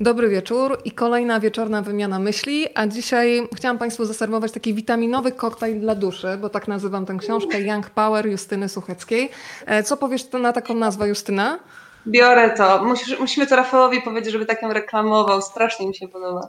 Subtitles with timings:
[0.00, 5.80] Dobry wieczór i kolejna wieczorna wymiana myśli, a dzisiaj chciałam Państwu zaserwować taki witaminowy koktajl
[5.80, 9.30] dla duszy, bo tak nazywam tę książkę Young Power Justyny Sucheckiej.
[9.66, 11.58] E, co powiesz na taką nazwę, Justyna?
[12.06, 12.84] Biorę to.
[13.20, 15.42] musimy to Rafałowi powiedzieć, żeby tak ją reklamował.
[15.42, 16.48] Strasznie mi się podoba.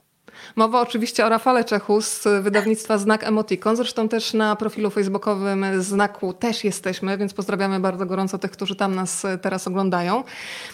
[0.55, 3.75] Mowa oczywiście o Rafale Czechu z wydawnictwa Znak Emoticon.
[3.75, 8.95] Zresztą też na profilu facebookowym Znaku też jesteśmy, więc pozdrawiamy bardzo gorąco tych, którzy tam
[8.95, 10.23] nas teraz oglądają.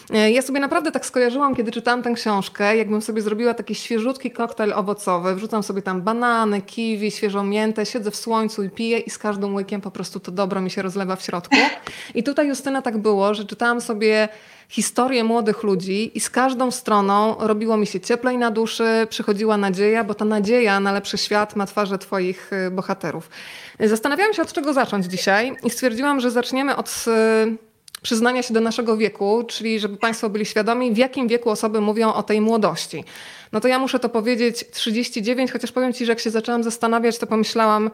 [0.10, 4.32] E, ja sobie naprawdę tak skojarzyłam, kiedy czytałam tę książkę, jakbym sobie zrobiła taki świeżutki
[4.32, 5.36] koktajl owocowy.
[5.36, 9.56] Wrzucam sobie tam banany, kiwi, świeżą miętę, siedzę w słońcu i piję i z każdym
[9.56, 11.56] łykiem po prostu to dobro mi się rozlewa w środku.
[12.16, 14.30] I tutaj Justyna tak było, że czytałam sobie
[14.70, 20.04] historię młodych ludzi i z każdą stroną robiło mi się cieplej na duszy, przychodziła nadzieja,
[20.04, 23.30] bo ta nadzieja na lepszy świat ma twarze Twoich y, bohaterów.
[23.80, 27.58] Zastanawiałam się, od czego zacząć dzisiaj i stwierdziłam, że zaczniemy od y,
[28.02, 32.14] przyznania się do naszego wieku, czyli żeby Państwo byli świadomi, w jakim wieku osoby mówią
[32.14, 33.04] o tej młodości.
[33.52, 37.20] No to ja muszę to powiedzieć 39, chociaż powiem Ci, że jak się zaczęłam zastanawiać,
[37.20, 37.92] to pomyślałam,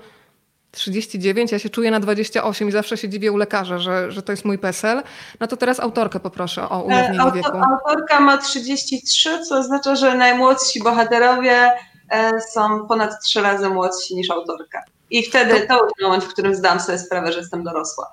[0.76, 4.32] 39, ja się czuję na 28 i zawsze się dziwię u lekarza, że, że to
[4.32, 5.04] jest mój PESEL.
[5.40, 7.58] No to teraz autorkę poproszę o ujawnienie Auto, wieku.
[7.58, 11.72] Autorka ma 33, co oznacza, że najmłodsi bohaterowie
[12.10, 14.84] e, są ponad trzy razy młodsi niż autorka.
[15.10, 18.08] I wtedy to, to moment, w którym zdam sobie sprawę, że jestem dorosła.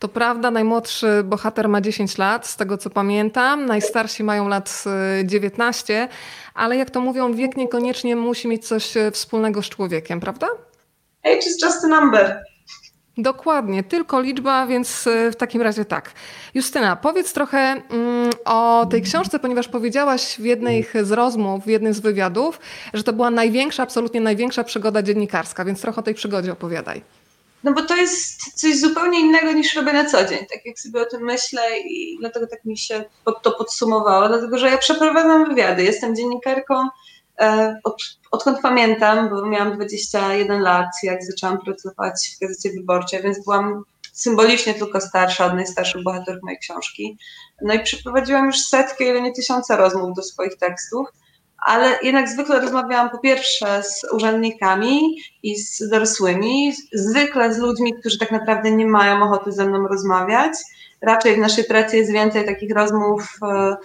[0.00, 3.66] To prawda, najmłodszy bohater ma 10 lat, z tego co pamiętam.
[3.66, 4.84] Najstarsi mają lat
[5.24, 6.08] 19, e,
[6.54, 10.46] ale jak to mówią, wiek niekoniecznie musi mieć coś e, wspólnego z człowiekiem, prawda?
[11.26, 12.42] Age is just a number.
[13.18, 16.12] Dokładnie, tylko liczba, więc e, w takim razie tak.
[16.54, 21.94] Justyna, powiedz trochę mm, o tej książce, ponieważ powiedziałaś w jednej z rozmów, w jednym
[21.94, 22.60] z wywiadów,
[22.94, 27.02] że to była największa, absolutnie największa przygoda dziennikarska, więc trochę o tej przygodzie opowiadaj.
[27.64, 31.00] No bo to jest coś zupełnie innego niż robię na co dzień, tak jak sobie
[31.00, 33.04] o tym myślę i dlatego tak mi się
[33.42, 36.88] to podsumowało, dlatego że ja przeprowadzam wywiady, jestem dziennikarką
[37.84, 43.84] od, odkąd pamiętam, bo miałam 21 lat, jak zaczęłam pracować w Gazecie Wyborczej, więc byłam
[44.12, 47.18] symbolicznie tylko starsza od najstarszych bohaterów mojej książki.
[47.62, 51.06] No i przeprowadziłam już setkę, ile nie tysiące rozmów do swoich tekstów,
[51.58, 58.18] ale jednak zwykle rozmawiałam po pierwsze z urzędnikami i z dorosłymi, zwykle z ludźmi, którzy
[58.18, 60.52] tak naprawdę nie mają ochoty ze mną rozmawiać,
[61.02, 63.76] raczej w naszej pracy jest więcej takich rozmów, e,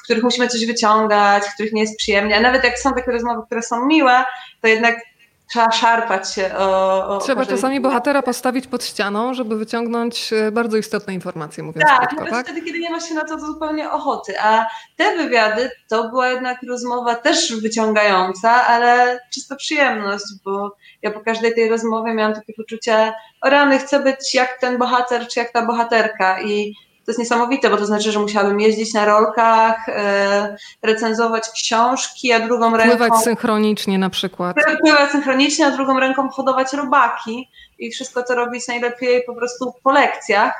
[0.00, 2.36] w których musimy coś wyciągać, w których nie jest przyjemnie.
[2.36, 4.24] A nawet jak są takie rozmowy, które są miłe,
[4.60, 5.09] to jednak
[5.50, 7.06] trzeba szarpać się o.
[7.08, 11.98] o trzeba czasami bohatera postawić pod ścianą, żeby wyciągnąć e, bardzo istotne informacje, mówiąc tak,
[11.98, 12.46] krótko, nawet tak?
[12.46, 14.40] wtedy, kiedy nie ma się na to zupełnie ochoty.
[14.40, 14.66] A
[14.96, 21.54] te wywiady to była jednak rozmowa też wyciągająca, ale czysto przyjemność, bo ja po każdej
[21.54, 25.66] tej rozmowie miałam takie poczucie, o rany, chcę być jak ten bohater, czy jak ta
[25.66, 26.74] bohaterka i
[27.10, 32.40] to jest niesamowite, bo to znaczy, że musiałabym jeździć na rolkach, e, recenzować książki, a
[32.40, 32.96] drugą ręką...
[32.96, 34.56] Pływać synchronicznie na przykład.
[34.80, 39.92] Pływać synchronicznie, a drugą ręką hodować robaki i wszystko to robić najlepiej po prostu po
[39.92, 40.52] lekcjach.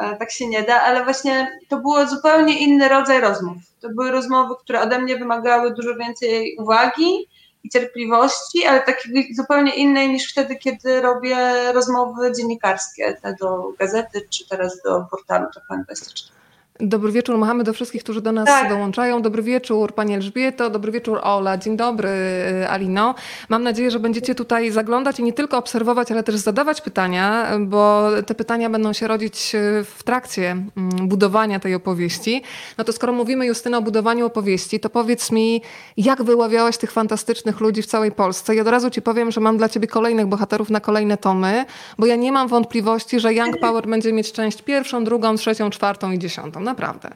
[0.00, 3.56] E, tak się nie da, ale właśnie to było zupełnie inny rodzaj rozmów.
[3.80, 7.28] To były rozmowy, które ode mnie wymagały dużo więcej uwagi,
[7.68, 11.36] i cierpliwości, ale takiej zupełnie innej niż wtedy, kiedy robię
[11.72, 16.37] rozmowy dziennikarskie, te do gazety czy teraz do portalu TVN24.
[16.80, 18.68] Dobry wieczór, machamy do wszystkich, którzy do nas tak.
[18.68, 19.22] dołączają.
[19.22, 23.14] Dobry wieczór Pani Elżbieto, dobry wieczór Ola, dzień dobry y, Alino.
[23.48, 28.08] Mam nadzieję, że będziecie tutaj zaglądać i nie tylko obserwować, ale też zadawać pytania, bo
[28.26, 32.42] te pytania będą się rodzić y, w trakcie mm, budowania tej opowieści.
[32.78, 35.62] No to skoro mówimy Justyna o budowaniu opowieści, to powiedz mi,
[35.96, 38.54] jak wyławiałaś tych fantastycznych ludzi w całej Polsce?
[38.54, 41.64] I od razu Ci powiem, że mam dla Ciebie kolejnych bohaterów na kolejne tomy,
[41.98, 46.12] bo ja nie mam wątpliwości, że Young Power będzie mieć część pierwszą, drugą, trzecią, czwartą
[46.12, 47.10] i dziesiątą naprawdę.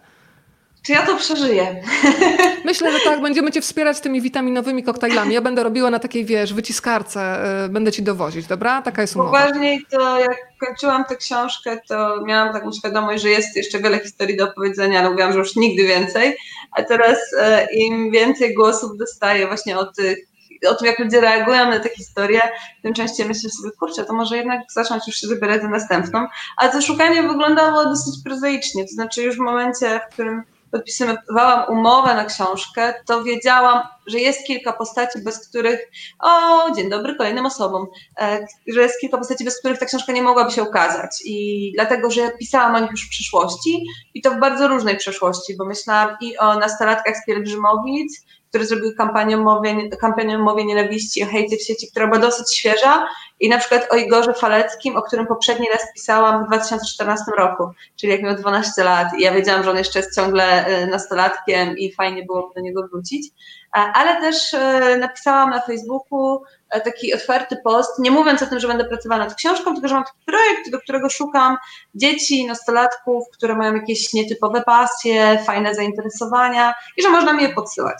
[0.82, 1.82] Czy ja to przeżyję?
[2.64, 5.34] Myślę, że tak, będziemy cię wspierać tymi witaminowymi koktajlami.
[5.34, 8.82] Ja będę robiła na takiej, wiesz, wyciskarce, yy, będę ci dowozić, dobra?
[8.82, 9.30] Taka jest umowa.
[9.30, 10.36] Poważniej to jak
[10.66, 15.10] kończyłam tę książkę, to miałam taką świadomość, że jest jeszcze wiele historii do opowiedzenia, ale
[15.10, 16.36] mówiłam, że już nigdy więcej,
[16.72, 20.18] a teraz yy, im więcej głosów dostaję właśnie o tych
[20.68, 22.40] o tym, jak ludzie reagują na te historie,
[22.82, 26.26] tym częściej myślę sobie, kurczę, to może jednak zacząć już się zabierać za następną.
[26.56, 30.42] A to szukanie wyglądało dosyć prozaicznie, to znaczy już w momencie, w którym
[30.72, 35.80] podpisywałam umowę na książkę, to wiedziałam, że jest kilka postaci, bez których,
[36.20, 37.86] o, dzień dobry kolejnym osobom,
[38.20, 41.10] e, że jest kilka postaci, bez których ta książka nie mogłaby się ukazać.
[41.24, 45.56] I dlatego, że pisałam o nich już w przyszłości i to w bardzo różnej przeszłości,
[45.56, 51.26] bo myślałam i o nastolatkach z pielgrzymowic, które zrobiły kampanię mowie, kampanię mowie nienawiści o
[51.26, 53.08] hejcie w sieci, która była dosyć świeża
[53.40, 58.12] i na przykład o Igorze Faleckim, o którym poprzedni raz pisałam w 2014 roku, czyli
[58.12, 61.92] jak miał 12 lat i ja wiedziałam, że on jeszcze jest ciągle e, nastolatkiem i
[61.92, 63.30] fajnie było do niego wrócić,
[63.72, 66.42] ale też e, napisałam na Facebooku
[66.84, 70.04] taki otwarty post, nie mówiąc o tym, że będę pracowała nad książką, tylko że mam
[70.04, 71.56] taki projekt, do którego szukam
[71.94, 77.98] dzieci, nastolatków, które mają jakieś nietypowe pasje, fajne zainteresowania i że można mi je podsyłać.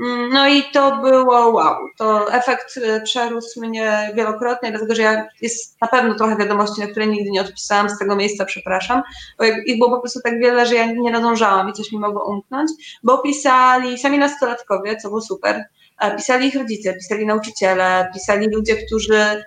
[0.00, 5.28] Mm, no i to było wow, to efekt y, przerósł mnie wielokrotnie, dlatego że ja
[5.42, 9.02] jest na pewno trochę wiadomości, na które nigdy nie odpisałam, z tego miejsca przepraszam,
[9.38, 12.30] bo ich było po prostu tak wiele, że ja nie nadążałam i coś mi mogło
[12.30, 12.70] umknąć,
[13.02, 15.64] bo pisali sami nastolatkowie, co było super,
[16.16, 19.44] pisali ich rodzice, pisali nauczyciele, pisali ludzie, którzy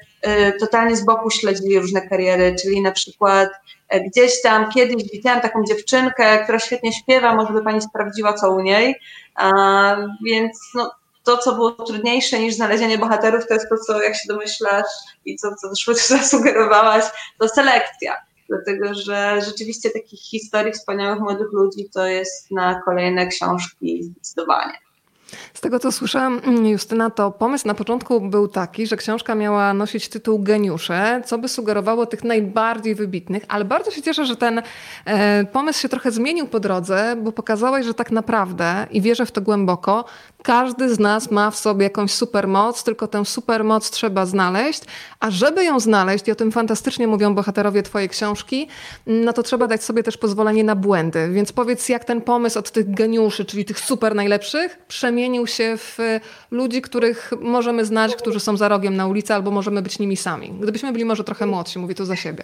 [0.60, 3.50] totalnie z boku śledzili różne kariery, czyli na przykład
[3.90, 8.52] e, gdzieś tam kiedyś widziałam taką dziewczynkę, która świetnie śpiewa, może by pani sprawdziła co
[8.52, 8.96] u niej,
[10.26, 10.92] więc no,
[11.28, 14.86] to, co było trudniejsze niż znalezienie bohaterów, to jest to, co jak się domyślasz
[15.26, 17.04] i co, co też zasugerowałaś,
[17.40, 18.16] to selekcja.
[18.50, 24.87] Dlatego, że rzeczywiście takich historii wspaniałych młodych ludzi to jest na kolejne książki zdecydowanie.
[25.54, 29.74] Z tego co słyszałam, mm, Justyna, to pomysł na początku był taki, że książka miała
[29.74, 34.62] nosić tytuł Geniusze, co by sugerowało tych najbardziej wybitnych, ale bardzo się cieszę, że ten
[35.06, 39.32] e, pomysł się trochę zmienił po drodze, bo pokazałeś, że tak naprawdę, i wierzę w
[39.32, 40.06] to głęboko,
[40.44, 44.82] każdy z nas ma w sobie jakąś supermoc, tylko tę supermoc trzeba znaleźć,
[45.20, 48.68] a żeby ją znaleźć, i o tym fantastycznie mówią bohaterowie twojej książki,
[49.08, 51.30] no to trzeba dać sobie też pozwolenie na błędy.
[51.32, 55.98] Więc powiedz, jak ten pomysł od tych geniuszy, czyli tych super najlepszych, przemienił się w
[56.52, 60.54] ludzi, których możemy znać, którzy są za rogiem na ulicy, albo możemy być nimi sami.
[60.62, 62.44] Gdybyśmy byli może trochę młodsi, mówię tu za siebie.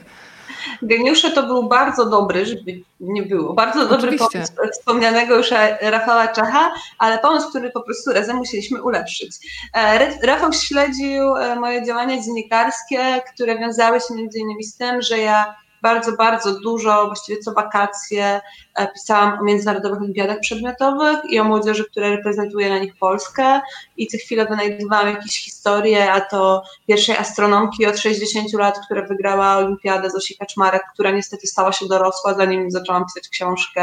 [0.82, 4.28] Geniusze to był bardzo dobry, żeby nie było, bardzo dobry Oczywiście.
[4.32, 9.32] pomysł wspomnianego już Rafała Czacha, ale pomysł, który po prostu razem musieliśmy ulepszyć.
[9.74, 15.18] E, Rafał śledził e, moje działania dziennikarskie, które wiązały się między innymi z tym, że
[15.18, 18.42] ja bardzo, bardzo dużo, właściwie co wakacje
[18.76, 23.62] e, pisałam o międzynarodowych olimpiadach przedmiotowych i o młodzieży, która reprezentuje na nich Polskę
[23.98, 29.58] i co chwilę wynajdowałam jakieś historie, a to pierwszej astronomki od 60 lat, która wygrała
[29.58, 33.82] olimpiadę Zosi Kaczmarek, która niestety stała się dorosła, zanim zaczęłam pisać książkę,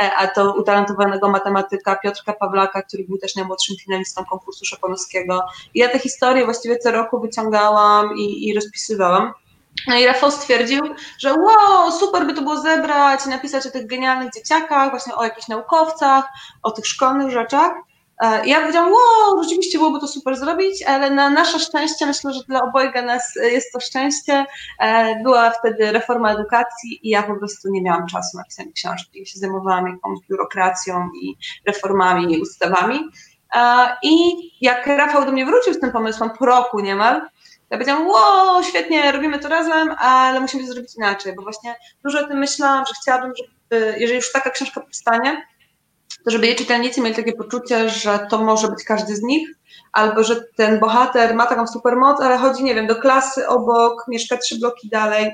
[0.00, 5.42] e, a to utalentowanego matematyka Piotrka Pawlaka, który był też najmłodszym finalistą konkursu Szopanowskiego.
[5.74, 9.32] I ja te historie właściwie co roku wyciągałam i, i rozpisywałam.
[9.86, 10.82] No i Rafał stwierdził,
[11.18, 15.48] że wow, super by to było zebrać, napisać o tych genialnych dzieciakach, właśnie o jakichś
[15.48, 16.24] naukowcach,
[16.62, 17.72] o tych szkolnych rzeczach.
[18.20, 22.32] E, I ja powiedziałam, wow, rzeczywiście byłoby to super zrobić, ale na nasze szczęście, myślę,
[22.32, 24.46] że dla obojga nas jest to szczęście,
[24.80, 29.18] e, była wtedy reforma edukacji i ja po prostu nie miałam czasu na pisanie książki.
[29.18, 31.36] Ja się zajmowałam jakąś biurokracją i
[31.66, 33.10] reformami i ustawami.
[33.54, 37.22] E, I jak Rafał do mnie wrócił z tym pomysłem po roku niemal,
[37.74, 41.74] ja powiedziałam, wow, świetnie, robimy to razem, ale musimy to zrobić inaczej, bo właśnie
[42.04, 45.46] dużo o tym myślałam, że chciałabym, żeby, jeżeli już taka książka powstanie,
[46.24, 49.48] to żeby jej czytelnicy mieli takie poczucie, że to może być każdy z nich,
[49.92, 54.36] albo że ten bohater ma taką supermoc, ale chodzi, nie wiem, do klasy obok, mieszka
[54.36, 55.30] trzy bloki dalej,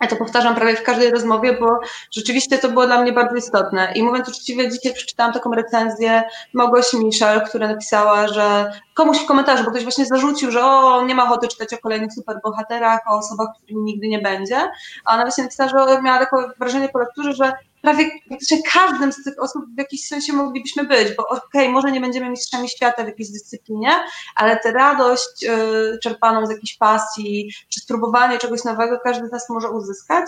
[0.00, 1.78] ja to powtarzam prawie w każdej rozmowie, bo
[2.10, 3.92] rzeczywiście to było dla mnie bardzo istotne.
[3.94, 9.64] I mówiąc uczciwie, dzisiaj przeczytałam taką recenzję Małgosi Michel, która napisała, że komuś w komentarzu,
[9.64, 13.48] bo ktoś właśnie zarzucił, że o, nie ma ochoty czytać o kolejnych superbohaterach, o osobach,
[13.56, 14.70] którymi nigdy nie będzie.
[15.04, 19.24] A ona właśnie napisała, że miała takie wrażenie po lekturze, że prawie praktycznie każdym z
[19.24, 23.04] tych osób w jakiś sensie moglibyśmy być, bo okej, okay, może nie będziemy mistrzami świata
[23.04, 23.90] w jakiejś dyscyplinie,
[24.36, 29.48] ale tę radość y, czerpaną z jakiejś pasji, czy spróbowanie czegoś nowego każdy z nas
[29.48, 30.26] może uzyskać.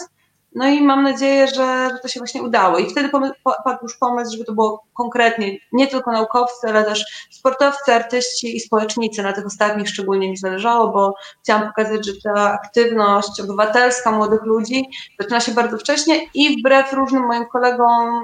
[0.54, 2.78] No i mam nadzieję, że, to się właśnie udało.
[2.78, 3.08] I wtedy
[3.64, 8.60] padł już pomysł, żeby to było konkretnie nie tylko naukowcy, ale też sportowcy, artyści i
[8.60, 9.22] społecznicy.
[9.22, 14.84] Na tych ostatnich szczególnie mi zależało, bo chciałam pokazać, że ta aktywność obywatelska młodych ludzi
[15.20, 18.22] zaczyna się bardzo wcześnie i wbrew różnym moim kolegom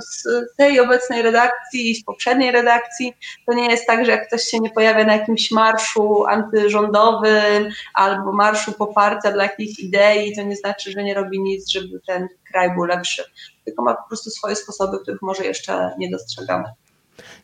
[0.00, 0.24] z
[0.56, 3.14] tej obecnej redakcji i z poprzedniej redakcji,
[3.46, 8.32] to nie jest tak, że jak ktoś się nie pojawia na jakimś marszu antyrządowym albo
[8.32, 12.74] marszu poparcia dla jakiejś idei, to nie znaczy, że nie robi nic, żeby ten kraj
[12.74, 13.24] był lepszy.
[13.64, 16.64] Tylko ma po prostu swoje sposoby, których może jeszcze nie dostrzegamy.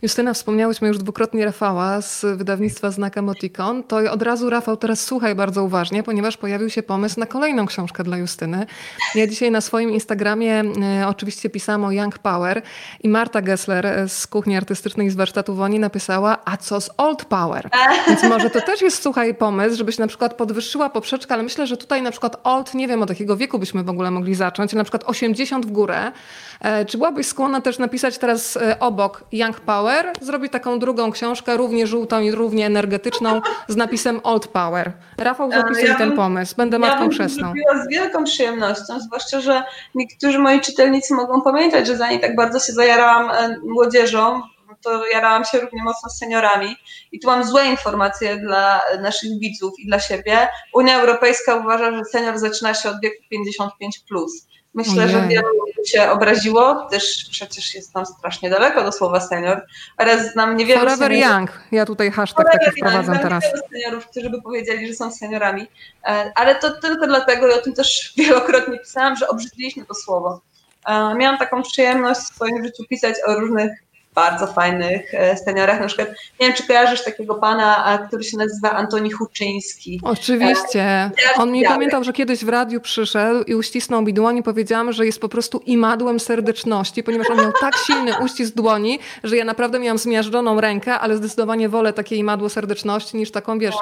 [0.03, 3.83] Justyna, wspomniałyśmy już dwukrotnie Rafała z wydawnictwa Znak Emoticon.
[3.83, 8.05] To od razu Rafał teraz słuchaj bardzo uważnie, ponieważ pojawił się pomysł na kolejną książkę
[8.05, 8.67] dla Justyny.
[9.15, 10.63] Ja dzisiaj na swoim Instagramie
[11.01, 12.63] e, oczywiście pisałam o Young Power
[13.03, 17.71] i Marta Gessler z Kuchni Artystycznej z warsztatu Woni napisała, a co z Old Power?
[18.09, 21.77] Więc może to też jest, słuchaj, pomysł, żebyś na przykład podwyższyła poprzeczkę, ale myślę, że
[21.77, 24.85] tutaj na przykład Old, nie wiem od jakiego wieku byśmy w ogóle mogli zacząć, na
[24.85, 26.13] przykład 80 w górę.
[26.61, 31.57] E, czy byłabyś skłonna też napisać teraz e, obok Young Power zrobi taką drugą książkę,
[31.57, 34.93] równie żółtą i równie energetyczną, z napisem Old Power.
[35.19, 36.55] Rafał zapisuje ja ten pomysł.
[36.57, 37.53] Będę matką ja chrzestną.
[37.87, 39.63] z wielką przyjemnością, zwłaszcza, że
[39.95, 44.43] niektórzy moi czytelnicy mogą pamiętać, że zanim tak bardzo się zajarałam e, młodzieżą,
[44.83, 46.77] to jarałam się równie mocno z seniorami.
[47.13, 50.49] I tu mam złe informacje dla naszych widzów i dla siebie.
[50.75, 53.99] Unia Europejska uważa, że senior zaczyna się od wieku 55.
[54.09, 54.47] Plus.
[54.75, 55.09] Myślę, Ojej.
[55.09, 55.49] że wielu
[55.87, 59.63] się obraziło, też przecież jestem strasznie daleko do słowa senior,
[59.99, 61.37] oraz znam niewiele Forever seniorów.
[61.39, 63.45] Young, ja tutaj hashtag taki wprowadzam young, teraz.
[63.51, 65.67] Znam seniorów, którzy by powiedzieli, że są seniorami,
[66.05, 70.41] e, ale to tylko dlatego, i o tym też wielokrotnie pisałam, że obrzydliśmy to słowo.
[70.87, 73.71] E, miałam taką przyjemność w swoim życiu pisać o różnych
[74.17, 75.81] bardzo fajnych e, seniorach.
[75.81, 76.09] Na przykład,
[76.41, 80.01] nie wiem, czy kojarzysz takiego pana, który się nazywa Antoni Huczyński.
[80.05, 80.81] Oczywiście.
[80.81, 84.93] E, On mi pamiętał, że kiedyś w radiu przyszedł i uścisnął mi dłoń i powiedziałam,
[84.93, 89.45] że jest po prostu imadłem serdeczności, ponieważ on miał tak silny uścisk dłoni, że ja
[89.45, 93.75] naprawdę miałam zmiażdżoną rękę, ale zdecydowanie wolę takie imadło serdeczności niż taką, wiesz,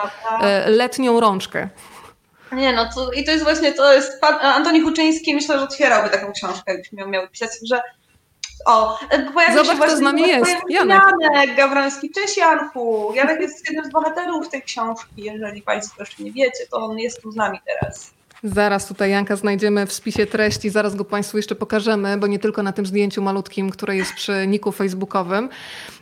[0.42, 1.68] e, letnią rączkę.
[2.52, 6.10] Nie, no to, i to jest właśnie, to jest pan Antoni Huczyński, myślę, że otwierałby
[6.10, 7.80] taką książkę, jakbyś miał, miał pisać, że
[8.64, 8.98] o,
[9.34, 10.56] pojawił Zobacz, się kto z nami jest.
[10.68, 11.02] Janek.
[11.20, 12.10] Janek Gawroński.
[12.10, 13.12] Cześć Janku.
[13.14, 15.12] Janek jest jednym z bohaterów tej książki.
[15.16, 18.14] Jeżeli Państwo jeszcze nie wiecie, to on jest tu z nami teraz.
[18.44, 22.62] Zaraz tutaj Janka znajdziemy w spisie treści, zaraz go Państwu jeszcze pokażemy, bo nie tylko
[22.62, 25.48] na tym zdjęciu malutkim, które jest przy niku facebookowym,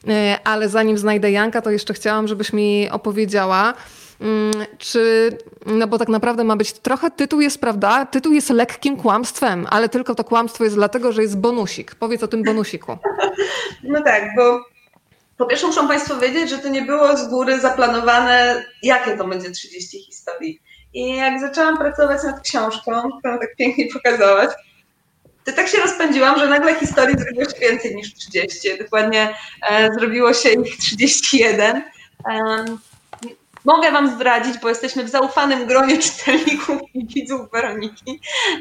[0.09, 3.75] e, ale zanim znajdę Janka, to jeszcze chciałam, żebyś mi opowiedziała,
[4.79, 5.31] czy,
[5.67, 8.07] no bo tak naprawdę ma być trochę tytuł jest, prawda?
[8.07, 11.95] Tytuł jest lekkim kłamstwem, ale tylko to kłamstwo jest dlatego, że jest bonusik.
[11.95, 12.99] Powiedz o tym bonusiku.
[13.85, 14.65] No tak, bo
[15.37, 19.51] po pierwsze muszą Państwo wiedzieć, że to nie było z góry zaplanowane, jakie to będzie
[19.51, 20.61] 30 historii.
[20.95, 24.49] I jak zaczęłam pracować nad książką, którą tak pięknie pokazałaś,
[25.45, 28.79] to tak się rozpędziłam, że nagle historii zrobiło się więcej niż 30.
[28.79, 29.35] Dokładnie
[29.71, 31.83] e, zrobiło się ich 31.
[32.25, 32.79] Um,
[33.65, 38.21] Mogę Wam zdradzić, bo jesteśmy w zaufanym gronie czytelników i widzów Weroniki,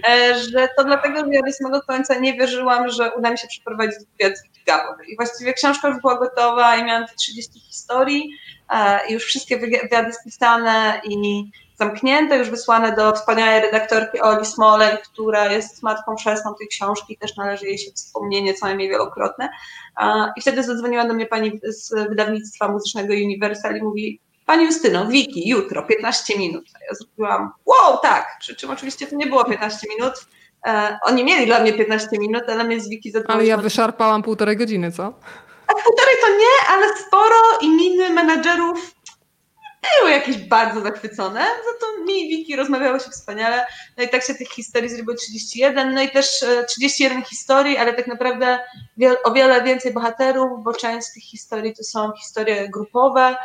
[0.10, 3.48] e, że to dlatego, że ja do samego końca nie wierzyłam, że uda mi się
[3.48, 5.06] przeprowadzić wywiad gigabowy.
[5.06, 8.30] I właściwie książka już była gotowa i miałam te 30 historii,
[8.70, 11.44] e, już wszystkie wywiady spisane i
[11.76, 17.36] zamknięte, już wysłane do wspaniałej redaktorki Oli Smolej, która jest matką chrzestną tej książki, też
[17.38, 19.50] należy jej się wspomnienie co najmniej wielokrotne.
[20.38, 24.20] I wtedy zadzwoniła do mnie pani z wydawnictwa muzycznego Universal i mówi,
[24.52, 26.66] Pani Justyno, Wiki, jutro, 15 minut.
[26.90, 30.14] Ja zrobiłam, wow, tak, przy czym oczywiście to nie było 15 minut.
[30.68, 33.40] E, oni mieli dla mnie 15 minut, ale mnie z Wiki zadbałam.
[33.40, 35.04] Ale ja wyszarpałam półtorej godziny, co?
[35.68, 38.96] A półtorej to nie, ale sporo i miny menadżerów
[40.00, 43.66] były jakieś bardzo zachwycone, za to mi i Wiki rozmawiały się wspaniale.
[43.98, 47.94] No i tak się tych historii zrobiło 31, no i też 31 e, historii, ale
[47.94, 48.60] tak naprawdę
[49.24, 53.36] o wiele więcej bohaterów, bo część z tych historii to są historie grupowe,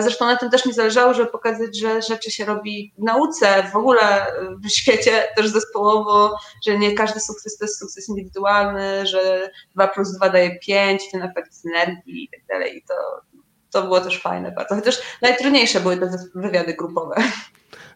[0.00, 3.76] zresztą na tym też mi zależało, żeby pokazać, że rzeczy się robi w nauce, w
[3.76, 4.26] ogóle
[4.64, 10.16] w świecie też zespołowo, że nie każdy sukces to jest sukces indywidualny, że 2 plus
[10.16, 12.76] 2 daje 5, ten efekt synergii i tak dalej.
[12.76, 12.94] I to,
[13.70, 14.74] to było też fajne bardzo.
[14.74, 17.14] Chociaż najtrudniejsze były te wywiady grupowe.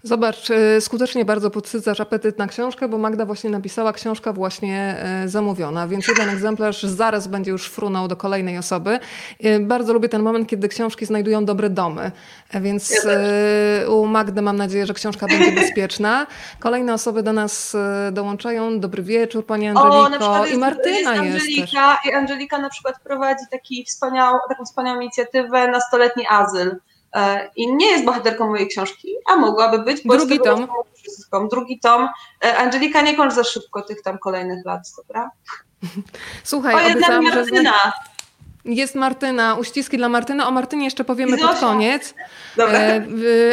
[0.02, 5.28] Zobacz, y, skutecznie bardzo podsycasz apetyt na książkę, bo Magda właśnie napisała książka właśnie y,
[5.28, 8.98] zamówiona, więc jeden egzemplarz zaraz będzie już frunął do kolejnej osoby.
[9.44, 12.10] Y, bardzo lubię ten moment, kiedy książki znajdują dobre domy,
[12.54, 16.26] więc ja u Magdy mam nadzieję, że książka będzie bezpieczna.
[16.58, 17.76] Kolejne osoby do nas
[18.12, 18.80] dołączają.
[18.80, 20.40] Dobry wieczór, Pani Angeliko.
[20.40, 25.00] O, I Martyna jest, Angelika, jest I Angelika na przykład prowadzi taki wspaniał, taką wspaniałą
[25.00, 26.87] inicjatywę Nastoletni Azyl E,
[27.56, 30.02] I nie jest bohaterką mojej książki, a mogłaby być.
[30.04, 30.68] Bo Drugi tom.
[30.94, 31.48] Wszystko.
[31.48, 32.08] Drugi tom.
[32.44, 35.30] E, Angelika, nie kończ za szybko tych tam kolejnych lat, dobra?
[36.44, 37.44] Słuchaj, o, obiecałam, że...
[38.64, 40.46] Jest Martyna, uściski dla Martyny.
[40.46, 42.14] O Martynie jeszcze powiemy pod koniec.
[42.58, 43.06] E,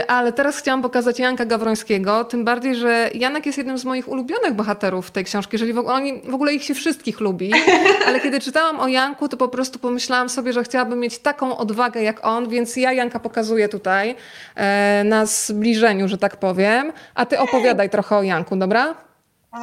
[0.08, 4.54] ale teraz chciałam pokazać Janka Gawrońskiego, tym bardziej, że Janek jest jednym z moich ulubionych
[4.54, 7.52] bohaterów tej książki, jeżeli w ogóle, oni, w ogóle ich się wszystkich lubi.
[8.08, 12.04] Ale kiedy czytałam o Janku, to po prostu pomyślałam sobie, że chciałabym mieć taką odwagę
[12.04, 14.16] jak on, więc ja Janka pokazuję tutaj
[14.56, 16.92] e, na zbliżeniu, że tak powiem.
[17.16, 19.05] A ty opowiadaj trochę o Janku, dobra?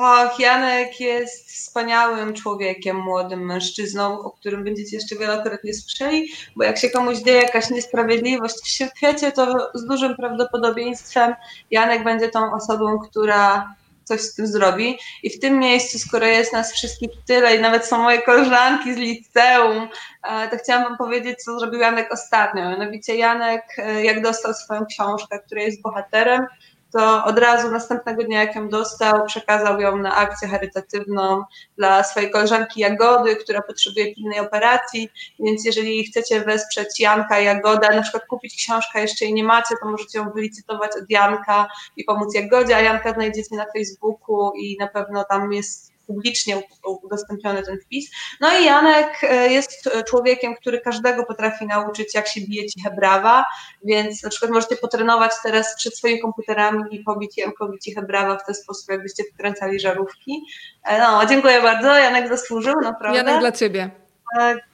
[0.00, 6.78] Och, Janek jest wspaniałym człowiekiem, młodym mężczyzną, o którym będziecie jeszcze wielokrotnie słyszeli, bo jak
[6.78, 11.34] się komuś dzieje jakaś niesprawiedliwość w świecie, to z dużym prawdopodobieństwem
[11.70, 14.98] Janek będzie tą osobą, która coś z tym zrobi.
[15.22, 18.96] I w tym miejscu, skoro jest nas wszystkich tyle i nawet są moje koleżanki z
[18.96, 19.88] liceum,
[20.22, 22.70] e, to chciałam wam powiedzieć, co zrobił Janek ostatnio.
[22.70, 26.46] Mianowicie Janek, e, jak dostał swoją książkę, która jest bohaterem,
[26.92, 31.44] to od razu następnego dnia, jak ją dostał, przekazał ją na akcję charytatywną
[31.78, 35.08] dla swojej koleżanki Jagody, która potrzebuje pilnej operacji,
[35.40, 39.90] więc jeżeli chcecie wesprzeć Janka Jagoda, na przykład kupić książkę, jeszcze jej nie macie, to
[39.90, 44.86] możecie ją wylicytować od Janka i pomóc Jagodzie, a Janka znajdziecie na Facebooku i na
[44.86, 46.62] pewno tam jest publicznie
[47.04, 48.10] udostępniony ten wpis.
[48.40, 53.44] No i Janek e, jest człowiekiem, który każdego potrafi nauczyć, jak się bije ciche brawa,
[53.84, 58.46] więc na przykład możecie potrenować teraz przed swoimi komputerami i pobić Jankowi ciche brawa w
[58.46, 60.44] ten sposób, jakbyście wkręcali żarówki.
[60.84, 63.18] E, no, dziękuję bardzo, Janek zasłużył, naprawdę.
[63.18, 63.90] Janek dla Ciebie.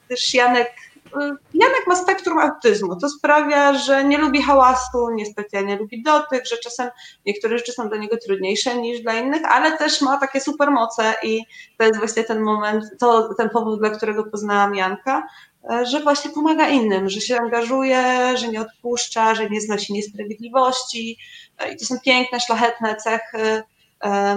[0.09, 0.71] Też Janek
[1.53, 2.95] Janek ma spektrum autyzmu.
[2.95, 6.89] To sprawia, że nie lubi hałasu, niespecjalnie lubi dotyk, że czasem
[7.25, 11.41] niektóre rzeczy są dla niego trudniejsze niż dla innych, ale też ma takie supermoce i
[11.77, 15.27] to jest właśnie ten moment, to ten powód, dla którego poznałam Janka,
[15.83, 18.03] że właśnie pomaga innym, że się angażuje,
[18.37, 21.17] że nie odpuszcza, że nie znosi niesprawiedliwości.
[21.73, 23.63] I to są piękne, szlachetne cechy.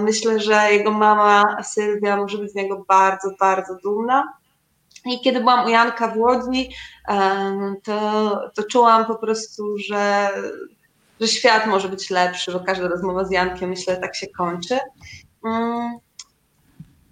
[0.01, 4.33] Myślę, że jego mama Sylwia może być z niego bardzo, bardzo dumna.
[5.05, 6.69] I kiedy byłam u Janka w Łodzi,
[7.83, 10.29] to, to czułam po prostu, że,
[11.21, 14.79] że świat może być lepszy, bo każda rozmowa z Jankiem, myślę, tak się kończy.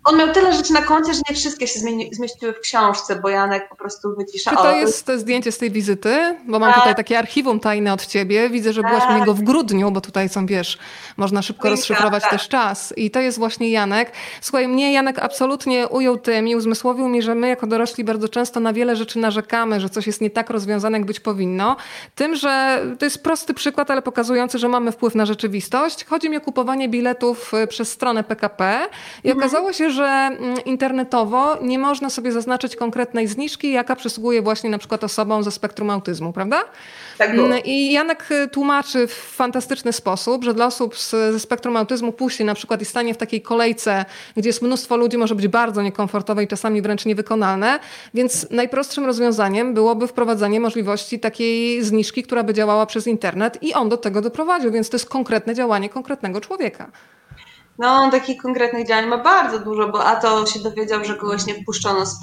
[0.03, 1.79] On miał tyle rzeczy na koncie, że nie wszystkie się
[2.11, 4.49] zmieściły w książce, bo Janek po prostu wycisza.
[4.49, 6.37] Czy to jest to zdjęcie z tej wizyty?
[6.47, 6.97] Bo mam tutaj tak.
[6.97, 8.49] takie archiwum tajne od ciebie.
[8.49, 9.45] Widzę, że byłaś u niego w tak.
[9.45, 10.77] grudniu, bo tutaj są, wiesz,
[11.17, 12.31] można szybko rozszyfrować tak.
[12.31, 12.93] też czas.
[12.97, 14.11] I to jest właśnie Janek.
[14.41, 18.59] Słuchaj, mnie Janek absolutnie ujął tym i uzmysłowił mi, że my jako dorośli bardzo często
[18.59, 21.75] na wiele rzeczy narzekamy, że coś jest nie tak rozwiązane, jak być powinno.
[22.15, 26.05] Tym, że to jest prosty przykład, ale pokazujący, że mamy wpływ na rzeczywistość.
[26.05, 28.87] Chodzi mi o kupowanie biletów y, przez stronę PKP
[29.23, 29.37] i mhm.
[29.37, 34.77] okazało się, że mm, internetowo nie można sobie zaznaczyć konkretnej zniżki, jaka przysługuje właśnie na
[34.77, 36.63] przykład osobom ze spektrum autyzmu, prawda?
[37.17, 37.47] Tak było.
[37.47, 42.43] Mm, I Janek y, tłumaczy w fantastyczny sposób, że dla osób ze spektrum autyzmu pójście
[42.43, 44.05] na przykład i stanie w takiej kolejce,
[44.37, 47.79] gdzie jest mnóstwo ludzi, może być bardzo niekomfortowe i czasami wręcz niewykonalne,
[48.13, 53.89] więc najprostszym rozwiązaniem byłoby wprowadzenie możliwości takiej zniżki, która by działała przez internet i on
[53.89, 56.91] do tego doprowadził, więc to jest konkretne działanie konkretnego człowieka.
[57.81, 61.45] No, on takich konkretnych działań ma bardzo dużo, bo a to się dowiedział, że kogoś
[61.45, 62.19] nie wpuszczono z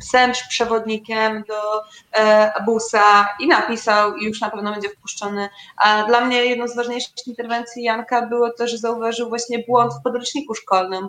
[0.00, 5.48] psem przewodnikiem do e, busa i napisał i już na pewno będzie wpuszczony.
[5.76, 10.02] A dla mnie jedną z ważniejszych interwencji Janka było to, że zauważył właśnie błąd w
[10.02, 11.08] podręczniku szkolnym,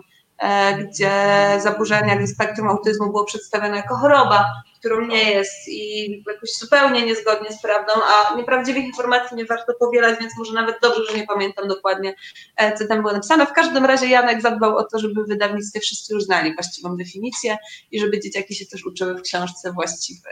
[0.78, 1.10] gdzie
[1.58, 7.62] zaburzenia spektrum autyzmu było przedstawione jako choroba, którą nie jest i jakoś zupełnie niezgodnie z
[7.62, 12.14] prawdą, a nieprawdziwych informacji nie warto powielać, więc może nawet dobrze, że nie pamiętam dokładnie,
[12.56, 13.46] e, co tam było napisane.
[13.46, 17.56] W każdym razie Janek zadbał o to, żeby wydawnictwie wszyscy już znali właściwą definicję
[17.90, 20.30] i żeby dzieciaki się też uczyły w książce właściwe.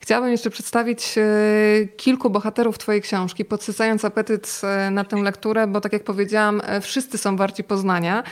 [0.00, 1.22] Chciałabym jeszcze przedstawić e,
[1.96, 7.18] kilku bohaterów Twojej książki, podsycając apetyt e, na tę lekturę, bo tak jak powiedziałam, wszyscy
[7.18, 8.22] są warci poznania.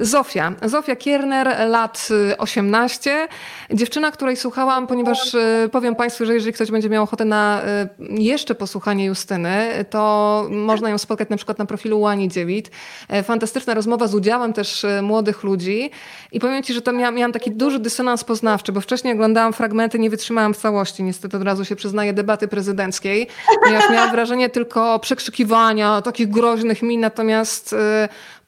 [0.00, 0.52] Zofia.
[0.62, 3.28] Zofia Kierner, lat 18.
[3.70, 7.88] Dziewczyna, której słuchałam, ponieważ e, powiem Państwu, że jeżeli ktoś będzie miał ochotę na e,
[7.98, 12.70] jeszcze posłuchanie Justyny, to można ją spotkać na przykład na profilu Łani Dziewit.
[13.08, 15.90] E, fantastyczna rozmowa z udziałem też młodych ludzi.
[16.32, 19.98] I powiem Ci, że to miałam, miałam taki duży dysonans poznawczy, bo wcześniej oglądałam fragmenty,
[19.98, 21.02] nie wytrzymałam w całości.
[21.02, 23.28] Niestety od razu się przyznaję debaty prezydenckiej,
[23.64, 27.74] ponieważ miałam wrażenie tylko przekrzykiwania, takich groźnych min, natomiast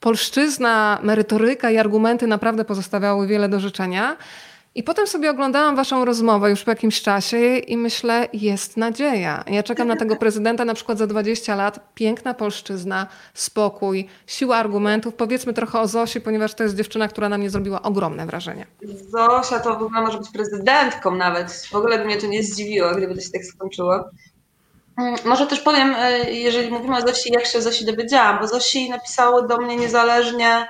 [0.04, 4.16] polszczyzna, merytoryka i argumenty naprawdę pozostawiały wiele do życzenia.
[4.74, 9.44] I potem sobie oglądałam waszą rozmowę już po jakimś czasie i myślę, jest nadzieja.
[9.46, 11.80] Ja czekam na tego prezydenta na przykład za 20 lat.
[11.94, 15.14] Piękna polszczyzna, spokój, siła argumentów.
[15.14, 18.66] Powiedzmy trochę o Zosi, ponieważ to jest dziewczyna, która na mnie zrobiła ogromne wrażenie.
[19.10, 21.52] Zosia to w ogóle może być prezydentką nawet.
[21.52, 24.04] W ogóle by mnie to nie zdziwiło, gdyby to się tak skończyło.
[24.98, 28.90] Mm, może też powiem, e, jeżeli mówimy o Zosi, jak się Zosi dowiedziałam, bo Zosi
[28.90, 30.66] napisało do mnie niezależnie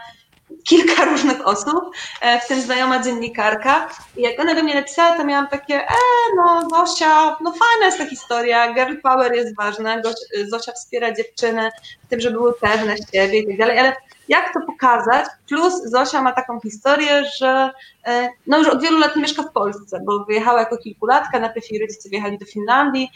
[0.68, 1.84] kilka różnych osób,
[2.20, 3.88] e, w tym znajoma dziennikarka.
[4.16, 5.94] I jak ona do mnie napisała, to miałam takie, e,
[6.36, 10.02] no Zosia, no fajna jest ta historia, girl power jest ważna,
[10.48, 11.70] Zosia wspiera dziewczyny
[12.04, 13.96] w tym, żeby były pewne siebie i tak dalej, ale
[14.28, 15.26] jak to pokazać?
[15.48, 17.70] Plus Zosia ma taką historię, że
[18.06, 21.70] e, no już od wielu lat nie mieszka w Polsce, bo wyjechała jako kilkulatka, najpierw
[21.70, 23.10] jej rodzice wyjechali do Finlandii,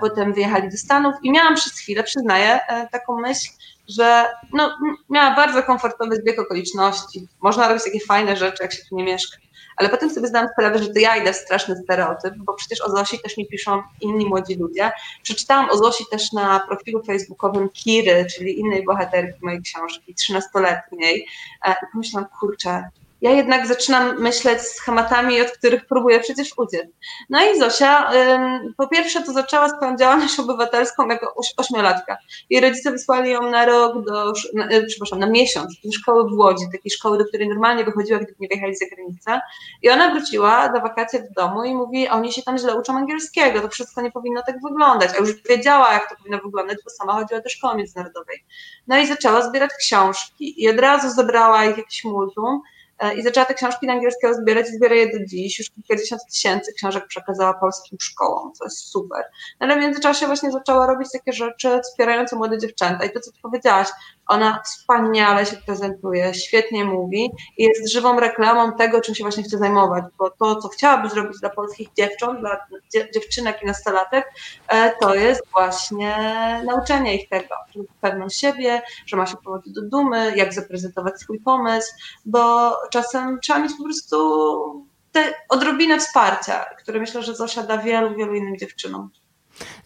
[0.00, 2.60] potem wyjechali do Stanów i miałam przez chwilę, przyznaję,
[2.92, 3.48] taką myśl,
[3.88, 4.78] że no,
[5.10, 7.28] miała bardzo komfortowy zbieg okoliczności.
[7.40, 9.36] Można robić takie fajne rzeczy, jak się tu nie mieszka.
[9.82, 12.90] Ale potem sobie zdałam sprawę, że to ja idę w straszny stereotyp, bo przecież o
[12.90, 14.90] Zosi też mi piszą inni młodzi ludzie.
[15.22, 21.26] Przeczytałam o Zosi też na profilu facebookowym Kiry, czyli innej bohaterki mojej książki, 13-letniej.
[21.64, 22.88] E, I pomyślałam, kurczę,
[23.22, 26.86] ja jednak zaczynam myśleć schematami, od których próbuję przecież uciec.
[27.30, 28.10] No i Zosia,
[28.76, 32.16] po pierwsze to zaczęła swoją działalność obywatelską jako ośmiolatka.
[32.50, 36.32] Jej rodzice wysłali ją na rok do, na, e, przepraszam, na miesiąc do szkoły w
[36.32, 39.40] Łodzi, takiej szkoły, do której normalnie wychodziła, gdyby nie wyjechali za granicę.
[39.82, 43.60] I ona wróciła do wakacji do domu i mówi, oni się tam źle uczą angielskiego,
[43.60, 45.10] to wszystko nie powinno tak wyglądać.
[45.14, 48.44] A już wiedziała, jak to powinno wyglądać, bo sama chodziła do szkoły międzynarodowej.
[48.86, 52.60] No i zaczęła zbierać książki i od razu zebrała ich jakieś multum
[53.10, 55.58] i zaczęła te książki na angielskiego zbierać i zbiera je do dziś.
[55.58, 59.24] Już kilkadziesiąt tysięcy książek przekazała polskim szkołom, co jest super.
[59.60, 63.04] No, ale w międzyczasie właśnie zaczęła robić takie rzeczy wspierające młode dziewczęta.
[63.04, 63.88] I to, co ty powiedziałaś,
[64.26, 69.58] ona wspaniale się prezentuje, świetnie mówi i jest żywą reklamą tego, czym się właśnie chce
[69.58, 72.66] zajmować, bo to, co chciałaby zrobić dla polskich dziewcząt, dla
[73.14, 74.32] dziewczynek i nastolatek,
[74.68, 76.16] e, to jest właśnie
[76.66, 81.40] nauczenie ich tego, żeby pewność siebie, że ma się powodu do dumy, jak zaprezentować swój
[81.40, 81.92] pomysł,
[82.24, 88.16] bo czasem trzeba mieć po prostu te odrobinę wsparcia, które myślę, że Zosia da wielu,
[88.16, 89.10] wielu innym dziewczynom.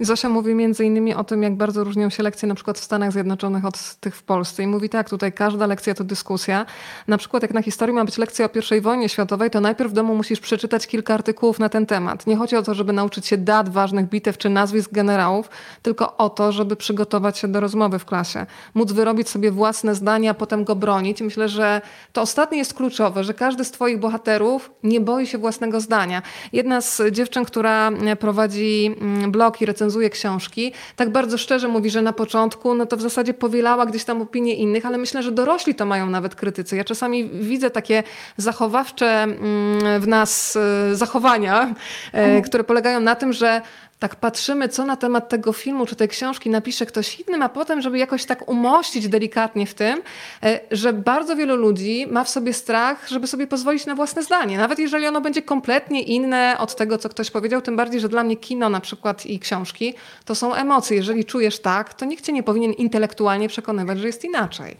[0.00, 3.12] Zosia mówi między innymi o tym, jak bardzo różnią się lekcje na przykład w Stanach
[3.12, 4.62] Zjednoczonych od tych w Polsce.
[4.62, 6.66] I mówi tak, tutaj każda lekcja to dyskusja.
[7.08, 9.94] Na przykład jak na historii ma być lekcja o I wojnie światowej, to najpierw w
[9.94, 12.26] domu musisz przeczytać kilka artykułów na ten temat.
[12.26, 15.50] Nie chodzi o to, żeby nauczyć się dat ważnych bitew czy nazwisk generałów,
[15.82, 18.46] tylko o to, żeby przygotować się do rozmowy w klasie.
[18.74, 21.20] Móc wyrobić sobie własne zdanie, a potem go bronić.
[21.20, 21.80] Myślę, że
[22.12, 26.22] to ostatnie jest kluczowe, że każdy z twoich bohaterów nie boi się własnego zdania.
[26.52, 32.02] Jedna z dziewczyn, która prowadzi mm, blog i recenzuje książki, tak bardzo szczerze mówi, że
[32.02, 35.74] na początku no to w zasadzie powielała gdzieś tam opinie innych, ale myślę, że dorośli
[35.74, 36.76] to mają nawet krytycy.
[36.76, 38.02] Ja czasami widzę takie
[38.36, 41.74] zachowawcze mm, w nas e, zachowania,
[42.14, 42.42] e, mhm.
[42.42, 43.62] które polegają na tym, że
[43.98, 47.82] tak patrzymy, co na temat tego filmu czy tej książki napisze ktoś inny, a potem,
[47.82, 50.02] żeby jakoś tak umościć delikatnie w tym,
[50.42, 54.58] e, że bardzo wielu ludzi ma w sobie strach, żeby sobie pozwolić na własne zdanie.
[54.58, 58.24] Nawet jeżeli ono będzie kompletnie inne od tego, co ktoś powiedział, tym bardziej, że dla
[58.24, 60.96] mnie kino na przykład i książki to są emocje.
[60.96, 64.76] Jeżeli czujesz tak, to nikt cię nie powinien intelektualnie przekonywać, że jest inaczej.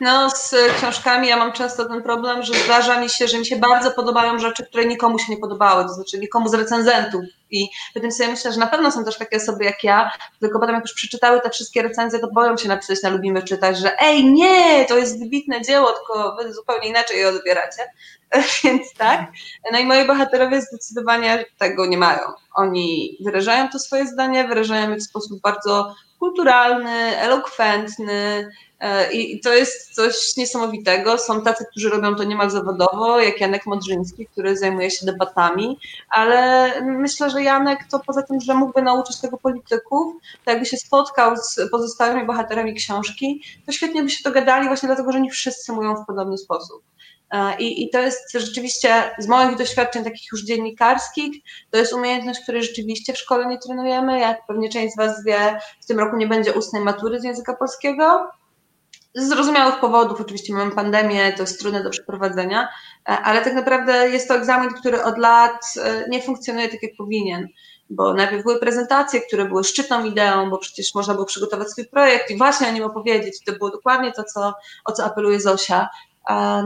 [0.00, 3.56] No z książkami ja mam często ten problem, że zdarza mi się, że mi się
[3.56, 7.22] bardzo podobają rzeczy, które nikomu się nie podobały, to znaczy nikomu z recenzentów
[7.52, 10.10] i potem sobie myślę, że na pewno są też takie osoby jak ja,
[10.40, 13.78] tylko potem jak już przeczytały te wszystkie recenzje, to boją się napisać na Lubimy Czytać,
[13.78, 17.82] że ej, nie, to jest wybitne dzieło, tylko wy zupełnie inaczej je odbieracie.
[18.64, 19.20] Więc tak.
[19.72, 22.20] No i moi bohaterowie zdecydowanie tego nie mają.
[22.54, 28.50] Oni wyrażają to swoje zdanie, wyrażają je w sposób bardzo kulturalny, elokwentny,
[28.82, 31.18] E, I to jest coś niesamowitego.
[31.18, 36.70] Są tacy, którzy robią to niemal zawodowo, jak Janek Modrzyński, który zajmuje się debatami, ale
[36.80, 41.36] myślę, że Janek to poza tym, że mógłby nauczyć tego polityków, to jakby się spotkał
[41.36, 45.96] z pozostałymi bohaterami książki, to świetnie by się dogadali właśnie dlatego, że nie wszyscy mówią
[45.96, 46.82] w podobny sposób.
[47.32, 52.40] E, I, I, to jest rzeczywiście z moich doświadczeń takich już dziennikarskich, to jest umiejętność,
[52.40, 54.20] której rzeczywiście w szkole nie trenujemy.
[54.20, 57.56] Jak pewnie część z Was wie, w tym roku nie będzie ustnej matury z języka
[57.56, 58.30] polskiego,
[59.14, 62.68] z zrozumiałych powodów, oczywiście mamy pandemię, to jest trudne do przeprowadzenia,
[63.08, 66.92] e, ale tak naprawdę jest to egzamin, który od lat e, nie funkcjonuje tak, jak
[66.98, 67.48] powinien.
[67.90, 72.30] Bo najpierw były prezentacje, które były szczytną ideą, bo przecież można było przygotować swój projekt
[72.30, 73.44] i właśnie o nim opowiedzieć.
[73.44, 75.88] To było dokładnie to, co, o co apeluje Zosia.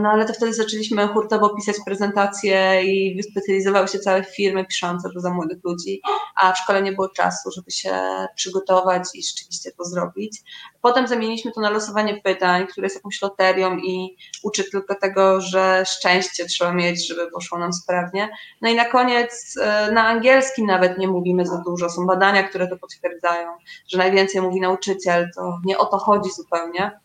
[0.03, 5.31] No ale to wtedy zaczęliśmy hurtowo pisać prezentacje i wyspecjalizowały się całe firmy piszące za
[5.31, 6.01] młodych ludzi,
[6.37, 8.01] a w szkole nie było czasu, żeby się
[8.37, 10.43] przygotować i rzeczywiście to zrobić.
[10.83, 15.85] Potem zamieniliśmy to na losowanie pytań, które jest jakąś loterią i uczy tylko tego, że
[15.87, 18.29] szczęście trzeba mieć, żeby poszło nam sprawnie.
[18.61, 21.91] No i na koniec e, na angielskim nawet nie mówimy za dużo.
[21.91, 23.51] Są badania, które to potwierdzają,
[23.89, 25.31] że najwięcej mówi nauczyciel.
[25.37, 27.01] To nie o to chodzi zupełnie.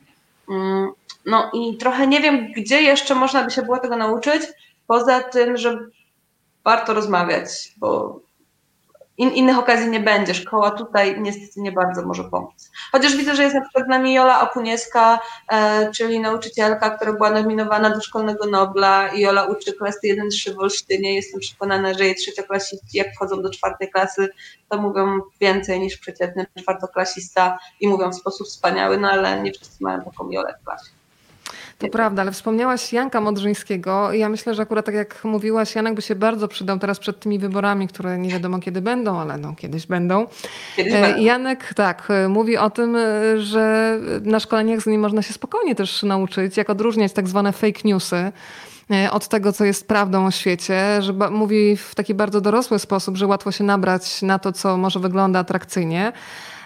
[0.51, 0.91] Mm,
[1.25, 4.41] no i trochę nie wiem, gdzie jeszcze można by się było tego nauczyć,
[4.87, 5.79] poza tym, że
[6.63, 8.19] warto rozmawiać, bo
[9.21, 10.33] in, innych okazji nie będzie.
[10.33, 12.71] Szkoła tutaj niestety nie bardzo może pomóc.
[12.91, 15.19] Chociaż widzę, że jest na przykład z nami Jola Okunieska,
[15.51, 21.15] e, czyli nauczycielka, która była nominowana do Szkolnego Nobla Jola uczy klasy 1-3 w Olsztynie.
[21.15, 24.29] Jestem przekonana, że jej trzecioklasiści, jak wchodzą do czwartej klasy,
[24.69, 29.83] to mówią więcej niż przeciętny czwartoklasista i mówią w sposób wspaniały, no ale nie wszyscy
[29.83, 31.00] mają taką Jolę w klasie.
[31.81, 34.13] To prawda, ale wspomniałaś Janka Modrzyńskiego.
[34.13, 37.39] Ja myślę, że akurat tak jak mówiłaś, Janek by się bardzo przydał teraz przed tymi
[37.39, 40.27] wyborami, które nie wiadomo kiedy będą, ale no, kiedyś będą.
[40.75, 41.21] Kiedyś e, będą.
[41.21, 45.75] Janek tak, e, mówi o tym, e, że na szkoleniach z nim można się spokojnie
[45.75, 48.31] też nauczyć, jak odróżniać tak zwane fake newsy
[49.11, 53.27] od tego, co jest prawdą o świecie, że mówi w taki bardzo dorosły sposób, że
[53.27, 56.13] łatwo się nabrać na to, co może wygląda atrakcyjnie.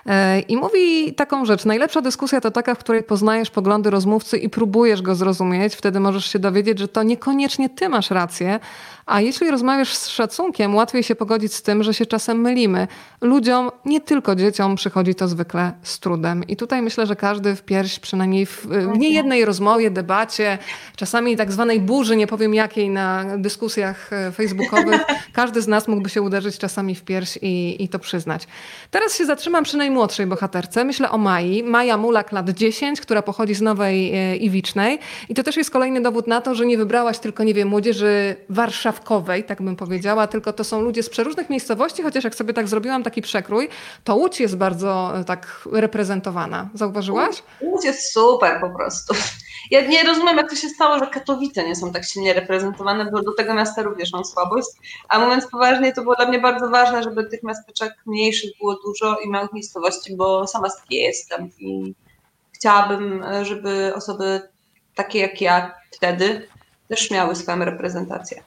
[0.06, 1.66] E, I mówi taką rzecz.
[1.66, 5.76] Najlepsza dyskusja to taka, w której poznajesz poglądy rozmówcy i próbujesz go zrozumieć.
[5.76, 8.60] Wtedy możesz się dowiedzieć, że to niekoniecznie ty masz rację,
[9.06, 12.88] a jeśli rozmawiasz z szacunkiem, łatwiej się pogodzić z tym, że się czasem mylimy.
[13.22, 16.44] Ludziom, nie tylko dzieciom, przychodzi to zwykle z trudem.
[16.48, 20.58] I tutaj myślę, że każdy w pierś, przynajmniej w, niejednej rozmowie, debacie,
[20.96, 25.02] czasami tak zwanej burzy, nie powiem jakiej, na dyskusjach e, facebookowych,
[25.34, 28.48] każdy z nas mógłby się uderzyć czasami w pierś i, i to przyznać.
[28.92, 30.84] Teraz się zatrzymam przy najmłodszej bohaterce.
[30.84, 31.64] Myślę o Mai.
[31.64, 35.00] Maja Mulak, lat 10, która pochodzi z Nowej e, Iwicznej.
[35.30, 38.36] I to też jest kolejny dowód na to, że nie wybrałaś tylko, nie wiem, młodzieży
[38.50, 42.54] Warszawy, stawkowej, tak bym powiedziała, tylko to są ludzie z przeróżnych miejscowości, chociaż jak sobie
[42.54, 43.70] tak zrobiłam taki przekrój,
[44.04, 46.70] to Łódź jest bardzo e, tak reprezentowana.
[46.74, 47.44] Zauważyłaś?
[47.62, 49.14] Łódź jest super po prostu.
[49.72, 53.24] Ja nie rozumiem, jak to się stało, że Katowice nie są tak silnie reprezentowane, bo
[53.24, 54.68] do tego miasta również mam słabość.
[55.10, 59.20] A mówiąc poważnie, to było dla mnie bardzo ważne, żeby tych miasteczek mniejszych było dużo
[59.20, 61.94] i małych miejscowości, bo sama z jestem i
[62.52, 64.42] chciałabym, żeby osoby
[64.96, 66.48] takie jak ja wtedy
[66.88, 68.44] też miały swoją reprezentację.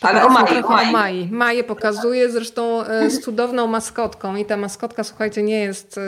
[0.00, 0.92] Ale o Mai, o Mai.
[0.92, 1.28] Mai.
[1.30, 5.98] Maję pokazuje zresztą e, z cudowną maskotką i ta maskotka, słuchajcie, nie jest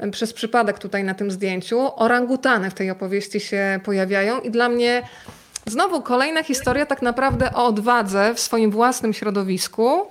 [0.00, 1.90] e, przez przypadek tutaj na tym zdjęciu.
[1.96, 5.02] Orangutany w tej opowieści się pojawiają i dla mnie
[5.66, 10.08] znowu kolejna historia tak naprawdę o odwadze w swoim własnym środowisku.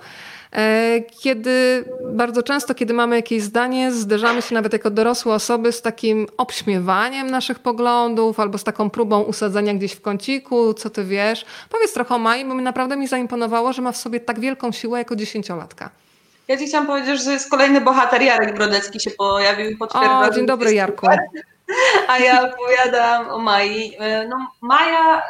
[0.52, 5.82] E, kiedy bardzo często, kiedy mamy jakieś zdanie, zderzamy się nawet jako dorosłe osoby z
[5.82, 11.44] takim obśmiewaniem naszych poglądów albo z taką próbą usadzenia gdzieś w kąciku, co ty wiesz.
[11.70, 14.72] Powiedz trochę o Mai, bo mi naprawdę mi zaimponowało, że ma w sobie tak wielką
[14.72, 15.90] siłę jako dziesięciolatka.
[16.48, 20.10] Ja ci chciałam powiedzieć, że jest kolejny bohater, Jarek Brodecki się pojawił i potwierdził.
[20.12, 21.06] O, dzień dobry Jarku.
[22.08, 23.96] A ja opowiadam o Mai.
[23.98, 25.22] E, no, Maja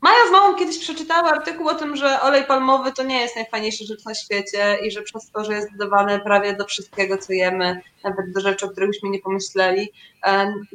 [0.00, 3.84] Maja z mamą kiedyś przeczytała artykuł o tym, że olej palmowy to nie jest najfajniejsza
[3.84, 7.80] rzecz na świecie i że przez to, że jest dodawany prawie do wszystkiego, co jemy,
[8.04, 9.92] nawet do rzeczy, o których byśmy nie pomyśleli,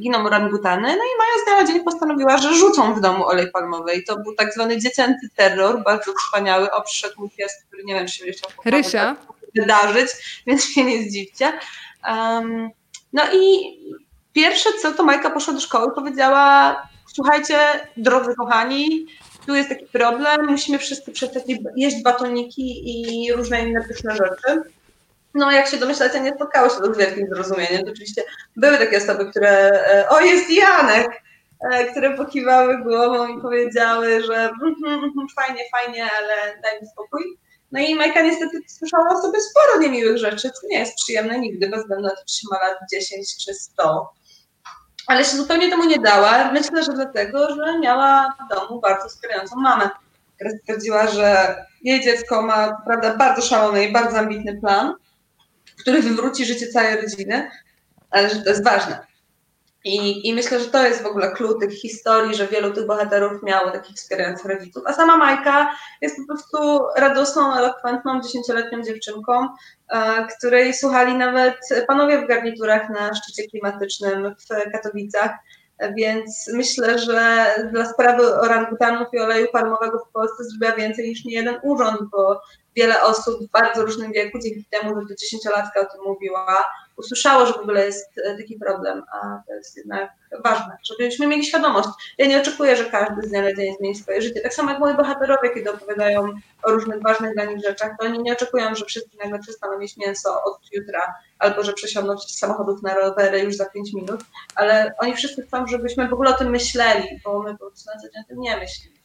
[0.01, 0.87] giną orangutany.
[0.87, 4.03] No i Maja z dnia na dzień postanowiła, że rzucą w domu olej palmowy i
[4.03, 6.71] to był tak zwany dziecięcy terror, bardzo wspaniały.
[6.71, 9.15] O, przyszedł mój pies, który nie wiem, czy się jeszcze Rysia.
[9.55, 10.09] wydarzyć,
[10.47, 11.53] więc się nie zdziwcie.
[12.07, 12.69] Um,
[13.13, 13.73] no i
[14.33, 16.75] pierwsze co, to Majka poszła do szkoły i powiedziała
[17.13, 17.57] słuchajcie,
[17.97, 19.05] drodzy kochani,
[19.47, 21.43] tu jest taki problem, musimy wszyscy przestać
[21.75, 24.63] jeść batoniki i różne inne pyszne rzeczy.
[25.33, 27.81] No, jak się domyślacie, nie spotkało się to z wielkim zrozumieniem.
[27.91, 28.23] Oczywiście
[28.55, 31.21] były takie osoby, które, e, o jest Janek,
[31.71, 37.23] e, które pokiwały głową i powiedziały, że mm, mm, fajnie, fajnie, ale daj mi spokój.
[37.71, 41.69] No i Majka niestety słyszała o sobie sporo niemiłych rzeczy, co nie jest przyjemne nigdy,
[41.69, 44.09] bez względu na to, czy się ma lat 10 czy 100
[45.11, 46.51] ale się zupełnie temu nie dała.
[46.51, 49.89] Myślę, że dlatego, że miała w domu bardzo wspierającą mamę,
[50.35, 54.93] która stwierdziła, że jej dziecko ma prawda, bardzo szalony i bardzo ambitny plan,
[55.79, 57.51] który wywróci życie całej rodziny,
[58.11, 58.99] ale że to jest ważne.
[59.83, 63.43] I, I myślę, że to jest w ogóle klucz tych historii, że wielu tych bohaterów
[63.43, 64.83] miało takich wspierających rodziców.
[64.85, 66.57] A sama Majka jest po prostu
[66.97, 69.47] radosną, elokwentną, dziesięcioletnią dziewczynką,
[69.89, 71.55] e, której słuchali nawet
[71.87, 75.31] panowie w garniturach na szczycie klimatycznym w Katowicach.
[75.97, 81.33] Więc myślę, że dla sprawy orangutanów i oleju palmowego w Polsce zrobiła więcej niż nie
[81.33, 82.41] jeden urząd, bo
[82.75, 86.63] wiele osób w bardzo różnym wieku, dzięki temu, że to dziesięciolatka o tym mówiła,
[86.97, 90.11] usłyszało, że w ogóle jest e, taki problem, a to jest jednak
[90.43, 91.89] ważne, żebyśmy mieli świadomość.
[92.17, 94.41] Ja nie oczekuję, że każdy z dnia na dzień zmieni swoje życie.
[94.41, 96.29] Tak samo jak moi bohaterowie, kiedy opowiadają
[96.63, 99.97] o różnych ważnych dla nich rzeczach, to oni nie oczekują, że wszyscy nagle przestaną mieć
[99.97, 104.21] mięso od jutra, albo że przesiądą z samochodów na rowery już za pięć minut,
[104.55, 108.01] ale oni wszyscy chcą, żebyśmy w ogóle o tym myśleli, bo my po prostu na
[108.01, 109.00] co dzień o tym nie myślimy.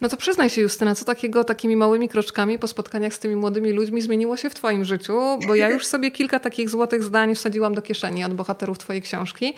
[0.00, 3.72] No to przyznaj się, Justyna, co takiego takimi małymi kroczkami po spotkaniach z tymi młodymi
[3.72, 5.38] ludźmi zmieniło się w Twoim życiu?
[5.46, 9.54] Bo ja już sobie kilka takich złotych zdań wsadziłam do kieszeni od bohaterów Twojej książki.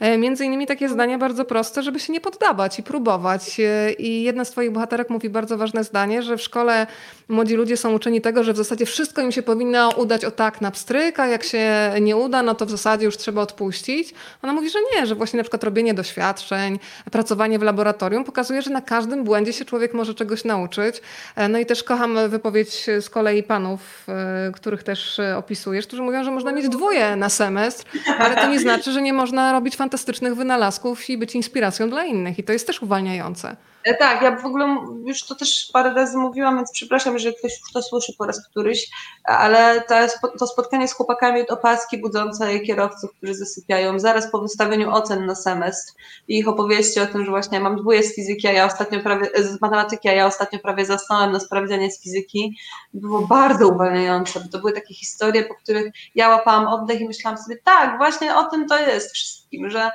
[0.00, 3.60] E, między innymi takie zdania bardzo proste, żeby się nie poddawać i próbować.
[3.60, 6.86] E, I jedna z Twoich bohaterek mówi bardzo ważne zdanie, że w szkole
[7.28, 10.60] młodzi ludzie są uczeni tego, że w zasadzie wszystko im się powinno udać o tak
[10.60, 14.14] na pstryk, a jak się nie uda, no to w zasadzie już trzeba odpuścić.
[14.42, 16.78] Ona mówi, że nie, że właśnie na przykład robienie doświadczeń,
[17.10, 21.00] pracowanie w laboratorium pokazuje, że na każdym błędzie się człowiek może czegoś nauczyć.
[21.36, 24.06] E, no i też kocham wypowiedź z kolei panów,
[24.54, 27.84] których też opisujesz, którzy mówią, że można mieć dwoje na semestr,
[28.18, 29.89] ale to nie znaczy, że nie można robić fantastycznych
[30.34, 32.38] wynalazków i być inspiracją dla innych.
[32.38, 33.56] I to jest też uwalniające.
[33.84, 37.60] E, tak, ja w ogóle już to też parę razy mówiłam, więc przepraszam, jeżeli ktoś
[37.60, 38.90] już to słyszy po raz któryś,
[39.24, 44.90] ale to, to spotkanie z chłopakami od opaski budzące kierowców, którzy zasypiają zaraz po wystawieniu
[44.90, 45.94] ocen na semestr
[46.28, 49.26] i ich opowieści o tym, że właśnie mam dwóje z fizyki, a ja ostatnio prawie,
[49.38, 52.56] z matematyki, a ja ostatnio prawie zasnąłem na sprawdzianie z fizyki,
[52.94, 57.38] było bardzo uwalniające, bo to były takie historie, po których ja łapałam oddech i myślałam
[57.38, 59.90] sobie, tak, właśnie o tym to jest wszystkim, że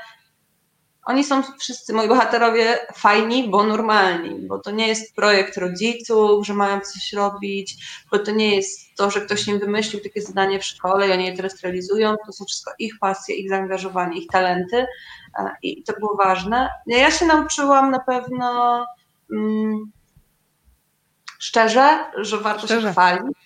[1.06, 6.54] oni są wszyscy, moi bohaterowie, fajni, bo normalni, bo to nie jest projekt rodziców, że
[6.54, 7.76] mają coś robić,
[8.12, 11.26] bo to nie jest to, że ktoś im wymyślił takie zadanie w szkole i oni
[11.26, 14.86] je teraz realizują, to są wszystko ich pasje, ich zaangażowanie, ich talenty
[15.39, 16.70] e, i to było ważne.
[16.88, 18.86] Ja się nauczyłam na pewno
[19.32, 19.91] mm,
[21.39, 22.88] szczerze, że warto Szczerze.
[22.88, 23.38] się chwalić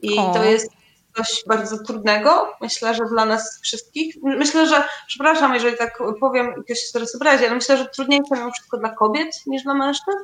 [0.00, 0.32] i o.
[0.34, 0.75] to jest
[1.16, 4.16] coś bardzo trudnego, myślę, że dla nas wszystkich.
[4.22, 8.50] Myślę, że, przepraszam, jeżeli tak powiem, ktoś się teraz obrazi, ale myślę, że trudniejsze mimo
[8.50, 10.18] wszystko dla kobiet niż dla mężczyzn.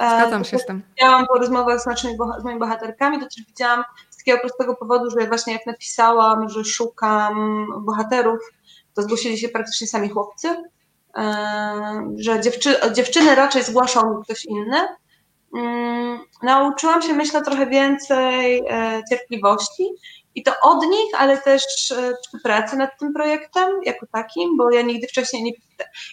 [0.00, 0.82] E, Zgadzam się z tym.
[0.96, 5.10] Widziałam po rozmowach z, naszymi, z moimi bohaterkami, to też widziałam z takiego prostego powodu,
[5.10, 8.40] że właśnie jak napisałam, że szukam bohaterów,
[8.94, 10.48] to zgłosili się praktycznie sami chłopcy,
[11.16, 14.88] e, że dziewczy, dziewczyny raczej zgłaszał ktoś inny.
[15.56, 19.84] Mm, nauczyłam się, myślę, trochę więcej e, cierpliwości
[20.34, 24.70] i to od nich, ale też e, przy pracy nad tym projektem jako takim, bo
[24.70, 25.52] ja nigdy wcześniej nie.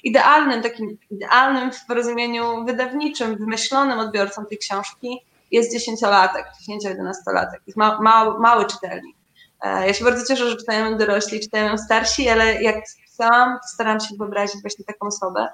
[0.03, 7.59] Idealnym, takim idealnym w rozumieniu wydawniczym, wymyślonym odbiorcą tej książki jest dziesięciolatek, 10-11-latek.
[7.67, 9.15] Jest ma, ma, mały czytelnik.
[9.61, 14.15] E, ja się bardzo cieszę, że czytają dorośli, czytają starsi, ale jak pisałam, staram się
[14.19, 15.47] wyobrazić właśnie taką osobę,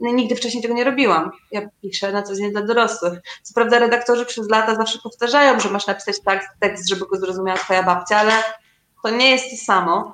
[0.00, 1.30] nigdy wcześniej tego nie robiłam.
[1.50, 3.12] Ja piszę na co dzień dla dorosłych.
[3.42, 7.58] Co prawda redaktorzy przez lata zawsze powtarzają, że masz napisać tak tekst, żeby go zrozumiała
[7.58, 8.32] twoja babcia, ale
[9.02, 10.12] to nie jest to samo.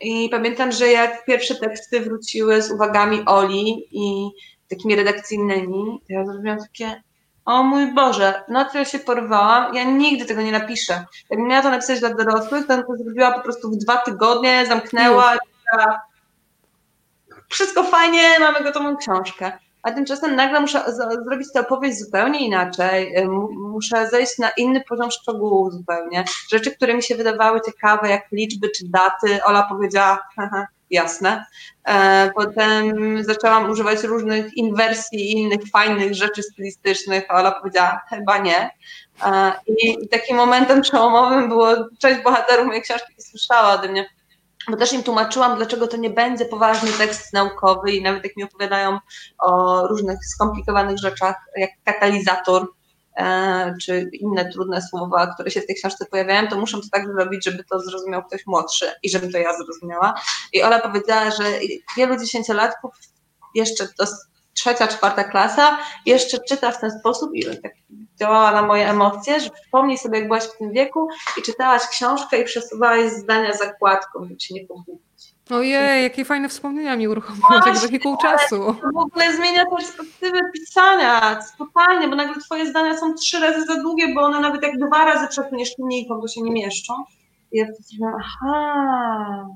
[0.00, 4.30] I pamiętam, że jak pierwsze teksty wróciły z uwagami Oli i
[4.70, 7.02] takimi redakcyjnymi, to ja zrobiłam takie,
[7.44, 11.04] o mój Boże, na co ja się porwałam, ja nigdy tego nie napiszę.
[11.30, 15.36] Jakbym miała to napisać dla dorosłych, to to zrobiła po prostu w dwa tygodnie, zamknęła,
[17.50, 19.52] wszystko fajnie, mamy gotową książkę.
[19.82, 20.84] A tymczasem nagle muszę
[21.26, 23.14] zrobić tę opowieść zupełnie inaczej.
[23.52, 26.24] Muszę zejść na inny poziom szczegółów zupełnie.
[26.50, 31.44] Rzeczy, które mi się wydawały ciekawe, jak liczby czy daty, Ola powiedziała, haha, jasne.
[31.84, 38.38] E, potem zaczęłam używać różnych inwersji i innych fajnych rzeczy stylistycznych, a Ola powiedziała, chyba
[38.38, 38.70] nie.
[39.26, 44.06] E, I takim momentem przełomowym było, część bohaterów mojej książki słyszała ode mnie,
[44.68, 48.44] bo też im tłumaczyłam, dlaczego to nie będzie poważny tekst naukowy i nawet jak mi
[48.44, 48.98] opowiadają
[49.38, 52.66] o różnych skomplikowanych rzeczach, jak katalizator,
[53.16, 57.06] e, czy inne trudne słowa, które się w tej książce pojawiają, to muszę to tak
[57.12, 60.14] zrobić, żeby to zrozumiał ktoś młodszy i żeby to ja zrozumiała.
[60.52, 61.44] I Ola powiedziała, że
[61.96, 62.94] wielu dziesięciolatków
[63.54, 64.06] jeszcze to
[64.54, 67.72] trzecia, czwarta klasa jeszcze czyta w ten sposób i tak
[68.20, 71.08] działała na moje emocje, że przypomnij sobie, jak byłaś w tym wieku
[71.38, 75.00] i czytałaś książkę i przesuwałaś zdania zakładką, żeby się nie pogubić.
[75.50, 78.56] Ojej, jakie fajne wspomnienia mi uruchomiło tak taki pół czasu.
[78.80, 83.82] To w ogóle zmienia perspektywę pisania, totalnie, bo nagle twoje zdania są trzy razy za
[83.82, 86.94] długie, bo one nawet jak dwa razy przepłyniesz linijką, to się nie mieszczą.
[87.52, 89.46] I ja sobie, aha,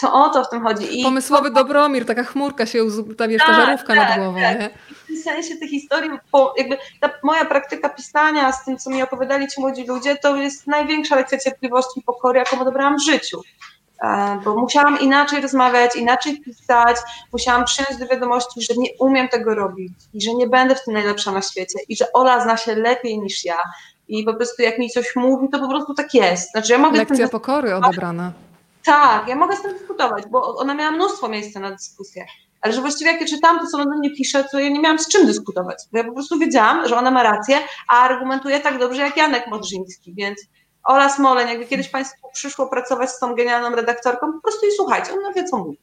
[0.00, 1.00] to o to w tym chodzi.
[1.00, 2.84] I Pomysłowy Dobromir, taka chmurka się,
[3.18, 4.40] ta, wiesz, ta tak, żarówka tak, nad głową.
[4.40, 4.60] Tak.
[4.60, 4.70] Nie?
[4.90, 9.02] W tym sensie tej historii, bo jakby ta moja praktyka pisania z tym, co mi
[9.02, 13.40] opowiadali ci młodzi ludzie, to jest największa lekcja cierpliwości i pokory, jaką odebrałam w życiu.
[14.02, 16.96] E, bo musiałam inaczej rozmawiać, inaczej pisać,
[17.32, 20.94] musiałam przyjąć do wiadomości, że nie umiem tego robić i że nie będę w tym
[20.94, 23.58] najlepsza na świecie i że Ola zna się lepiej niż ja
[24.08, 26.50] i po prostu jak mi coś mówi, to po prostu tak jest.
[26.50, 28.32] Znaczy, ja mogę Lekcja pokory odebrana.
[28.86, 32.26] Tak, ja mogę z tym dyskutować, bo ona miała mnóstwo miejsca na dyskusję.
[32.60, 34.80] Ale że właściwie jak ja czytam to, co ona do mnie pisze, to ja nie
[34.80, 35.78] miałam z czym dyskutować.
[35.92, 39.46] Bo ja po prostu wiedziałam, że ona ma rację, a argumentuje tak dobrze jak Janek
[39.46, 40.40] Modrzyński, więc
[40.84, 45.12] Ola Smoleń, jakby kiedyś Państwu przyszło pracować z tą genialną redaktorką, po prostu i słuchajcie,
[45.12, 45.78] ona wie, co mówi.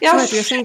[0.00, 0.46] Ja Słuchajcie, już...
[0.46, 0.62] się...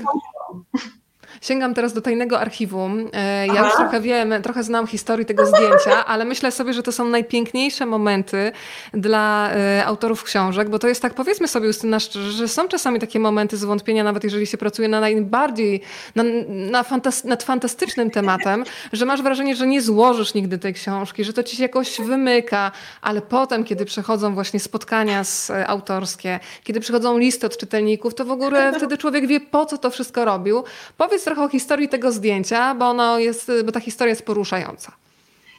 [1.41, 3.10] Sięgam teraz do tajnego archiwum.
[3.13, 3.65] E, ja Aha.
[3.65, 7.86] już trochę wiem, trochę znam historię tego zdjęcia, ale myślę sobie, że to są najpiękniejsze
[7.86, 8.52] momenty
[8.93, 12.99] dla e, autorów książek, bo to jest tak, powiedzmy sobie Justyna szczerze, że są czasami
[12.99, 15.82] takie momenty zwątpienia, nawet jeżeli się pracuje na najbardziej,
[16.15, 16.23] na,
[16.71, 21.34] na fantas nad fantastycznym tematem, że masz wrażenie, że nie złożysz nigdy tej książki, że
[21.34, 22.71] to ci się jakoś wymyka,
[23.02, 28.25] ale potem, kiedy przychodzą właśnie spotkania z, e, autorskie, kiedy przychodzą listy od czytelników, to
[28.25, 30.63] w ogóle wtedy człowiek wie, po co to wszystko robił.
[30.97, 34.92] Powiedz trochę o historii tego zdjęcia, bo, ono jest, bo ta historia jest poruszająca.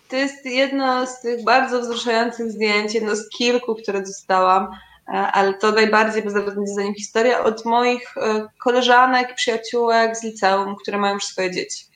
[0.08, 4.68] To jest jedno z tych bardzo wzruszających zdjęć, jedno z kilku, które dostałam,
[5.08, 10.76] e, ale to najbardziej bezwzględnie za nim historia od moich e, koleżanek, przyjaciółek z liceum,
[10.82, 11.89] które mają już swoje dzieci.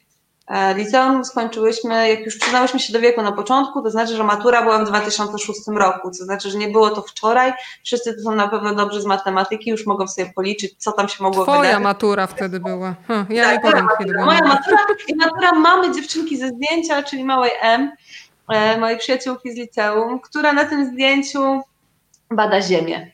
[0.46, 4.62] E, liceum skończyłyśmy, jak już przyznałyśmy się do wieku na początku, to znaczy, że matura
[4.62, 7.52] była w 2006 roku, to znaczy, że nie było to wczoraj.
[7.84, 11.22] Wszyscy to są na pewno dobrzy z matematyki, już mogą sobie policzyć, co tam się
[11.22, 11.84] mogło Twoja wydarzyć.
[11.84, 12.94] matura wtedy była.
[13.08, 14.24] Hm, ja tak, nie powiem, kiedy była.
[14.24, 14.78] Moja matura
[15.08, 17.92] i matura mamy dziewczynki ze zdjęcia, czyli małej M,
[18.48, 21.60] e, mojej przyjaciółki z liceum, która na tym zdjęciu
[22.30, 23.13] bada ziemię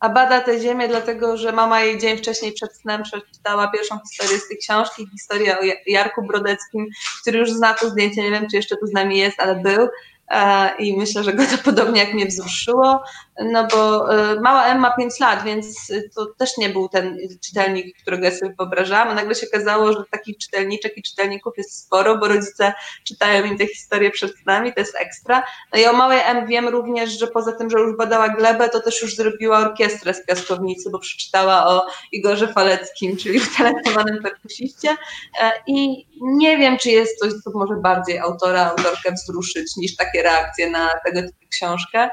[0.00, 4.38] a bada tę ziemię, dlatego że mama jej dzień wcześniej przed snem przeczytała pierwszą historię
[4.38, 6.86] z tej książki, historię o Jarku Brodeckim,
[7.22, 9.88] który już zna to zdjęcie, nie wiem czy jeszcze tu z nami jest, ale był
[10.30, 13.02] E, i myślę, że go to podobnie jak mnie wzruszyło,
[13.44, 17.96] no bo e, mała M ma 5 lat, więc to też nie był ten czytelnik,
[18.02, 22.18] którego ja sobie wyobrażałam, a nagle się okazało, że takich czytelniczek i czytelników jest sporo,
[22.18, 22.72] bo rodzice
[23.04, 25.42] czytają im te historie przed nami, to jest ekstra.
[25.72, 28.80] No i o małej M wiem również, że poza tym, że już badała glebę, to
[28.80, 34.96] też już zrobiła orkiestrę z piaskownicy, bo przeczytała o Igorze Faleckim, czyli utalentowanym perkusiście
[35.40, 40.22] e, i nie wiem, czy jest coś, co może bardziej autora, autorkę wzruszyć niż takie
[40.22, 42.10] reakcje na tego typu książkę.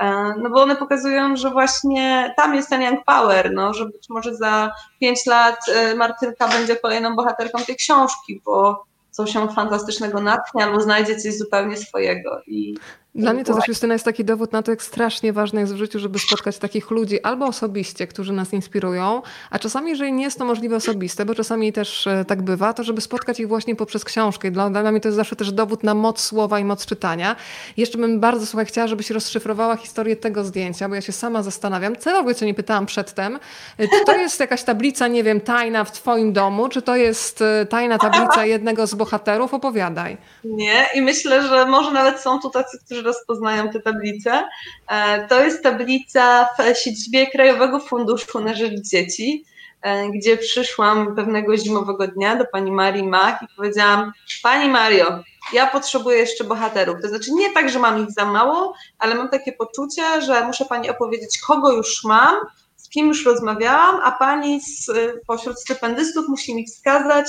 [0.00, 4.08] E, no bo one pokazują, że właśnie tam jest ten young power, no, że być
[4.08, 10.20] może za pięć lat e, Martynka będzie kolejną bohaterką tej książki, bo coś się fantastycznego
[10.20, 12.40] natchnie albo znajdzie coś zupełnie swojego.
[12.46, 12.74] I
[13.14, 15.76] dla mnie to też Justyna jest taki dowód na to, jak strasznie ważne jest w
[15.76, 20.38] życiu, żeby spotkać takich ludzi albo osobiście, którzy nas inspirują, a czasami, jeżeli nie jest
[20.38, 24.04] to możliwe osobiste, bo czasami też e, tak bywa, to żeby spotkać ich właśnie poprzez
[24.04, 24.48] książkę.
[24.48, 27.36] I dla, dla mnie to jest zawsze też dowód na moc słowa i moc czytania.
[27.76, 31.96] Jeszcze bym bardzo, słuchaj, chciała, żebyś rozszyfrowała historię tego zdjęcia, bo ja się sama zastanawiam,
[31.96, 33.38] celowo cię nie pytałam przedtem,
[33.78, 37.42] e, czy to jest jakaś tablica, nie wiem, tajna w twoim domu, czy to jest
[37.42, 39.54] e, tajna tablica jednego z bohaterów?
[39.54, 40.16] Opowiadaj.
[40.44, 44.42] Nie, i myślę, że może nawet są tu tacy, którzy rozpoznają tę tablicę.
[44.88, 49.44] E, to jest tablica w siedzibie Krajowego Funduszu na Rzecz Dzieci,
[49.82, 55.22] e, gdzie przyszłam pewnego zimowego dnia do pani Marii Mach i powiedziałam: Pani Mario,
[55.52, 56.96] ja potrzebuję jeszcze bohaterów.
[57.02, 60.64] To znaczy nie tak, że mam ich za mało, ale mam takie poczucie, że muszę
[60.64, 62.34] pani opowiedzieć, kogo już mam,
[62.76, 64.90] z kim już rozmawiałam, a pani z,
[65.26, 67.26] pośród stypendystów musi mi wskazać,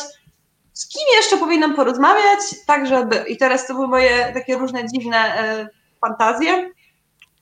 [0.73, 3.23] z kim jeszcze powinnam porozmawiać, tak żeby.
[3.27, 5.69] I teraz to były moje takie różne dziwne e,
[6.01, 6.71] fantazje.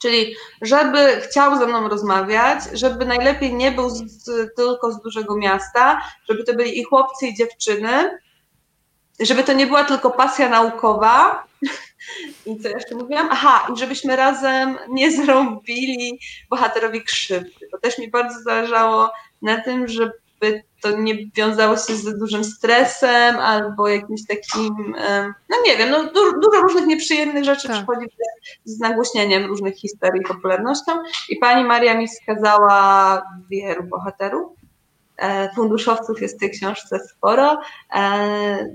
[0.02, 4.26] Czyli, żeby chciał ze mną rozmawiać, żeby najlepiej nie był z,
[4.56, 8.20] tylko z dużego miasta, żeby to byli i chłopcy, i dziewczyny,
[9.20, 11.44] żeby to nie była tylko pasja naukowa.
[12.46, 13.30] I co jeszcze mówiłam?
[13.32, 16.20] Aha, i żebyśmy razem nie zrobili
[16.50, 17.68] bohaterowi krzywdy.
[17.72, 19.12] To też mi bardzo zależało
[19.42, 24.96] na tym, żeby to nie wiązało się z dużym stresem albo jakimś takim,
[25.50, 27.78] no nie wiem, no du dużo różnych nieprzyjemnych rzeczy tak.
[27.78, 28.08] przychodzi
[28.66, 30.92] z nagłośnieniem różnych historii, popularnością
[31.30, 34.60] i pani Maria mi wskazała wielu bohaterów.
[35.18, 37.62] E, funduszowców jest w tej książce sporo.
[37.96, 38.70] E,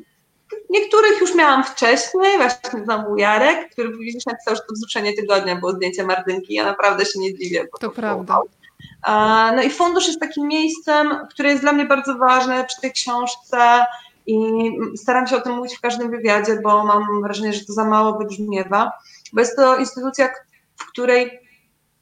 [0.71, 5.73] niektórych już miałam wcześniej, właśnie znowu Jarek, który widzisz napisał, że to wzruszenie tygodnia było
[5.73, 6.55] zdjęcie Mardynki.
[6.55, 7.67] Ja naprawdę się nie dziwię.
[7.73, 8.35] to, to prawda.
[8.35, 8.49] Było
[9.57, 13.85] no i fundusz jest takim miejscem, które jest dla mnie bardzo ważne przy tej książce
[14.27, 14.37] i
[14.97, 18.19] staram się o tym mówić w każdym wywiadzie, bo mam wrażenie, że to za mało
[18.19, 18.93] wybrzmiewa,
[19.33, 20.29] bo jest to instytucja,
[20.77, 21.44] w której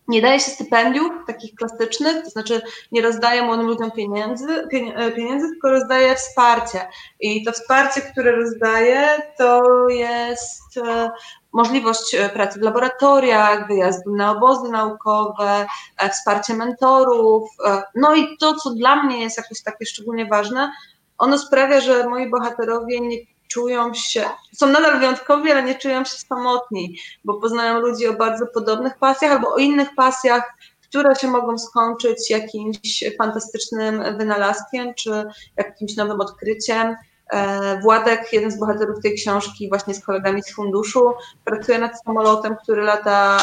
[0.08, 4.68] nie daje się stypendiów takich klasycznych, to znaczy nie rozdaje młodym ludziom pieniędzy,
[5.16, 6.88] pieniędzy, tylko rozdaje wsparcie.
[7.20, 11.10] I to wsparcie, które rozdaje, to jest e,
[11.52, 15.66] możliwość e, pracy w laboratoriach, wyjazdu na obozy naukowe,
[15.98, 17.50] e, wsparcie mentorów.
[17.94, 20.72] No i to, co dla mnie jest jakoś takie szczególnie ważne,
[21.18, 23.16] ono sprawia, że moi bohaterowie nie
[23.52, 24.24] czują się,
[24.54, 29.32] są nadal wyjątkowi, ale nie czują się samotni, bo poznają ludzi o bardzo podobnych pasjach
[29.32, 35.24] albo o innych pasjach, które się mogą skończyć jakimś fantastycznym wynalazkiem czy
[35.56, 36.96] jakimś nowym odkryciem.
[37.32, 41.12] E, Władek, jeden z bohaterów tej książki, właśnie z kolegami z funduszu,
[41.44, 43.38] pracuje nad samolotem, który lata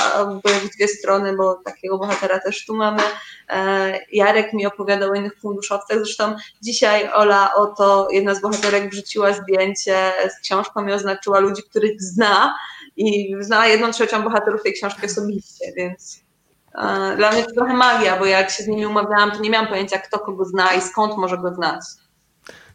[0.46, 3.02] w dwie strony, bo takiego bohatera też tu mamy.
[3.50, 5.98] E, Jarek mi opowiadał o innych funduszowcach.
[5.98, 12.02] Zresztą dzisiaj Ola oto, jedna z bohaterek, wrzuciła zdjęcie z książką i oznaczyła ludzi, których
[12.02, 12.56] zna
[12.98, 16.24] i znała jedną trzecią bohaterów tej książki osobiście, więc
[16.76, 19.68] e, dla mnie to trochę magia, bo jak się z nimi umawiałam, to nie miałam
[19.68, 21.82] pojęcia, kto kogo zna i skąd może go znać.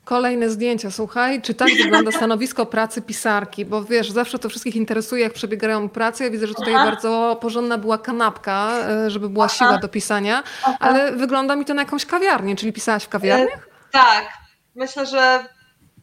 [0.04, 3.64] Kolejne zdjęcia, słuchaj, czy tak wygląda stanowisko pracy pisarki?
[3.64, 6.24] Bo wiesz, zawsze to wszystkich interesuje, jak przebiegają prace.
[6.24, 6.84] Ja widzę, że tutaj Aha.
[6.84, 9.54] bardzo porządna była kanapka, e, żeby była Aha.
[9.54, 10.76] siła do pisania, Aha.
[10.80, 12.56] ale wygląda mi to na jakąś kawiarnię.
[12.56, 13.68] Czyli pisałaś w kawiarniach?
[13.68, 14.28] E, tak.
[14.74, 15.44] Myślę, że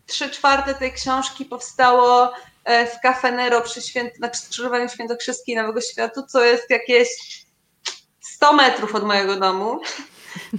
[0.06, 2.34] trzy czwarte tej książki powstało
[2.64, 7.10] e, w Cafe Nero przy, święt, na skrzyżowaniu Świętokrzyskiej Nowego Światu, co jest jakieś
[8.22, 9.80] 100 metrów od mojego domu.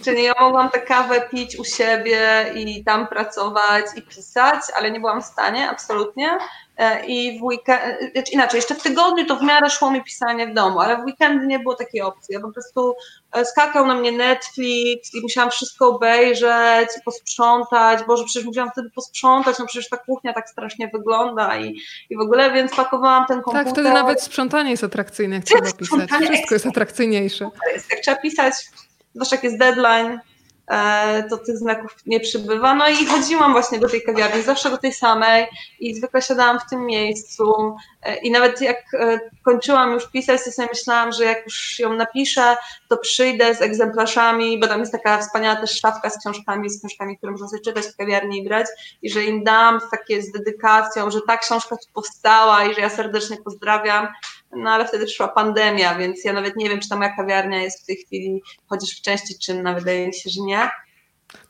[0.05, 5.01] Czyli ja mogłam tę kawę pić u siebie i tam pracować i pisać, ale nie
[5.01, 6.39] byłam w stanie, absolutnie.
[6.77, 7.81] E, I w weekend,
[8.17, 11.05] e, inaczej, jeszcze w tygodniu to w miarę szło mi pisanie w domu, ale w
[11.05, 12.35] weekendy nie było takiej opcji.
[12.35, 12.95] Ja po prostu
[13.33, 18.05] e, skakał na mnie Netflix i musiałam wszystko obejrzeć, posprzątać.
[18.07, 21.77] Boże, przecież musiałam wtedy posprzątać, no przecież ta kuchnia tak strasznie wygląda i,
[22.11, 23.65] i w ogóle, więc pakowałam ten komputer.
[23.65, 26.11] Tak, wtedy nawet sprzątanie jest atrakcyjne, jak trzeba pisać.
[26.11, 27.51] Wszystko jest atrakcyjniejsze.
[27.91, 28.55] Jak trzeba pisać,
[29.15, 30.19] zwłaszcza jak jest deadline,
[30.73, 32.75] E, to tych znaków nie przybywa.
[32.75, 35.47] No i chodziłam właśnie do tej kawiarni, zawsze do tej samej
[35.81, 40.53] i zwykle siadałam w tym miejscu e, i nawet jak e, kończyłam już pisać, to
[40.53, 42.57] sobie myślałam, że jak już ją napiszę,
[42.89, 47.19] to przyjdę z egzemplarzami, bo tam jest taka wspaniała też szafka z książkami, z książkami,
[47.19, 48.67] które można sobie czytać w kawiarni i brać
[49.03, 52.91] i że im dam takie z dedykacją, że ta książka tu powstała i że ja
[52.91, 54.09] serdecznie pozdrawiam
[54.57, 57.83] no ale wtedy przyszła pandemia, więc ja nawet nie wiem, czy ta moja kawiarnia jest
[57.83, 60.71] w tej chwili chociaż w części czynna, wydaje mi się, że nie.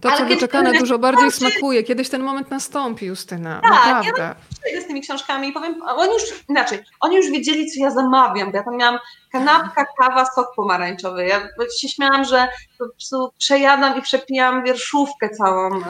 [0.01, 1.83] To, co wyczekane, dużo bardziej smakuje.
[1.83, 3.61] Kiedyś ten moment nastąpi, Justyna.
[3.61, 4.23] Tak, naprawdę.
[4.23, 7.91] Ja przyjdę z tymi książkami i powiem, oni już, inaczej, oni już wiedzieli, co ja
[7.91, 8.99] zamawiam, bo ja tam miałam
[9.33, 11.27] kanapka, kawa, sok pomarańczowy.
[11.27, 11.41] Ja
[11.81, 12.49] się śmiałam, że
[12.79, 15.83] po prostu przejadam i przepijam wierszówkę całą e,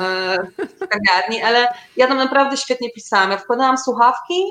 [0.59, 3.31] w kawiarni, ale ja tam naprawdę świetnie pisałam.
[3.31, 4.45] Ja wkładałam słuchawki,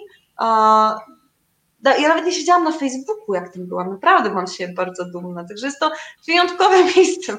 [1.84, 3.89] ja nawet nie siedziałam na Facebooku, jak tym byłam.
[3.89, 5.43] Naprawdę mam się bardzo dumna.
[5.43, 5.91] Także jest to
[6.27, 7.38] wyjątkowe miejsce.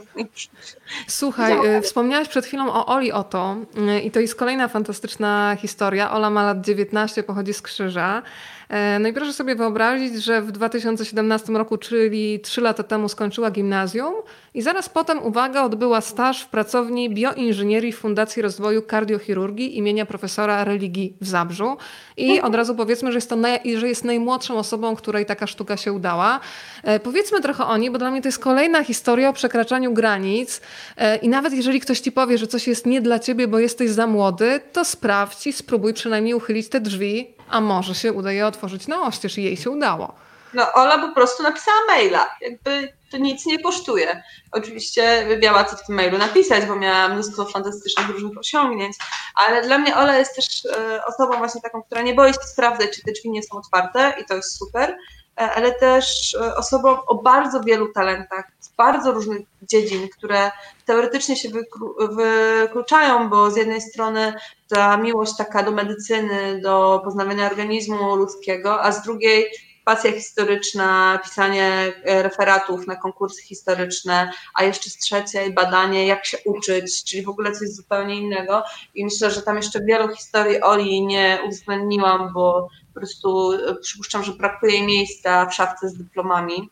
[1.08, 3.56] Słuchaj, y, wspomniałaś przed chwilą o Oli Oto
[3.96, 6.12] y, i to jest kolejna fantastyczna historia.
[6.12, 8.22] Ola ma lat 19, pochodzi z Krzyża.
[8.68, 13.50] E, no i proszę sobie wyobrazić, że w 2017 roku, czyli 3 lata temu, skończyła
[13.50, 14.14] gimnazjum
[14.54, 21.16] i zaraz potem, uwaga, odbyła staż w pracowni bioinżynierii Fundacji Rozwoju Kardiochirurgii imienia profesora religii
[21.20, 21.76] w Zabrzu.
[22.16, 22.46] I mhm.
[22.46, 25.92] od razu powiedzmy, że jest, to naj, że jest najmłodszą osobą, której taka sztuka się
[25.92, 26.40] udała.
[26.82, 30.60] E, powiedzmy trochę o niej, bo dla mnie to jest kolejna historia o przekraczaniu granic.
[30.96, 33.90] E, I nawet jeżeli ktoś ci powie, że coś jest nie dla ciebie, bo jesteś
[33.90, 38.86] za młody, to sprawdź i spróbuj przynajmniej uchylić te drzwi a może się udaje otworzyć
[38.86, 40.14] na oścież i jej się udało.
[40.54, 44.22] No Ola po prostu napisała maila, jakby to nic nie kosztuje.
[44.52, 48.96] Oczywiście miała co w tym mailu napisać, bo miała mnóstwo fantastycznych różnych osiągnięć,
[49.34, 52.90] ale dla mnie Ola jest też e, osobą właśnie taką, która nie boi się sprawdzać,
[52.90, 54.96] czy te drzwi nie są otwarte i to jest super,
[55.36, 60.50] ale też e, osobą o bardzo wielu talentach, z bardzo różnych dziedzin, które
[60.86, 61.48] teoretycznie się
[61.96, 64.34] wykluczają, bo z jednej strony
[64.68, 69.50] ta miłość taka do medycyny, do poznawania organizmu ludzkiego, a z drugiej
[69.84, 76.38] pasja historyczna, pisanie e, referatów na konkursy historyczne, a jeszcze z trzeciej badanie, jak się
[76.44, 78.62] uczyć, czyli w ogóle coś zupełnie innego.
[78.94, 84.24] I myślę, że tam jeszcze wielu historii Oli nie uwzględniłam, bo po prostu e, przypuszczam,
[84.24, 86.70] że brakuje miejsca w szafce z dyplomami.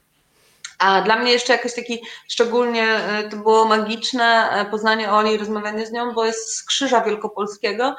[0.79, 5.87] A dla mnie jeszcze jakoś taki szczególnie e, to było magiczne e, poznanie Oli, rozmawianie
[5.87, 7.97] z nią, bo jest z Krzyża Wielkopolskiego,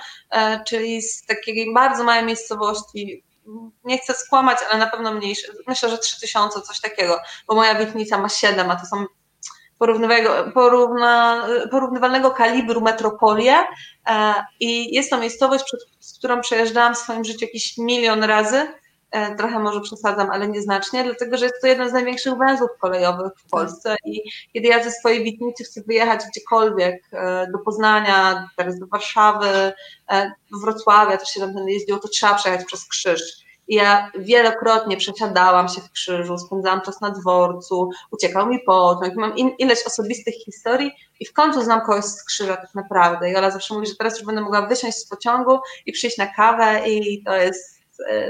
[0.67, 3.24] czyli z takiej bardzo małej miejscowości,
[3.84, 8.17] nie chcę skłamać, ale na pewno mniejsze, myślę, że 3000, coś takiego, bo moja Witnica
[8.17, 9.05] ma 7, a to są
[11.71, 13.55] porównywalnego kalibru metropolie
[14.59, 15.65] i jest to miejscowość,
[15.99, 18.67] z którą przejeżdżałam w swoim życiu jakiś milion razy
[19.11, 23.32] E, trochę może przesadzam, ale nieznacznie, dlatego że jest to jeden z największych węzłów kolejowych
[23.38, 24.21] w Polsce i
[24.53, 29.73] kiedy ja ze swojej Witnicy chcę wyjechać gdziekolwiek, e, do Poznania, teraz do Warszawy,
[30.11, 33.21] e, do Wrocławia, też się tam jeździło, to trzeba przejechać przez Krzyż.
[33.72, 39.49] Ja wielokrotnie przesiadałam się w krzyżu, spędzałam czas na dworcu, uciekał mi pociąg, mam in,
[39.59, 43.32] ileś osobistych historii i w końcu znam kogoś z krzyża tak naprawdę.
[43.32, 46.28] I Ola zawsze mówi, że teraz już będę mogła wysiąść z pociągu i przyjść na
[46.28, 47.80] kawę i to jest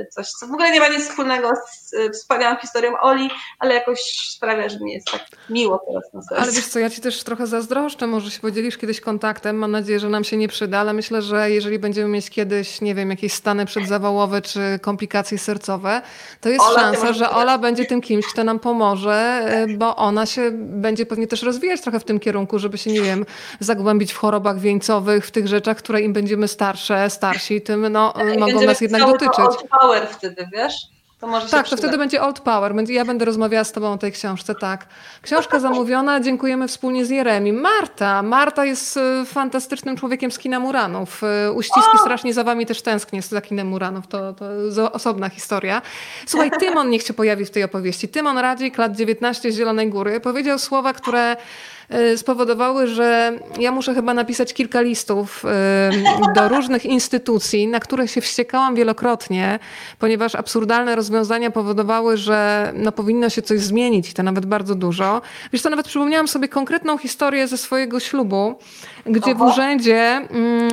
[0.09, 4.01] coś, co w ogóle nie ma nic wspólnego z e, wspaniałą historią Oli, ale jakoś
[4.35, 6.43] sprawia, że mi jest tak miło teraz na sercu.
[6.43, 9.99] Ale wiesz co, ja ci też trochę zazdroszczę, może się podzielisz kiedyś kontaktem, mam nadzieję,
[9.99, 13.33] że nam się nie przyda, ale myślę, że jeżeli będziemy mieć kiedyś, nie wiem, jakieś
[13.33, 16.01] stany przedzawałowe czy komplikacje sercowe,
[16.41, 20.25] to jest Ola, szansa, że Ola będzie tym kimś, kto nam pomoże, e, bo ona
[20.25, 23.25] się będzie pewnie też rozwijać trochę w tym kierunku, żeby się, nie wiem,
[23.59, 28.61] zagłębić w chorobach wieńcowych, w tych rzeczach, które im będziemy starsze, starsi, tym no, mogą
[28.61, 30.73] nas jednak dotyczyć power wtedy, wiesz?
[31.21, 32.89] To może tak, to wtedy będzie Old Power.
[32.89, 34.85] Ja będę rozmawiała z Tobą o tej książce, tak.
[35.21, 37.53] Książka zamówiona, dziękujemy wspólnie z Jeremi.
[37.53, 38.23] Marta.
[38.23, 41.21] Marta jest y, fantastycznym człowiekiem z kina Muranów.
[41.47, 44.07] Y, uściski strasznie za Wami też tęsknię za kinem Muranów.
[44.07, 45.81] To, to osobna historia.
[46.25, 48.09] Słuchaj, Tymon niech się pojawi w tej opowieści.
[48.09, 51.37] Tymon Radzik, lat 19 z Zielonej Góry, powiedział słowa, które
[52.17, 58.21] spowodowały, że ja muszę chyba napisać kilka listów y, do różnych instytucji, na które się
[58.21, 59.59] wściekałam wielokrotnie,
[59.99, 65.21] ponieważ absurdalne rozwiązania powodowały, że no, powinno się coś zmienić i to nawet bardzo dużo.
[65.53, 68.55] Wiesz co, nawet przypomniałam sobie konkretną historię ze swojego ślubu,
[69.05, 70.71] gdzie w urzędzie, mm,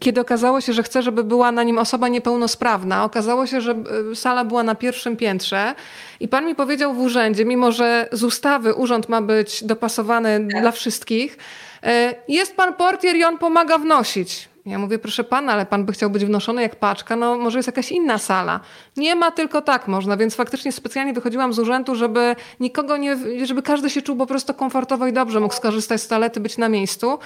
[0.00, 3.74] kiedy okazało się, że chcę, żeby była na nim osoba niepełnosprawna, okazało się, że
[4.14, 5.74] sala była na pierwszym piętrze
[6.20, 10.60] i pan mi powiedział w urzędzie, mimo że z ustawy urząd ma być dopasowany tak.
[10.60, 11.38] dla wszystkich,
[11.82, 14.51] e, jest pan portier i on pomaga wnosić.
[14.66, 17.66] Ja mówię, proszę pana, ale pan by chciał być wnoszony jak paczka, no może jest
[17.66, 18.60] jakaś inna sala.
[18.96, 23.62] Nie ma, tylko tak można, więc faktycznie specjalnie wychodziłam z urzędu, żeby nikogo nie, żeby
[23.62, 27.18] każdy się czuł po prostu komfortowo i dobrze, mógł skorzystać z toalety, być na miejscu.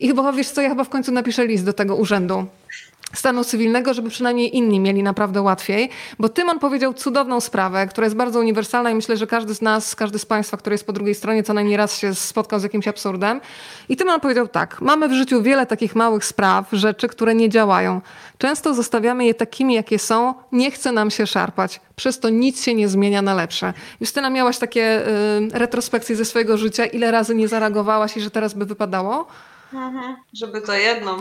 [0.00, 2.46] I chyba, wiesz co, ja chyba w końcu napiszę list do tego urzędu
[3.14, 5.90] stanu cywilnego, żeby przynajmniej inni mieli naprawdę łatwiej.
[6.18, 9.94] Bo Tymon powiedział cudowną sprawę, która jest bardzo uniwersalna i myślę, że każdy z nas,
[9.94, 12.88] każdy z Państwa, który jest po drugiej stronie, co najmniej raz się spotkał z jakimś
[12.88, 13.40] absurdem.
[13.88, 18.00] I Tymon powiedział tak, mamy w życiu wiele takich małych spraw, rzeczy, które nie działają.
[18.38, 21.80] Często zostawiamy je takimi, jakie są, nie chce nam się szarpać.
[21.96, 23.72] Przez to nic się nie zmienia na lepsze.
[24.00, 28.54] Justyna, miałaś takie y, retrospekcje ze swojego życia, ile razy nie zareagowałaś i że teraz
[28.54, 29.26] by wypadało?
[29.72, 31.16] Mhm, żeby to jedną.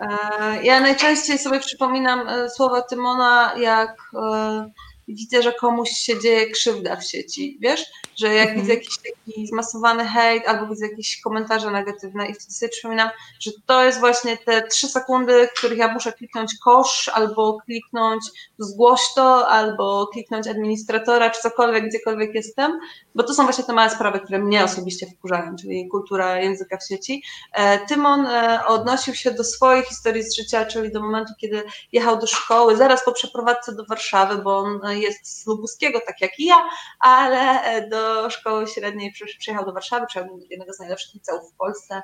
[0.00, 4.70] E, ja najczęściej sobie przypominam e, słowa Tymona, jak e,
[5.08, 7.86] widzę, że komuś się dzieje krzywda w sieci, wiesz?
[8.16, 8.60] Że jak mhm.
[8.60, 13.50] widzę jakiś taki zmasowany hejt albo widzę jakieś komentarze negatywne i wtedy sobie przypominam, że
[13.66, 18.24] to jest właśnie te trzy sekundy, w których ja muszę kliknąć kosz albo kliknąć
[18.58, 22.80] zgłoś to, albo kliknąć administratora, czy cokolwiek, gdziekolwiek jestem,
[23.14, 26.86] bo to są właśnie te małe sprawy, które mnie osobiście wkurzają, czyli kultura języka w
[26.86, 27.22] sieci.
[27.52, 32.18] E, Tymon e, odnosił się do swojej historii z życia, czyli do momentu, kiedy jechał
[32.18, 36.44] do szkoły, zaraz po przeprowadzce do Warszawy, bo on jest z Lubuskiego, tak jak i
[36.44, 36.68] ja,
[37.00, 41.56] ale e, do szkoły średniej przyjechał do Warszawy, przyjechał do jednego z najlepszych liceów w
[41.56, 42.02] Polsce,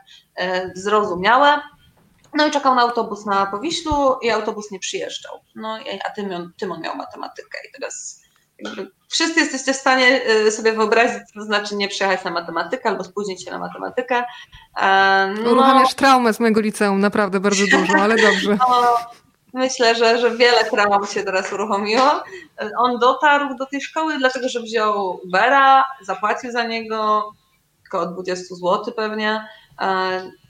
[0.74, 1.60] zrozumiałe.
[2.34, 5.40] No i czekał na autobus na Powiślu i autobus nie przyjeżdżał.
[5.54, 8.26] No a Tymon, Tymon miał matematykę i teraz
[9.08, 13.04] wszyscy jesteście w stanie y, sobie wyobrazić, co to znaczy nie przyjechać na matematykę albo
[13.04, 14.24] spóźnić się na matematykę.
[15.44, 18.58] No, Uruchamiasz traumę z mojego liceum, naprawdę bardzo dużo, ale dobrze.
[18.68, 18.96] No,
[19.56, 22.22] myślę, że, że wiele traum się teraz uruchomiło.
[22.78, 27.30] On dotarł do tej szkoły, dlatego że wziął Ubera, zapłacił za niego
[27.88, 29.48] około 20 zł pewnie.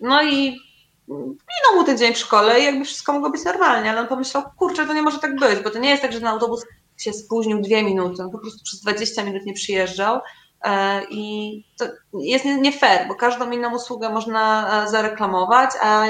[0.00, 0.60] No i
[1.18, 4.42] minął mu ten dzień w szkole i jakby wszystko mogło być normalnie, ale on pomyślał,
[4.56, 6.64] kurczę, to nie może tak być, bo to nie jest tak, że ten autobus
[6.96, 10.20] się spóźnił dwie minuty, on po prostu przez 20 minut nie przyjeżdżał.
[10.64, 16.04] E, I to jest nie fair, bo każdą inną usługę można e, zareklamować, a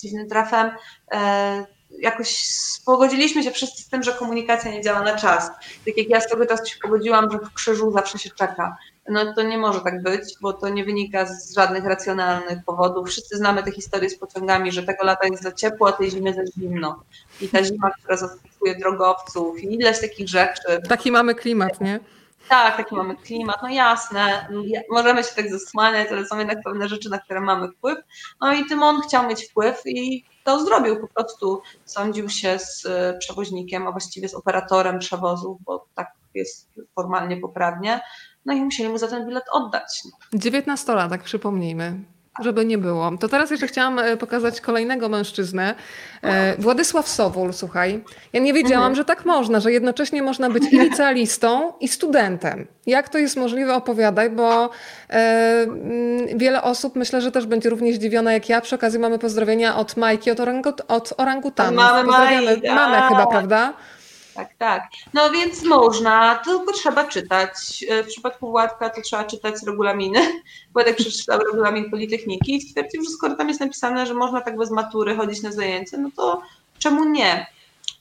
[0.00, 0.70] dziwnym trafem
[1.12, 2.44] e, jakoś
[2.84, 5.50] pogodziliśmy się wszyscy z tym, że komunikacja nie działa na czas.
[5.86, 8.76] Tak jak ja z tego czasu się pogodziłam, że w krzyżu zawsze się czeka.
[9.08, 13.08] No to nie może tak być, bo to nie wynika z żadnych racjonalnych powodów.
[13.08, 16.34] Wszyscy znamy te historie z pociągami, że tego lata jest za ciepło, a tej zimy
[16.34, 17.02] za zimno.
[17.40, 20.82] I ta zima, która zaskakuje drogowców i ileś takich rzeczy.
[20.88, 22.00] Taki mamy klimat, nie?
[22.48, 24.48] Tak, taki mamy klimat, no jasne,
[24.90, 27.98] możemy się tak zasłaniać, ale są jednak pewne rzeczy, na które mamy wpływ.
[28.40, 33.18] No i Tymon chciał mieć wpływ i to zrobił, po prostu sądził się z e,
[33.18, 38.00] przewoźnikiem, a właściwie z operatorem przewozu, bo tak jest formalnie poprawnie,
[38.44, 40.02] no i musieli mu za ten bilet oddać.
[40.34, 42.00] 19-latek, przypomnijmy
[42.42, 43.10] żeby nie było.
[43.20, 45.74] To teraz jeszcze chciałam e, pokazać kolejnego mężczyznę.
[46.22, 48.04] E, Władysław Sowul, słuchaj.
[48.32, 48.94] Ja nie wiedziałam, mhm.
[48.94, 52.66] że tak można, że jednocześnie można być i licealistą i studentem.
[52.86, 54.70] Jak to jest możliwe, opowiadaj, bo
[55.10, 55.66] e,
[56.34, 58.60] wiele osób myślę, że też będzie równie zdziwiona jak ja.
[58.60, 61.76] Przy okazji mamy pozdrowienia od Majki, od, orangut od orangutanów.
[61.76, 62.04] Mamy
[62.74, 63.72] mamę chyba, prawda?
[64.36, 64.82] Tak, tak.
[65.14, 67.84] No więc można, tylko trzeba czytać.
[67.88, 70.20] E, w przypadku Władka to trzeba czytać regulaminy.
[70.74, 74.70] Władek przeczytał regulamin Politechniki i stwierdził, że skoro tam jest napisane, że można tak bez
[74.70, 76.42] matury chodzić na zajęcia, no to
[76.78, 77.46] czemu nie?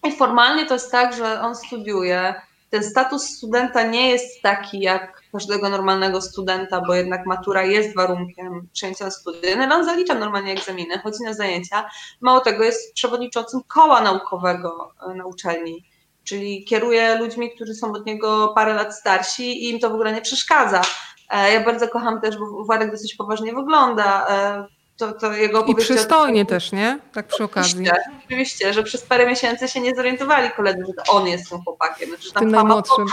[0.03, 2.35] I formalnie to jest tak, że on studiuje.
[2.69, 8.67] Ten status studenta nie jest taki jak każdego normalnego studenta, bo jednak matura jest warunkiem
[8.73, 11.89] przejęcia studiów, ale on zalicza normalnie egzaminy, chodzi na zajęcia.
[12.21, 15.83] Mało tego, jest przewodniczącym koła naukowego e, na uczelni
[16.25, 20.13] czyli kieruje ludźmi, którzy są od niego parę lat starsi i im to w ogóle
[20.13, 20.81] nie przeszkadza.
[21.29, 24.27] E, ja bardzo kocham też, bo Władek dosyć poważnie wygląda.
[24.29, 24.65] E,
[24.97, 26.99] to, to jego I przystojnie też, nie?
[27.13, 27.71] Tak przy okazji.
[27.71, 32.09] Oczywiście, oczywiście, że przez parę miesięcy się nie zorientowali koledzy, że on jest tym chłopakiem.
[32.09, 33.05] Znaczy, tym najmłodszym.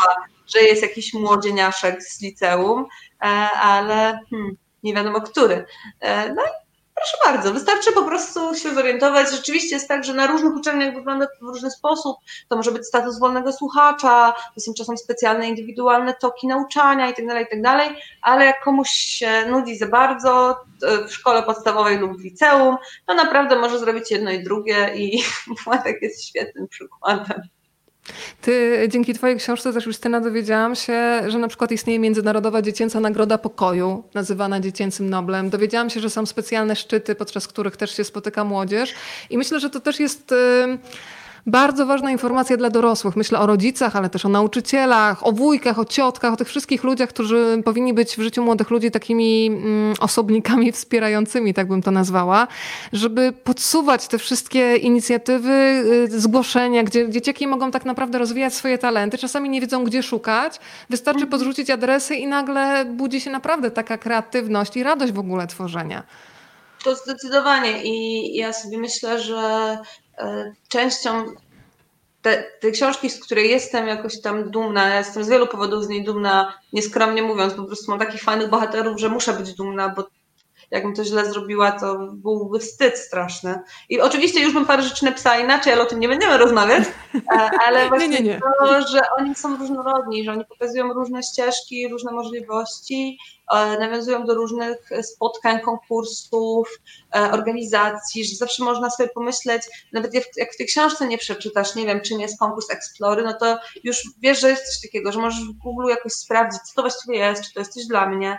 [0.54, 2.86] że jest jakiś młodzieniaszek z liceum,
[3.20, 5.66] e, ale hmm, nie wiadomo który.
[6.34, 6.61] No i
[7.03, 9.30] Proszę bardzo, wystarczy po prostu się zorientować.
[9.30, 12.16] Rzeczywiście jest tak, że na różnych uczelniach wygląda to w różny sposób.
[12.48, 17.40] To może być status wolnego słuchacza, to są czasem specjalne, indywidualne toki nauczania itd., tak
[17.40, 17.92] itd., tak
[18.22, 20.61] ale jak komuś się nudzi za bardzo
[21.09, 22.76] w szkole podstawowej lub w liceum,
[23.07, 25.22] to naprawdę może zrobić jedno i drugie i
[25.64, 27.42] Władek jest świetnym przykładem.
[28.40, 33.38] Ty, dzięki Twojej książce też Justyna dowiedziałam się, że na przykład istnieje Międzynarodowa Dziecięca Nagroda
[33.38, 35.50] Pokoju, nazywana Dziecięcym Noblem.
[35.50, 38.94] Dowiedziałam się, że są specjalne szczyty, podczas których też się spotyka młodzież
[39.30, 40.30] i myślę, że to też jest...
[40.30, 40.78] Yy
[41.47, 43.16] bardzo ważna informacja dla dorosłych.
[43.16, 47.09] Myślę o rodzicach, ale też o nauczycielach, o wujkach, o ciotkach, o tych wszystkich ludziach,
[47.09, 52.49] którzy powinni być w życiu młodych ludzi takimi mm, osobnikami wspierającymi, tak bym to nazwała,
[52.93, 55.53] żeby podsuwać te wszystkie inicjatywy,
[56.12, 59.18] y, zgłoszenia, gdzie dzieciaki mogą tak naprawdę rozwijać swoje talenty.
[59.18, 60.61] Czasami nie wiedzą, gdzie szukać.
[60.90, 61.30] Wystarczy mhm.
[61.30, 66.03] podrzucić adresy i nagle budzi się naprawdę taka kreatywność i radość w ogóle tworzenia.
[66.84, 69.78] To zdecydowanie i ja sobie myślę, że
[70.68, 71.24] częścią
[72.22, 75.88] te, te, książki, z której jestem jakoś tam dumna, ja jestem z wielu powodów z
[75.88, 80.08] niej dumna, nieskromnie mówiąc, po prostu mam takich fajnych bohaterów, że muszę być dumna, bo
[80.73, 83.61] jakbym to źle zrobiła, to byłby wstyd straszny.
[83.89, 87.51] I oczywiście już bym parę rzeczy napisała inaczej, ale o tym nie będziemy rozmawiać, e,
[87.66, 88.41] ale właśnie nie, nie, nie.
[88.59, 93.18] to, że oni są różnorodni, że oni pokazują różne ścieżki, różne możliwości,
[93.55, 96.68] e, nawiązują do różnych spotkań, konkursów,
[97.16, 99.62] e, organizacji, że zawsze można sobie pomyśleć,
[99.93, 103.59] nawet jak w tej książce nie przeczytasz, nie wiem, czym jest konkurs Explory, no to
[103.85, 107.18] już wiesz, że jest coś takiego, że możesz w Google jakoś sprawdzić, co to właściwie
[107.18, 108.39] jest, czy to jest coś dla mnie.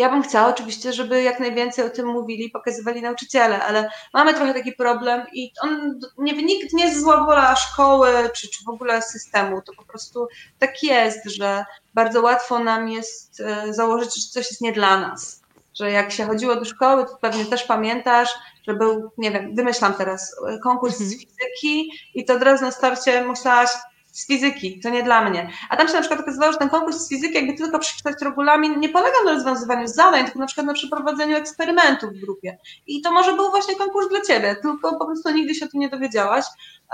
[0.00, 4.54] Ja bym chciała oczywiście, żeby jak najwięcej o tym mówili, pokazywali nauczyciele, ale mamy trochę
[4.54, 9.02] taki problem i on nie wynika nie z zła wola szkoły czy, czy w ogóle
[9.02, 9.62] systemu.
[9.62, 10.28] To po prostu
[10.58, 15.40] tak jest, że bardzo łatwo nam jest e, założyć, że coś jest nie dla nas.
[15.74, 18.28] Że jak się chodziło do szkoły, to pewnie też pamiętasz,
[18.68, 21.18] że był, nie wiem, wymyślam teraz, e, konkurs z mhm.
[21.20, 23.70] fizyki i to od razu na starcie myślałaś,
[24.20, 25.50] z fizyki, to nie dla mnie.
[25.70, 28.80] A tam się na przykład okazywało, że ten konkurs z fizyki, jakby tylko przeczytać regulamin,
[28.80, 32.58] nie polegał na rozwiązywaniu zadań, tylko na przykład na przeprowadzeniu eksperymentów w grupie.
[32.86, 35.80] I to może był właśnie konkurs dla ciebie, tylko po prostu nigdy się o tym
[35.80, 36.44] nie dowiedziałaś.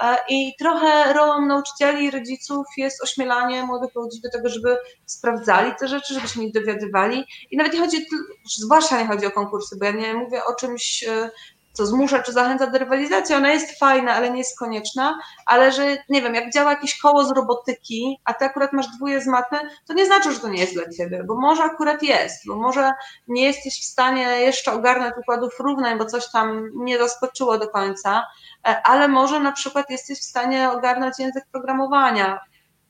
[0.02, 5.72] E, I trochę rolą nauczycieli i rodziców jest ośmielanie młodych ludzi do tego, żeby sprawdzali
[5.80, 7.24] te rzeczy, żeby się nie dowiadywali.
[7.50, 8.06] I nawet nie chodzi,
[8.44, 11.30] zwłaszcza nie chodzi o konkursy, bo ja nie mówię o czymś e,
[11.76, 15.96] co zmusza czy zachęca do rywalizacji, ona jest fajna, ale nie jest konieczna, ale że
[16.08, 19.58] nie wiem, jak działa jakieś koło z robotyki, a ty akurat masz dwóje z matmy,
[19.86, 22.92] to nie znaczy, że to nie jest dla ciebie, bo może akurat jest, bo może
[23.28, 28.26] nie jesteś w stanie jeszcze ogarnąć układów równań, bo coś tam nie zaskoczyło do końca,
[28.68, 32.40] e, ale może na przykład jesteś w stanie ogarnąć język programowania,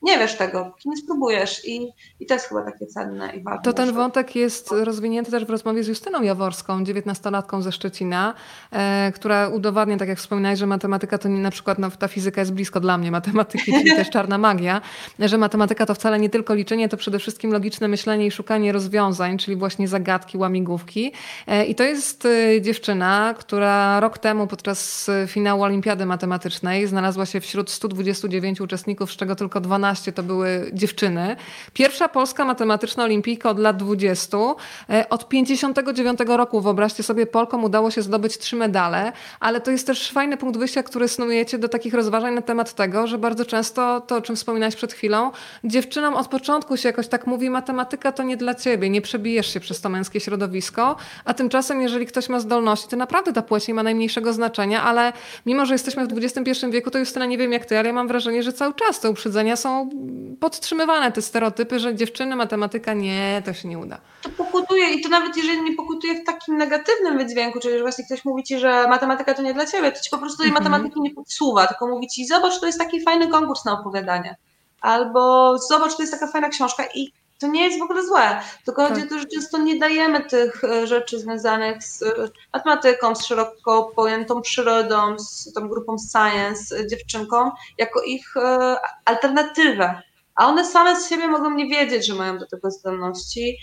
[0.07, 1.89] nie wiesz tego, nie spróbujesz i,
[2.21, 3.63] i to jest chyba takie cenne i ważne.
[3.63, 8.35] To ten wątek jest rozwinięty też w rozmowie z Justyną Jaworską, dziewiętnastolatką ze Szczecina,
[8.73, 12.41] e, która udowadnia, tak jak wspominałeś, że matematyka to nie, na przykład no, ta fizyka
[12.41, 14.81] jest blisko dla mnie matematyki, czyli też czarna magia,
[15.19, 19.39] że matematyka to wcale nie tylko liczenie, to przede wszystkim logiczne myślenie i szukanie rozwiązań,
[19.39, 21.13] czyli właśnie zagadki, łamigłówki.
[21.47, 27.41] E, I to jest e, dziewczyna, która rok temu podczas finału Olimpiady Matematycznej znalazła się
[27.41, 31.37] wśród 129 uczestników, z czego tylko 12 12 to były dziewczyny.
[31.73, 34.39] Pierwsza polska matematyczna olimpijka od lat 20.
[34.91, 39.87] E, od 59 roku, wyobraźcie sobie, Polkom udało się zdobyć trzy medale, ale to jest
[39.87, 44.01] też fajny punkt wyjścia, który snujecie do takich rozważań na temat tego, że bardzo często
[44.01, 45.31] to, o czym wspominałeś przed chwilą,
[45.65, 49.61] dziewczynom od początku się jakoś tak mówi, matematyka to nie dla ciebie, nie przebijesz się
[49.61, 53.75] przez to męskie środowisko, a tymczasem jeżeli ktoś ma zdolności, to naprawdę ta płeć nie
[53.75, 55.13] ma najmniejszego znaczenia, ale
[55.47, 58.09] mimo, że jesteśmy w XXI wieku, to Justyna, nie wiem jak ty, ale ja mam
[58.09, 59.76] wrażenie, że cały czas te uprzedzenia są
[60.41, 64.01] podtrzymywane te stereotypy, że dziewczyny, matematyka nie, to się nie uda.
[64.23, 68.05] To pokutuje i to nawet jeżeli nie pokutuje w takim negatywnym wydźwięku, czyli że właśnie
[68.05, 70.55] ktoś mówi ci, że matematyka to nie dla ciebie, to ci po prostu tej -hmm.
[70.55, 74.37] matematyki nie podsuwa, tylko mówi ci, zobacz, to jest taki fajny konkurs na opowiadanie.
[74.81, 78.83] Albo zobacz, to jest taka fajna książka i to nie jest w ogóle złe, tylko
[78.83, 78.91] tak.
[78.91, 82.07] chodzi o to, że często nie dajemy tych e, rzeczy związanych z e,
[82.55, 88.35] matematyką, z szeroko pojętą przyrodą, z tą grupą science, e, dziewczynkom, jako ich
[89.05, 90.03] alternatywę.
[90.35, 93.59] A one same z siebie mogą nie wiedzieć, że mają do tego zdolności.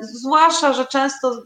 [0.00, 1.42] Zwłaszcza, że często,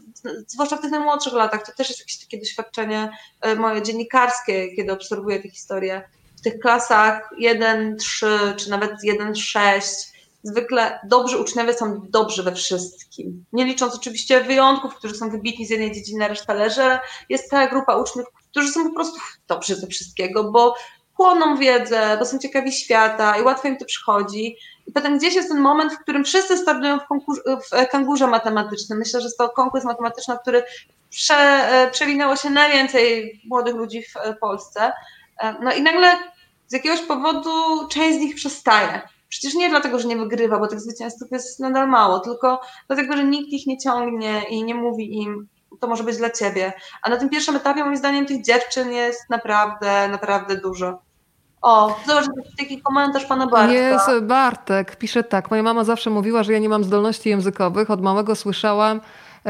[0.47, 3.11] zwłaszcza w tych najmłodszych latach, to też jest jakieś takie doświadczenie
[3.57, 6.09] moje dziennikarskie, kiedy obserwuję te historie.
[6.37, 10.16] W tych klasach 1, 3 czy nawet 1, 6
[10.47, 13.45] zwykle dobrzy uczniowie są dobrzy we wszystkim.
[13.53, 17.95] Nie licząc oczywiście wyjątków, którzy są wybitni z jednej dziedziny, reszta leży, jest ta grupa
[17.95, 20.75] uczniów, którzy są po prostu dobrzy ze wszystkiego, bo
[21.13, 24.55] chłoną wiedzę, bo są ciekawi świata i łatwo im to przychodzi.
[24.87, 27.05] I potem gdzieś jest ten moment, w którym wszyscy startują w,
[27.65, 28.99] w kangurze matematycznym.
[28.99, 30.63] Myślę, że jest to konkurs matematyczny, który
[31.09, 34.91] prze, e, przewinęło się najwięcej młodych ludzi w e, Polsce.
[35.39, 36.17] E, no i nagle
[36.67, 37.51] z jakiegoś powodu
[37.89, 39.01] część z nich przestaje.
[39.29, 43.23] Przecież nie dlatego, że nie wygrywa, bo tych zwycięzców jest nadal mało, tylko dlatego, że
[43.23, 45.47] nikt ich nie ciągnie i nie mówi im,
[45.79, 46.73] to może być dla ciebie.
[47.03, 50.99] A na tym pierwszym etapie, moim zdaniem, tych dziewczyn jest naprawdę, naprawdę dużo.
[51.61, 52.25] O, zobacz,
[52.57, 53.73] taki komentarz pana Bartka.
[53.73, 55.51] Jest Bartek, pisze tak.
[55.51, 57.91] Moja mama zawsze mówiła, że ja nie mam zdolności językowych.
[57.91, 59.01] Od małego słyszałam,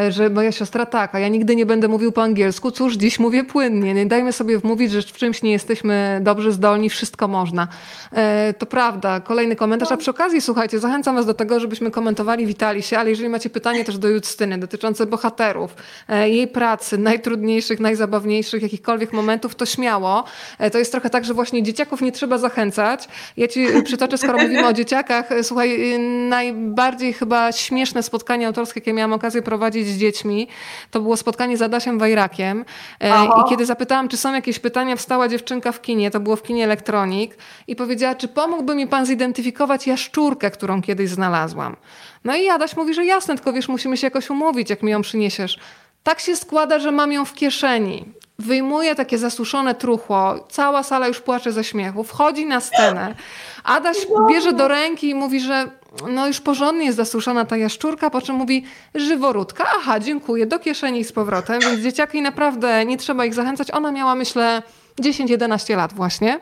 [0.09, 2.71] że moja siostra tak, a ja nigdy nie będę mówił po angielsku.
[2.71, 3.93] Cóż, dziś mówię płynnie.
[3.93, 7.67] Nie dajmy sobie wmówić, że w czymś nie jesteśmy dobrze zdolni, wszystko można.
[8.11, 9.19] E, to prawda.
[9.19, 9.91] Kolejny komentarz.
[9.91, 13.49] A przy okazji, słuchajcie, zachęcam was do tego, żebyśmy komentowali, witali się, ale jeżeli macie
[13.49, 15.75] pytanie też do Justyny dotyczące bohaterów,
[16.09, 20.23] e, jej pracy, najtrudniejszych, najzabawniejszych, jakichkolwiek momentów, to śmiało.
[20.71, 23.07] To jest trochę tak, że właśnie dzieciaków nie trzeba zachęcać.
[23.37, 25.29] Ja ci przytoczę, skoro mówimy o dzieciakach.
[25.41, 30.47] Słuchaj, najbardziej chyba śmieszne spotkanie autorskie, jakie miałam okazję prowadzić z dziećmi,
[30.91, 32.65] to było spotkanie z Adasiem Wajrakiem.
[33.03, 33.43] E, Aha.
[33.45, 36.63] I kiedy zapytałam, czy są jakieś pytania, wstała dziewczynka w kinie, to było w kinie
[36.63, 41.75] Elektronik, i powiedziała, czy pomógłby mi pan zidentyfikować jaszczurkę, którą kiedyś znalazłam.
[42.23, 45.01] No i Adaś mówi, że jasne, tylko wiesz, musimy się jakoś umówić, jak mi ją
[45.01, 45.59] przyniesiesz.
[46.03, 48.05] Tak się składa, że mam ją w kieszeni.
[48.39, 53.15] Wyjmuje takie zasuszone truchło, cała sala już płacze ze śmiechu, wchodzi na scenę.
[53.63, 53.97] Adaś
[54.29, 55.67] bierze do ręki i mówi, że
[56.09, 58.63] no już porządnie jest zasuszona ta jaszczurka, po czym mówi
[58.95, 63.71] żyworódka, aha, dziękuję, do kieszeni z powrotem, więc dzieciaki naprawdę nie trzeba ich zachęcać.
[63.71, 64.61] Ona miała, myślę,
[65.01, 66.39] 10-11 lat właśnie.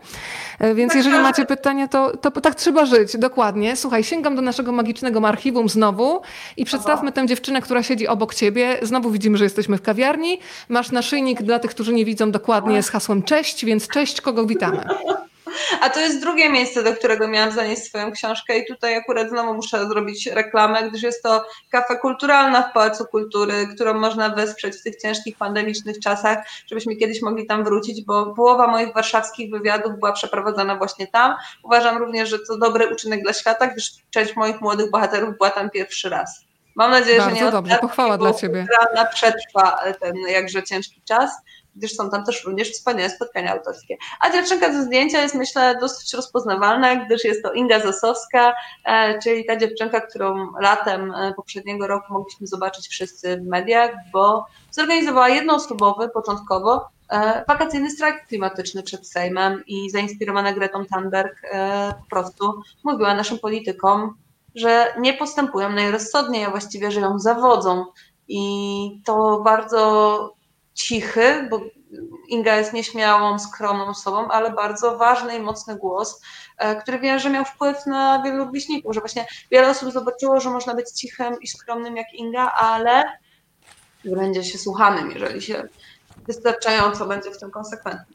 [0.59, 3.75] E, więc jeżeli macie pytanie, to, to tak trzeba żyć, dokładnie.
[3.75, 6.21] Słuchaj, sięgam do naszego magicznego archiwum znowu
[6.57, 8.77] i przedstawmy tę dziewczynę, która siedzi obok ciebie.
[8.81, 10.39] Znowu widzimy, że jesteśmy w kawiarni.
[10.69, 14.83] Masz naszyjnik dla tych, którzy nie widzą dokładnie z hasłem cześć, więc cześć, kogo witamy.
[15.81, 19.53] A to jest drugie miejsce, do którego miałam zanieść swoją książkę i tutaj akurat znowu
[19.53, 24.83] muszę zrobić reklamę, gdyż jest to kafa kulturalna w Pałacu Kultury, którą można wesprzeć w
[24.83, 26.37] tych ciężkich pandemicznych czasach,
[26.67, 31.35] żebyśmy kiedyś mogli tam wrócić, bo połowa moich warszawskich wywiadów była przeprowadzana właśnie tam.
[31.63, 35.69] Uważam również, że to dobry uczynek dla świata, gdyż część moich młodych bohaterów była tam
[35.69, 36.45] pierwszy raz.
[36.75, 38.67] Mam nadzieję, Bardzo że nie dobrze, pochwała dla Ciebie.
[39.13, 41.31] przetrwa ten jakże ciężki czas
[41.75, 43.97] gdyż są tam też również wspaniałe spotkania autorskie.
[44.19, 48.53] A dziewczynka ze zdjęcia jest myślę dosyć rozpoznawalna, gdyż jest to Inga Zasowska,
[48.85, 54.45] e, czyli ta dziewczynka, którą latem e, poprzedniego roku mogliśmy zobaczyć wszyscy w mediach, bo
[54.71, 61.41] zorganizowała jednoosobowy początkowo e, wakacyjny strajk klimatyczny przed Sejmem i zainspirowana Gretą Thunberg
[61.99, 62.53] po prostu
[62.83, 64.17] mówiła naszym politykom,
[64.55, 67.85] że nie postępują najrozsądniej, a właściwie, że ją zawodzą.
[68.27, 70.34] I to bardzo
[70.75, 71.61] cichy, bo
[72.27, 76.21] Inga jest nieśmiałą, skromną osobą, ale bardzo ważny i mocny głos,
[76.57, 80.49] e, który wiem, że miał wpływ na wielu rówieśników, że właśnie wiele osób zobaczyło, że
[80.49, 83.03] można być cichym i skromnym jak Inga, ale
[84.05, 85.63] będzie się słuchanym, jeżeli się
[86.27, 88.14] wystarczająco będzie w tym konsekwentny.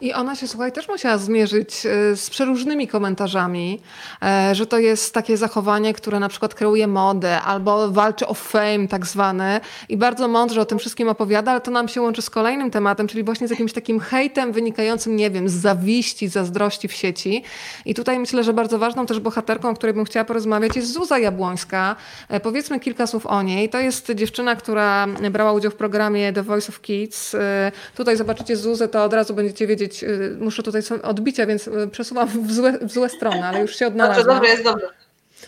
[0.00, 3.80] I ona się, słuchaj, też musiała zmierzyć e, z przeróżnymi komentarzami,
[4.22, 8.88] e, że to jest takie zachowanie, które na przykład kreuje modę albo walczy o fame
[8.88, 12.30] tak zwany i bardzo mądrze o tym wszystkim opowiada, ale to nam się łączy z
[12.30, 16.92] kolejnym tematem, czyli właśnie z jakimś takim hejtem wynikającym, nie wiem, z zawiści, zazdrości w
[16.92, 17.42] sieci.
[17.84, 21.18] I tutaj myślę, że bardzo ważną też bohaterką, o której bym chciała porozmawiać jest Zuza
[21.18, 21.96] Jabłońska.
[22.28, 23.68] E, powiedzmy kilka słów o niej.
[23.68, 27.36] To jest dziewczyna, która brała udział w programie The Voice of Kids.
[27.96, 31.68] Tutaj zobaczycie Zuzę, to od razu będziecie wiedzieć, powiedzieć, y, muszę tutaj są odbicia, więc
[31.68, 34.26] y, przesuwam w złe, w złe strony, ale już się odnalazłam.
[34.26, 34.98] Dobrze, dobrze, jest dobrze.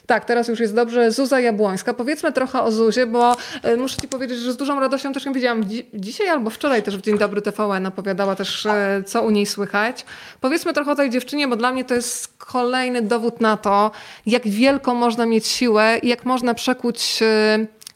[0.06, 1.12] Tak, teraz już jest dobrze.
[1.12, 1.94] Zuza Jabłońska.
[1.94, 5.32] Powiedzmy trochę o Zuzie, bo y, muszę Ci powiedzieć, że z dużą radością też ją
[5.32, 8.66] widziałam dzi dzisiaj albo wczoraj też w Dzień Dobry TVN opowiadała też,
[9.06, 10.04] co u niej słychać.
[10.40, 13.90] Powiedzmy trochę o tej dziewczynie, bo dla mnie to jest kolejny dowód na to,
[14.26, 17.22] jak wielką można mieć siłę i jak można przekuć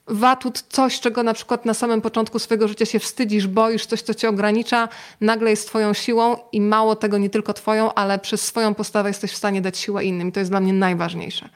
[0.09, 4.15] watut, coś, czego na przykład na samym początku swojego życia się wstydzisz, boisz, coś, co
[4.15, 4.89] cię ogranicza,
[5.21, 9.33] nagle jest twoją siłą i mało tego nie tylko twoją, ale przez swoją postawę jesteś
[9.33, 10.29] w stanie dać siłę innym.
[10.29, 11.49] I to jest dla mnie najważniejsze.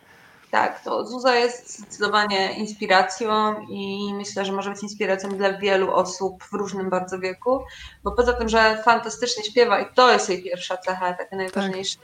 [0.51, 6.45] Tak, to Zuza jest zdecydowanie inspiracją i myślę, że może być inspiracją dla wielu osób
[6.45, 7.61] w różnym bardzo wieku,
[8.05, 11.99] bo poza tym, że fantastycznie śpiewa i to jest jej pierwsza cecha, taka najważniejsza,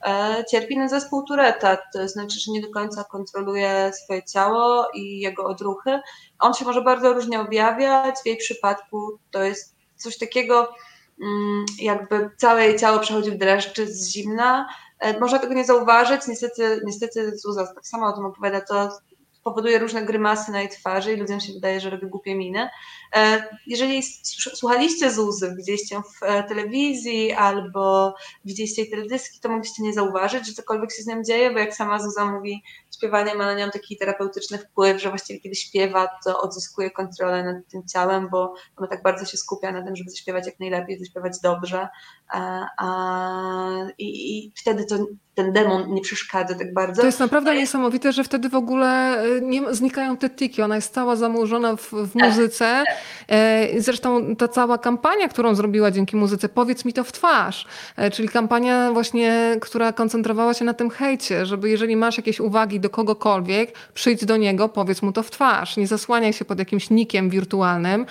[0.00, 0.48] tak.
[0.50, 5.44] cierpi na zespół Tureta, to znaczy, że nie do końca kontroluje swoje ciało i jego
[5.44, 6.00] odruchy.
[6.38, 10.74] On się może bardzo różnie objawiać, w jej przypadku to jest coś takiego,
[11.22, 14.89] mm, jakby całe jej ciało przechodzi w dreszcze z zimna, E,
[15.20, 18.98] można tego nie zauważyć, niestety, niestety Zuza tak samo o tym opowiada, to
[19.44, 22.68] powoduje różne grymasy na jej twarzy i ludziom się wydaje, że robi głupie miny.
[23.16, 24.02] E, jeżeli
[24.32, 30.52] słuchaliście Zuzy, widzieliście w e, telewizji albo widzieliście jej teledyski, to mogliście nie zauważyć, że
[30.52, 32.62] cokolwiek się z nią dzieje, bo jak sama Zuza mówi,
[32.96, 37.56] śpiewanie ma na nią taki terapeutyczny wpływ, że właściwie kiedy śpiewa, to odzyskuje kontrolę nad
[37.70, 41.40] tym ciałem, bo ona tak bardzo się skupia na tym, żeby zaśpiewać jak najlepiej, zaśpiewać
[41.42, 41.88] dobrze.
[42.28, 44.96] A, a, i, I wtedy to
[45.34, 47.00] ten demon nie przeszkadza tak bardzo.
[47.00, 50.62] To jest naprawdę niesamowite, że wtedy w ogóle e, nie, znikają te tiki.
[50.62, 52.84] Ona jest cała zanurzona w, w tak, muzyce.
[53.26, 53.38] Tak.
[53.82, 58.28] Zresztą ta cała kampania, którą zrobiła dzięki muzyce, powiedz mi to w twarz, e, czyli
[58.28, 63.72] kampania właśnie, która koncentrowała się na tym hejcie, żeby jeżeli masz jakieś uwagi do kogokolwiek,
[63.94, 65.76] przyjdź do niego, powiedz mu to w twarz.
[65.76, 68.06] Nie zasłaniaj się pod jakimś nikiem wirtualnym.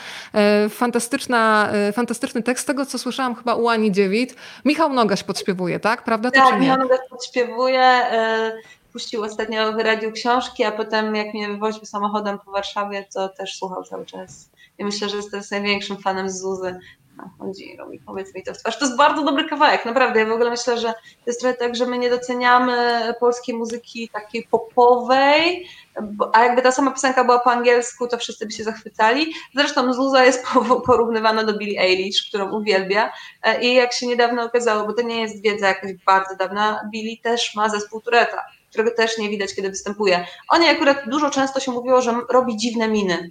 [0.70, 4.36] Fantastyczna, fantastyczny tekst tego, co słyszałam chyba u Ani Dziewit.
[4.66, 6.04] Michał Nogaś podśpiewuje, tak?
[6.04, 6.32] Prawda?
[6.32, 7.82] To tak, Michał Nogaś podśpiewuje.
[7.82, 8.52] E,
[8.94, 13.58] puścił ostatnio w radiu książki, a potem jak mnie wywoził samochodem po Warszawie, to też
[13.58, 14.50] słuchał cały czas.
[14.86, 16.80] Myślę, że jest największym fanem Zuzy.
[17.20, 18.80] No, chodzi, robi, powiedz mi to w twarz.
[18.80, 20.20] To jest bardzo dobry kawałek, naprawdę.
[20.20, 24.10] Ja w ogóle myślę, że to jest trochę tak, że my nie doceniamy polskiej muzyki
[24.10, 25.68] takiej popowej,
[26.34, 29.34] a jakby ta sama piosenka była po angielsku, to wszyscy by się zachwycali.
[29.56, 30.46] Zresztą Zuza jest
[30.86, 33.12] porównywana do Billie Eilish, którą uwielbia
[33.44, 37.18] e, i jak się niedawno okazało, bo to nie jest wiedza jakaś bardzo dawna, Billie
[37.18, 40.26] też ma zespół Tureta, którego też nie widać, kiedy występuje.
[40.50, 43.30] O niej akurat dużo często się mówiło, że robi dziwne miny.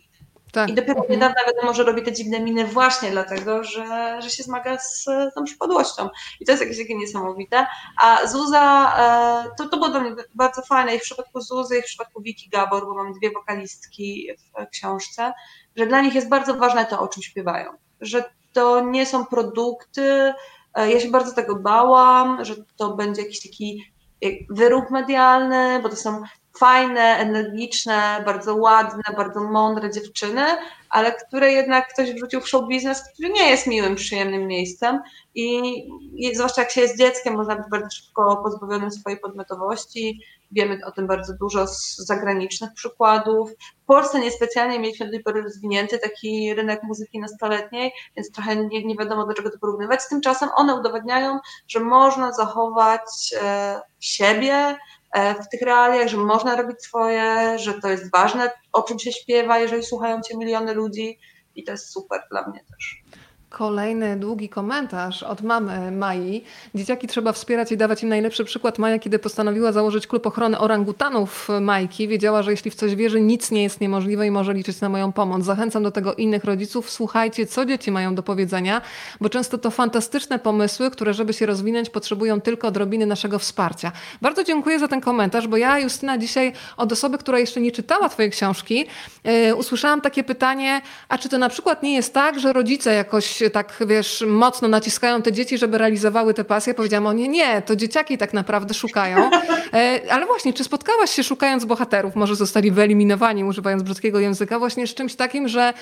[0.53, 0.71] Tak.
[0.71, 1.11] I dopiero mhm.
[1.11, 5.45] niedawno wiadomo, że robi te dziwne miny właśnie dlatego, że, że się zmaga z tą
[5.45, 6.09] przypadłością.
[6.41, 7.67] I to jest jakieś takie niesamowite.
[8.03, 11.83] A Zuza, e, to, to było dla mnie bardzo fajne i w przypadku Zuzy, i
[11.83, 15.33] w przypadku Wiki Gabor, bo mamy dwie wokalistki w książce,
[15.77, 17.71] że dla nich jest bardzo ważne to, o czym śpiewają.
[18.01, 20.35] Że to nie są produkty.
[20.75, 23.93] E, ja się bardzo tego bałam, że to będzie jakiś taki
[24.25, 26.23] e, wyruch medialny, bo to są
[26.59, 30.43] fajne, energiczne, bardzo ładne, bardzo mądre dziewczyny,
[30.91, 35.01] ale które jednak ktoś wrzucił w show biznes, który nie jest miłym, przyjemnym miejscem
[35.35, 40.21] i, zwłaszcza jak się jest dzieckiem, można być bardzo szybko pozbawionym swojej podmiotowości.
[40.53, 43.51] Wiemy o tym bardzo dużo z zagranicznych przykładów.
[43.83, 48.85] W Polsce niespecjalnie mieliśmy do tej pory rozwinięty taki rynek muzyki nastoletniej, więc trochę nie,
[48.85, 50.01] nie wiadomo do czego to porównywać.
[50.09, 51.39] Tymczasem one udowadniają,
[51.69, 54.77] że można zachować e, siebie,
[55.15, 59.59] w tych realiach, że można robić swoje, że to jest ważne, o czym się śpiewa,
[59.59, 61.19] jeżeli słuchają cię miliony ludzi
[61.55, 63.03] i to jest super dla mnie też.
[63.51, 66.45] Kolejny długi komentarz od mamy Mai.
[66.75, 68.79] Dzieciaki trzeba wspierać i dawać im najlepszy przykład.
[68.79, 73.51] Maja, kiedy postanowiła założyć klub ochrony orangutanów Majki, wiedziała, że jeśli w coś wierzy, nic
[73.51, 75.45] nie jest niemożliwe i może liczyć na moją pomoc.
[75.45, 76.91] Zachęcam do tego innych rodziców.
[76.91, 78.81] Słuchajcie, co dzieci mają do powiedzenia,
[79.21, 83.93] bo często to fantastyczne pomysły, które, żeby się rozwinąć, potrzebują tylko odrobiny naszego wsparcia.
[84.23, 88.09] Bardzo dziękuję za ten komentarz, bo ja, Justyna, dzisiaj od osoby, która jeszcze nie czytała
[88.09, 88.87] Twojej książki,
[89.25, 93.38] yy, usłyszałam takie pytanie, a czy to na przykład nie jest tak, że rodzice jakoś
[93.53, 96.75] tak, wiesz, mocno naciskają te dzieci, żeby realizowały te pasje.
[96.75, 99.31] Powiedziałam o nie, nie, to dzieciaki tak naprawdę szukają.
[99.73, 104.87] E, ale właśnie, czy spotkałaś się szukając bohaterów, może zostali wyeliminowani, używając brzydkiego języka, właśnie
[104.87, 105.73] z czymś takim, że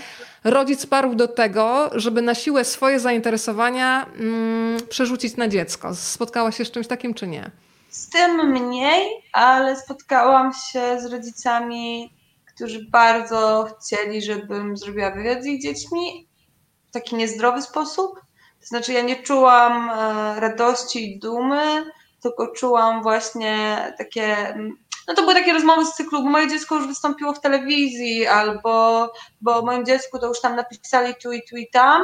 [0.45, 5.95] rodzic parł do tego, żeby na siłę swoje zainteresowania mm, przerzucić na dziecko.
[5.95, 7.51] Spotkałaś się z czymś takim, czy nie?
[7.91, 12.13] Z tym mniej, ale spotkałam się z rodzicami,
[12.55, 16.27] którzy bardzo chcieli, żebym zrobiła wywiad z ich dziećmi,
[17.01, 18.21] taki niezdrowy sposób.
[18.61, 21.91] To znaczy, ja nie czułam e, radości i dumy,
[22.23, 24.59] tylko czułam właśnie takie.
[25.09, 29.13] No to były takie rozmowy z cyklu, bo moje dziecko już wystąpiło w telewizji, albo
[29.41, 32.03] bo moim dziecku to już tam napisali tu i tu i tam.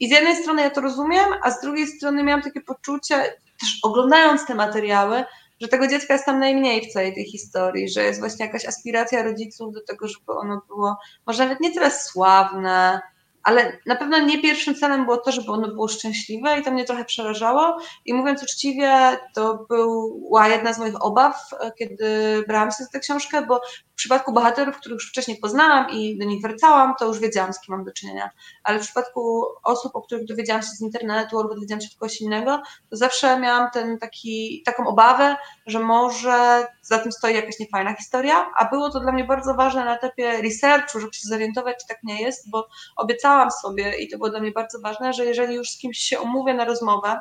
[0.00, 3.16] I z jednej strony ja to rozumiem, a z drugiej strony miałam takie poczucie,
[3.60, 5.24] też oglądając te materiały,
[5.60, 9.22] że tego dziecka jest tam najmniej w całej tej historii, że jest właśnie jakaś aspiracja
[9.22, 13.00] rodziców do tego, żeby ono było może nawet nie tyle sławne,
[13.46, 16.84] ale na pewno nie pierwszym celem było to, żeby ono było szczęśliwe i to mnie
[16.84, 17.78] trochę przerażało.
[18.04, 23.46] I mówiąc uczciwie, to była jedna z moich obaw, kiedy brałam się za tę książkę,
[23.46, 23.60] bo
[23.96, 27.60] w przypadku bohaterów, których już wcześniej poznałam i do nich wracałam, to już wiedziałam, z
[27.60, 28.30] kim mam do czynienia.
[28.64, 32.20] Ale w przypadku osób, o których dowiedziałam się z internetu albo dowiedziałam się od kogoś
[32.20, 35.36] innego, to zawsze miałam ten taki, taką obawę,
[35.66, 39.84] że może za tym stoi jakaś niefajna historia, a było to dla mnie bardzo ważne
[39.84, 44.18] na etapie researchu, żeby się zorientować, czy tak nie jest, bo obiecałam sobie i to
[44.18, 47.20] było dla mnie bardzo ważne, że jeżeli już z kimś się umówię na rozmowę,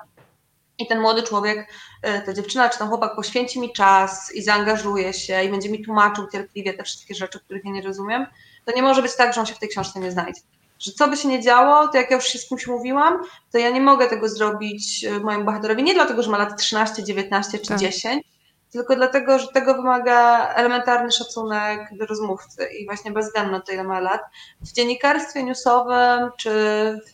[0.80, 5.14] i ten młody człowiek, e, ta dziewczyna czy ten chłopak poświęci mi czas i zaangażuje
[5.14, 8.26] się i będzie mi tłumaczył cierpliwie te wszystkie rzeczy, których ja nie rozumiem,
[8.66, 10.42] to nie może być tak, że on się w tej książce nie znajdzie.
[10.80, 13.22] Że co by się nie działo, to jak ja już się z kimś mówiłam,
[13.52, 17.04] to ja nie mogę tego zrobić e, mojemu bohaterowi nie dlatego, że ma lat 13,
[17.04, 17.80] 19 czy tak.
[17.80, 18.24] 10,
[18.72, 23.72] tylko dlatego, że tego wymaga elementarny szacunek do rozmówcy i właśnie bez względu na to,
[23.72, 24.22] ile ma lat.
[24.62, 26.50] W dziennikarstwie newsowym, czy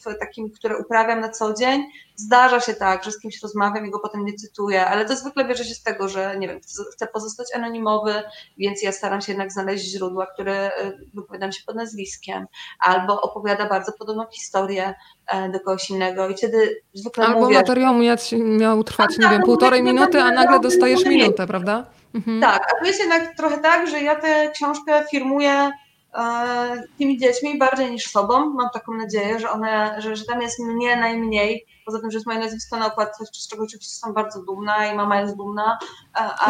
[0.06, 1.84] w takim, które uprawiam na co dzień,
[2.22, 5.46] Zdarza się tak, że z kimś rozmawiam i go potem nie cytuję, ale to zwykle
[5.46, 6.60] bierze się z tego, że nie wiem,
[6.94, 8.14] chcę pozostać anonimowy,
[8.58, 12.46] więc ja staram się jednak znaleźć źródła, które y, wypowiadam się pod nazwiskiem,
[12.80, 14.94] albo opowiada bardzo podobną historię
[15.28, 17.56] e, do kogoś innego i wtedy zwykle albo mówię...
[17.56, 18.18] Materiał miał,
[18.60, 21.86] miał trwać, nie wiem, półtorej minuty, a nagle dostajesz minutę, prawda?
[22.16, 22.42] Mhm.
[22.42, 25.72] Tak, a to jest jednak trochę tak, że ja tę książkę firmuję
[26.14, 28.50] e, tymi dziećmi bardziej niż sobą.
[28.50, 32.28] Mam taką nadzieję, że one, że, że tam jest mnie najmniej, Poza tym, że jest
[32.28, 35.80] moje nazwisko na okładce, z czego oczywiście jestem bardzo dumna i mama jest dumna.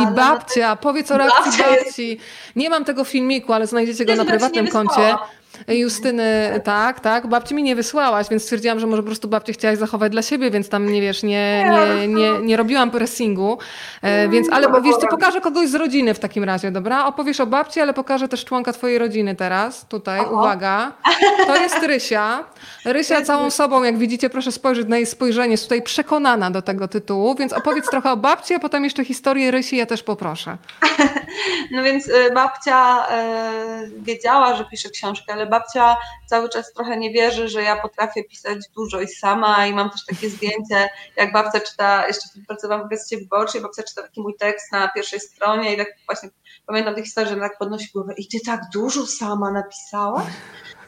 [0.04, 2.20] I babcia, powiedz o reakcji babci.
[2.56, 5.16] Nie mam tego filmiku, ale znajdziecie go na prywatnym koncie.
[5.68, 7.28] Justyny, tak, tak.
[7.28, 10.52] Babci mi nie wysłałaś, więc stwierdziłam, że może po prostu babci chciałaś zachować dla siebie,
[10.52, 13.58] więc tam nie wiesz, nie, nie, nie, nie robiłam pressingu.
[14.02, 17.06] E, więc, ale wiesz, to pokażę kogoś z rodziny w takim razie, dobra?
[17.06, 19.86] Opowiesz o babci, ale pokażę też członka twojej rodziny teraz.
[19.86, 20.92] Tutaj, uwaga.
[21.48, 22.44] To jest Rysia.
[22.86, 26.88] Rysia całą sobą, jak widzicie, proszę spojrzeć na jej spojrzenie, jest tutaj przekonana do tego
[26.88, 30.58] tytułu, więc opowiedz trochę o babci, a potem jeszcze historię Rysi ja też poproszę.
[31.72, 37.12] No więc y, babcia e, wiedziała, że pisze książkę, ale babcia cały czas trochę nie
[37.12, 41.60] wierzy, że ja potrafię pisać dużo i sama i mam też takie zdjęcie, jak babcia
[41.60, 45.78] czyta, jeszcze pracowałam w Gazecie Wyborczej, babcia czyta taki mój tekst na pierwszej stronie i
[45.78, 46.30] tak właśnie
[46.66, 50.28] pamiętam tę historię, że tak podnosi głowę i ty tak dużo sama napisałaś?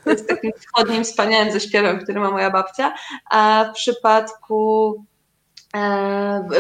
[0.04, 2.94] To jest takim wschodnim, wspaniałym ze śpiewem, który ma moja babcia.
[3.30, 4.96] A w przypadku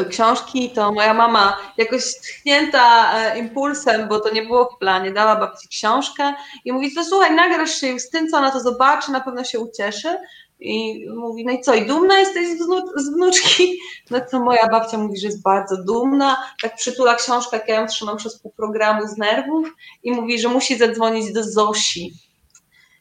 [0.09, 5.35] książki, to moja mama jakoś tchnięta e, impulsem, bo to nie było w planie, dała
[5.35, 6.33] babci książkę
[6.65, 10.17] i mówi, to słuchaj, nagrasz się Justynce, ona to zobaczy, na pewno się ucieszy.
[10.59, 13.79] I mówi, no i co, i dumna jesteś z, wnu z wnuczki?
[14.11, 17.87] No to moja babcia mówi, że jest bardzo dumna, tak przytula książkę, jak ja ją
[17.87, 19.67] trzymam przez pół programu z nerwów
[20.03, 22.13] i mówi, że musi zadzwonić do Zosi.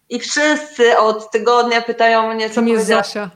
[0.09, 3.31] I wszyscy od tygodnia pytają mnie, co Kim jest Zosia?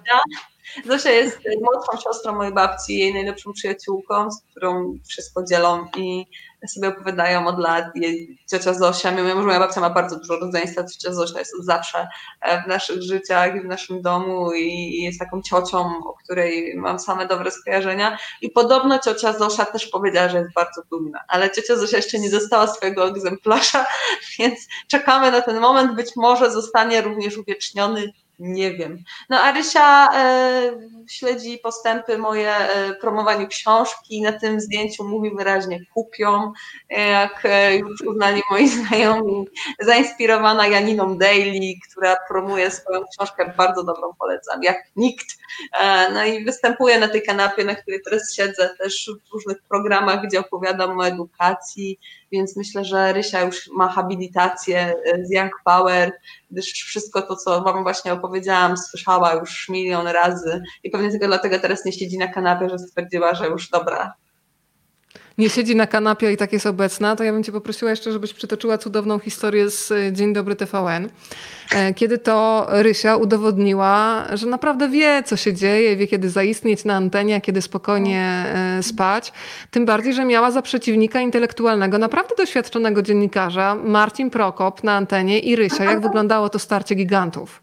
[0.84, 6.26] Zosia jest młodszą siostrą mojej babci, jej najlepszą przyjaciółką, z którą wszystko dzielą i
[6.68, 7.84] sobie opowiadają od lat.
[7.94, 11.64] Jej ciocia Zosia, mimo że moja babcia ma bardzo dużo rodzeństwa, ciocia Zosia jest od
[11.64, 12.08] zawsze
[12.40, 16.98] e, w naszych życiach i w naszym domu i jest taką ciocią, o której mam
[16.98, 18.18] same dobre skojarzenia.
[18.42, 22.30] I podobno ciocia Zosia też powiedziała, że jest bardzo dumna, ale ciocia Zosia jeszcze nie
[22.30, 23.86] dostała swojego egzemplarza,
[24.38, 24.58] więc
[24.88, 25.96] czekamy na ten moment.
[25.96, 29.05] Być może zostanie również uwieczniony nie wiem.
[29.30, 30.72] No Arysia e,
[31.09, 34.22] śledzi postępy moje e, promowaniu książki.
[34.22, 36.53] Na tym zdjęciu mówi wyraźnie kupią,
[36.91, 39.49] jak e, już uznali moi znajomi.
[39.80, 45.26] Zainspirowana Janiną Daily, która promuje swoją książkę, bardzo dobrą polecam, jak nikt.
[46.14, 50.41] No i występuję na tej kanapie, na której teraz siedzę, też w różnych programach, gdzie
[50.41, 51.99] opowiadam o edukacji,
[52.32, 56.12] więc myślę, że Rysia już ma habilitację z Young Power,
[56.51, 61.59] gdyż wszystko to, co Wam właśnie opowiedziałam, słyszała już milion razy i pewnie tylko dlatego
[61.59, 64.14] teraz nie siedzi na kanapie, że stwierdziła, że już dobra,
[65.39, 68.32] nie siedzi na kanapie i tak jest obecna, to ja bym cię poprosiła jeszcze, żebyś
[68.32, 71.09] przytoczyła cudowną historię z e, Dzień Dobry TVN.
[71.72, 76.95] E, kiedy to Rysia udowodniła, że naprawdę wie, co się dzieje, wie, kiedy zaistnieć na
[76.95, 79.32] antenie, a kiedy spokojnie e, spać.
[79.70, 85.57] Tym bardziej, że miała za przeciwnika intelektualnego, naprawdę doświadczonego dziennikarza, Marcin Prokop na antenie i
[85.57, 85.84] Rysia.
[85.84, 87.62] Jak wyglądało to starcie gigantów?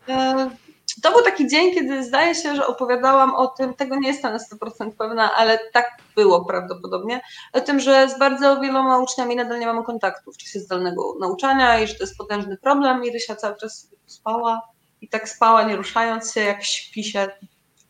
[1.02, 4.40] To był taki dzień, kiedy zdaje się, że opowiadałam o tym, tego nie jestem na
[4.40, 7.22] 100% pewna, ale tak było prawdopodobnie,
[7.54, 11.80] o tym, że z bardzo wieloma uczniami nadal nie mamy kontaktu w czasie zdalnego nauczania
[11.80, 14.62] i że to jest potężny problem i Rysia cały czas spała
[15.02, 17.28] i tak spała, nie ruszając się, jak śpi się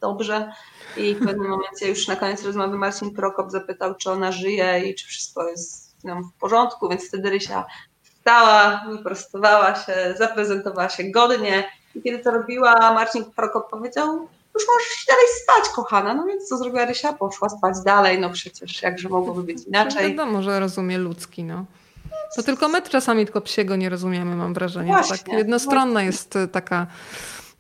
[0.02, 0.54] dobrze.
[0.98, 4.96] I w pewnym momencie już na koniec rozmowy Marcin Prokop zapytał, czy ona żyje i
[4.96, 7.66] czy wszystko jest w porządku, więc wtedy Rysia
[8.04, 11.64] wstała, wyprostowała się, zaprezentowała się godnie
[11.96, 16.14] i kiedy to robiła, Marcin Prokop powiedział, już możesz dalej spać, kochana.
[16.14, 17.14] No więc co zrobiła Rysia?
[17.14, 20.10] Poszła spać dalej, no przecież jakże mogłoby być inaczej.
[20.10, 21.66] Wiadomo, że rozumie ludzki, no.
[22.36, 24.92] To tylko my czasami tylko psiego nie rozumiemy, mam wrażenie.
[24.92, 26.06] Właśnie, tak jednostronna właśnie.
[26.06, 26.88] jest taka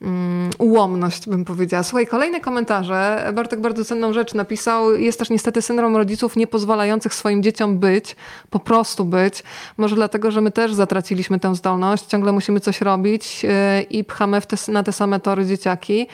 [0.03, 1.83] Mm, ułomność, bym powiedziała.
[1.83, 3.31] Słuchaj, kolejne komentarze.
[3.33, 4.95] Bartek bardzo cenną rzecz napisał.
[4.95, 8.15] Jest też niestety syndrom rodziców nie pozwalających swoim dzieciom być,
[8.49, 9.43] po prostu być.
[9.77, 12.05] Może dlatego, że my też zatraciliśmy tę zdolność.
[12.05, 16.07] Ciągle musimy coś robić e, i pchamy te, na te same tory dzieciaki.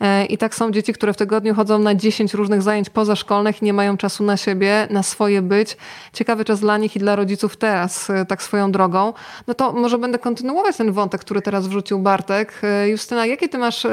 [0.00, 3.64] E, I tak są dzieci, które w tygodniu chodzą na 10 różnych zajęć pozaszkolnych i
[3.64, 5.76] nie mają czasu na siebie, na swoje być.
[6.12, 9.12] Ciekawy czas dla nich i dla rodziców teraz, e, tak swoją drogą.
[9.46, 12.60] No to może będę kontynuować ten wątek, który teraz wrzucił Bartek.
[12.86, 13.86] Justyna, jakie ty masz,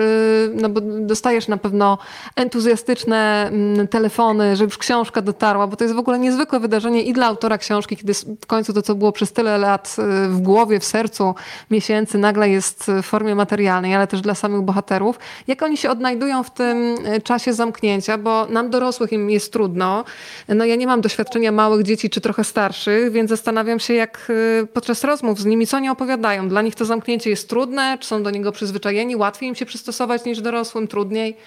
[0.53, 1.97] no bo dostajesz na pewno
[2.35, 7.13] entuzjastyczne mm, telefony, że już książka dotarła, bo to jest w ogóle niezwykłe wydarzenie i
[7.13, 9.95] dla autora książki, kiedy w końcu to, co było przez tyle lat
[10.27, 11.35] w głowie, w sercu,
[11.71, 15.19] miesięcy, nagle jest w formie materialnej, ale też dla samych bohaterów.
[15.47, 20.03] Jak oni się odnajdują w tym czasie zamknięcia, bo nam dorosłych im jest trudno.
[20.47, 24.31] No ja nie mam doświadczenia małych dzieci czy trochę starszych, więc zastanawiam się, jak
[24.73, 26.49] podczas rozmów z nimi, co oni opowiadają.
[26.49, 30.25] Dla nich to zamknięcie jest trudne, czy są do niego przyzwyczajeni, łatwiej im się przystosować
[30.25, 31.37] niż dorosłym, trudniej?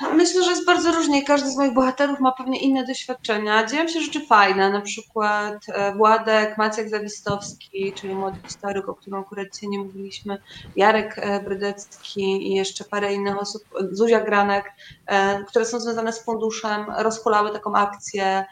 [0.00, 1.24] Myślę, że jest bardzo różnie.
[1.24, 3.66] Każdy z moich bohaterów ma pewnie inne doświadczenia.
[3.66, 9.20] Dzieją się rzeczy fajne, na przykład e, Władek Maciek Zawistowski, czyli młody historyk, o którym
[9.20, 10.38] akurat dzisiaj nie mówiliśmy,
[10.76, 14.72] Jarek e, Brydecki i jeszcze parę innych osób, Zuzia Granek,
[15.06, 18.44] e, które są związane z funduszem, rozhulały taką akcję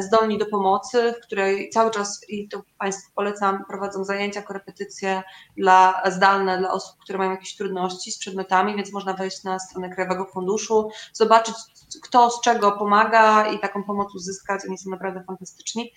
[0.00, 5.22] Zdolni do Pomocy, w której cały czas, i to Państwu polecam, prowadzą zajęcia, korepetycje
[5.56, 9.90] dla, zdalne dla osób, które mają jakieś trudności z przedmiotami, więc można wejść na stronę
[9.90, 11.54] Krajowego Funduszu, zobaczyć
[12.02, 14.60] kto z czego pomaga i taką pomoc uzyskać.
[14.68, 15.92] Oni są naprawdę fantastyczni.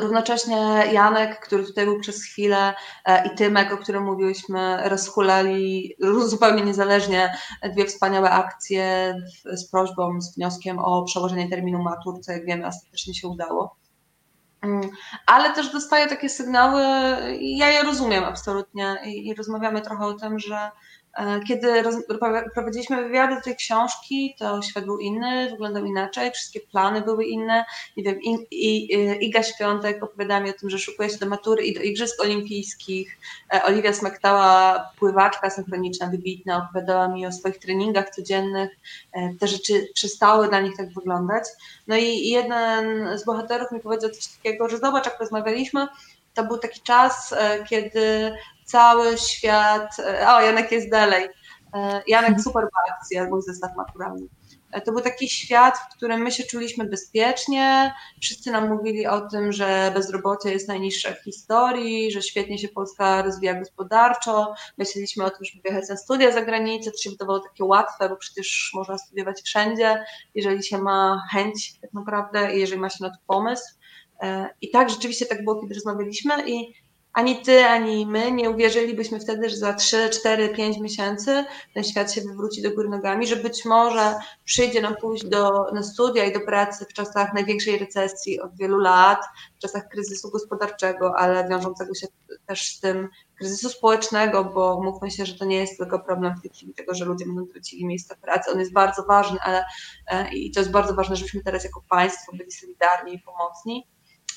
[0.00, 2.74] Równocześnie Janek, który tutaj był przez chwilę
[3.04, 5.94] e, i Tymek, o którym mówiłyśmy, rozhulali
[6.30, 7.34] zupełnie niezależnie
[7.72, 13.14] dwie wspaniałe akcje z prośbą, z wnioskiem o przełożenie terminu matur, co jak wiemy ostatecznie
[13.14, 13.76] się udało.
[14.62, 14.90] Mm,
[15.26, 16.82] ale też dostaję takie sygnały,
[17.40, 20.70] ja je rozumiem absolutnie i rozmawiamy trochę o tym, że
[21.18, 21.82] E, kiedy
[22.54, 27.64] prowadziliśmy wywiady do tej książki, to świat był inny, wyglądał inaczej, wszystkie plany były inne.
[27.96, 31.64] Nie wiem, I, I, Iga Świątek opowiadała mi o tym, że szukuje się do matury
[31.64, 33.18] i do Igrzysk Olimpijskich.
[33.54, 38.70] E, Oliwia Smektała, pływaczka synchroniczna, wybitna, opowiadała mi o swoich treningach codziennych.
[39.12, 41.44] E, te rzeczy przestały dla nich tak wyglądać.
[41.86, 42.82] No i jeden
[43.18, 45.86] z bohaterów mi powiedział coś takiego, że zobacz, jak rozmawialiśmy,
[46.34, 47.34] to był taki czas,
[47.68, 48.32] kiedy
[48.72, 49.98] cały świat.
[49.98, 51.28] E, o, Janek jest dalej.
[51.74, 52.42] E, Janek mhm.
[52.42, 54.26] super akcja, mój zestaw maturalny.
[54.72, 57.94] E, to był taki świat, w którym my się czuliśmy bezpiecznie.
[58.22, 63.22] Wszyscy nam mówili o tym, że bezrobocie jest najniższe w historii, że świetnie się Polska
[63.22, 64.54] rozwija gospodarczo.
[64.78, 66.90] Myśleliśmy o tym, żeby wyjechać na studia za granicę.
[66.90, 70.04] To się wydawało takie łatwe, bo przecież można studiować wszędzie,
[70.34, 73.64] jeżeli się ma chęć tak naprawdę i jeżeli ma się na to pomysł.
[74.60, 76.81] I tak, rzeczywiście tak było, kiedy rozmawialiśmy i
[77.12, 81.44] ani ty, ani my nie uwierzylibyśmy wtedy, że za 3, 4, 5 miesięcy
[81.74, 84.14] ten świat się wywróci do góry nogami, że być może
[84.44, 88.78] przyjdzie nam pójść do, na studia i do pracy w czasach największej recesji od wielu
[88.78, 89.24] lat,
[89.58, 92.06] w czasach kryzysu gospodarczego, ale wiążącego się
[92.46, 93.08] też z tym
[93.38, 96.94] kryzysu społecznego, bo mówmy się, że to nie jest tylko problem w tej chwili tego,
[96.94, 98.50] że ludzie będą tracili miejsca pracy.
[98.50, 99.64] On jest bardzo ważny, ale
[100.06, 103.86] e, i to jest bardzo ważne, żebyśmy teraz jako państwo byli solidarni i pomocni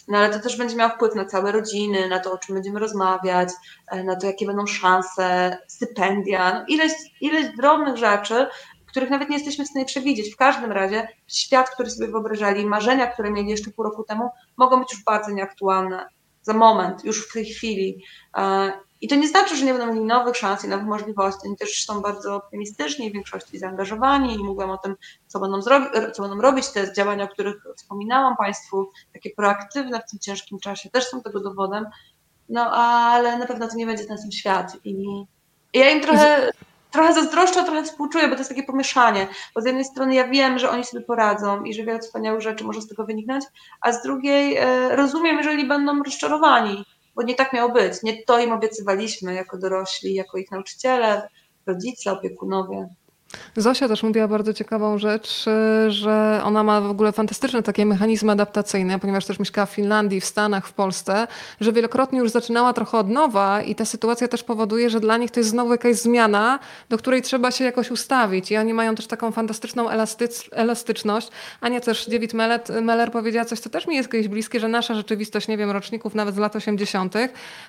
[0.07, 2.79] no ale to też będzie miało wpływ na całe rodziny, na to, o czym będziemy
[2.79, 3.49] rozmawiać,
[3.87, 6.91] e, na to, jakie będą szanse, stypendia, no ileś,
[7.21, 8.47] ileś drobnych rzeczy,
[8.87, 10.33] których nawet nie jesteśmy w stanie przewidzieć.
[10.33, 14.79] W każdym razie świat, który sobie wyobrażali, marzenia, które mieli jeszcze pół roku temu, mogą
[14.79, 16.07] być już bardzo nieaktualne.
[16.41, 18.03] Za moment, już w tej chwili.
[19.01, 21.47] I to nie znaczy, że nie będą mieli nowych szans i nowych możliwości.
[21.47, 24.95] Oni też są bardzo optymistyczni, w większości zaangażowani i mówią o tym,
[25.27, 25.61] co będą,
[26.13, 26.67] co będą robić.
[26.67, 31.39] Te działania, o których wspominałam Państwu, takie proaktywne w tym ciężkim czasie, też są tego
[31.39, 31.85] dowodem.
[32.49, 34.77] No ale na pewno to nie będzie ten sam świat.
[34.83, 34.89] I,
[35.73, 36.51] i ja im trochę,
[36.91, 39.27] trochę zazdroszczę, trochę współczuję, bo to jest takie pomieszanie.
[39.55, 42.63] Bo z jednej strony ja wiem, że oni sobie poradzą i że wiele wspaniałych rzeczy
[42.63, 43.45] może z tego wyniknąć,
[43.81, 46.85] a z drugiej e, rozumiem, jeżeli będą rozczarowani
[47.15, 48.03] bo nie tak miało być.
[48.03, 51.29] Nie to im obiecywaliśmy jako dorośli, jako ich nauczyciele,
[51.65, 52.89] rodzice, opiekunowie.
[53.57, 55.45] Zosia też mówiła bardzo ciekawą rzecz,
[55.87, 60.25] że ona ma w ogóle fantastyczne takie mechanizmy adaptacyjne, ponieważ też mieszkała w Finlandii, w
[60.25, 61.27] Stanach, w Polsce,
[61.61, 65.31] że wielokrotnie już zaczynała trochę od nowa i ta sytuacja też powoduje, że dla nich
[65.31, 69.07] to jest znowu jakaś zmiana, do której trzeba się jakoś ustawić i oni mają też
[69.07, 69.89] taką fantastyczną
[70.51, 71.29] elastyczność.
[71.61, 72.33] Ania też, David
[72.81, 76.15] Meller powiedziała coś, co też mi jest kiedyś bliskie, że nasza rzeczywistość, nie wiem, roczników
[76.15, 77.13] nawet z lat 80.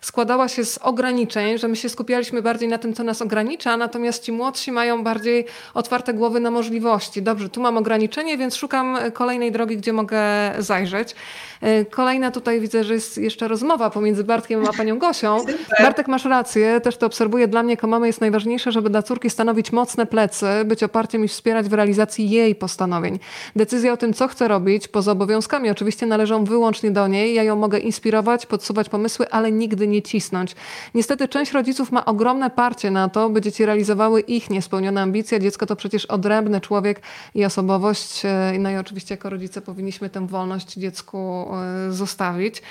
[0.01, 4.25] składała się z ograniczeń, że my się skupialiśmy bardziej na tym, co nas ogranicza, natomiast
[4.25, 7.23] ci młodsi mają bardziej otwarte głowy na możliwości.
[7.23, 10.19] Dobrze, tu mam ograniczenie, więc szukam kolejnej drogi, gdzie mogę
[10.59, 11.15] zajrzeć.
[11.61, 15.45] E, kolejna tutaj widzę, że jest jeszcze rozmowa pomiędzy Bartkiem a panią Gosią.
[15.83, 17.49] Bartek, masz rację, też to obserwuję.
[17.49, 21.29] Dla mnie jako mamy jest najważniejsze, żeby dla córki stanowić mocne plecy, być oparciem i
[21.29, 23.19] wspierać w realizacji jej postanowień.
[23.57, 27.35] Decyzja o tym, co chce robić, poza obowiązkami oczywiście należą wyłącznie do niej.
[27.35, 30.57] Ja ją mogę inspirować, podsuwać pomysły, ale nigdy nie cisnąć.
[30.95, 35.41] Niestety część rodziców ma ogromne parcie na to, by dzieci realizowały ich niespełnione ambicje.
[35.41, 37.01] Dziecko to przecież odrębny człowiek
[37.35, 38.25] i osobowość.
[38.25, 42.63] E, no i oczywiście jako rodzice powinniśmy tę wolność dziecku E, zostawić.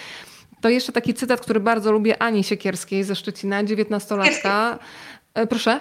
[0.61, 4.80] To jeszcze taki cytat, który bardzo lubię Ani Siekierskiej ze Szczecina, dziewiętnastolatka.
[5.34, 5.80] E, proszę?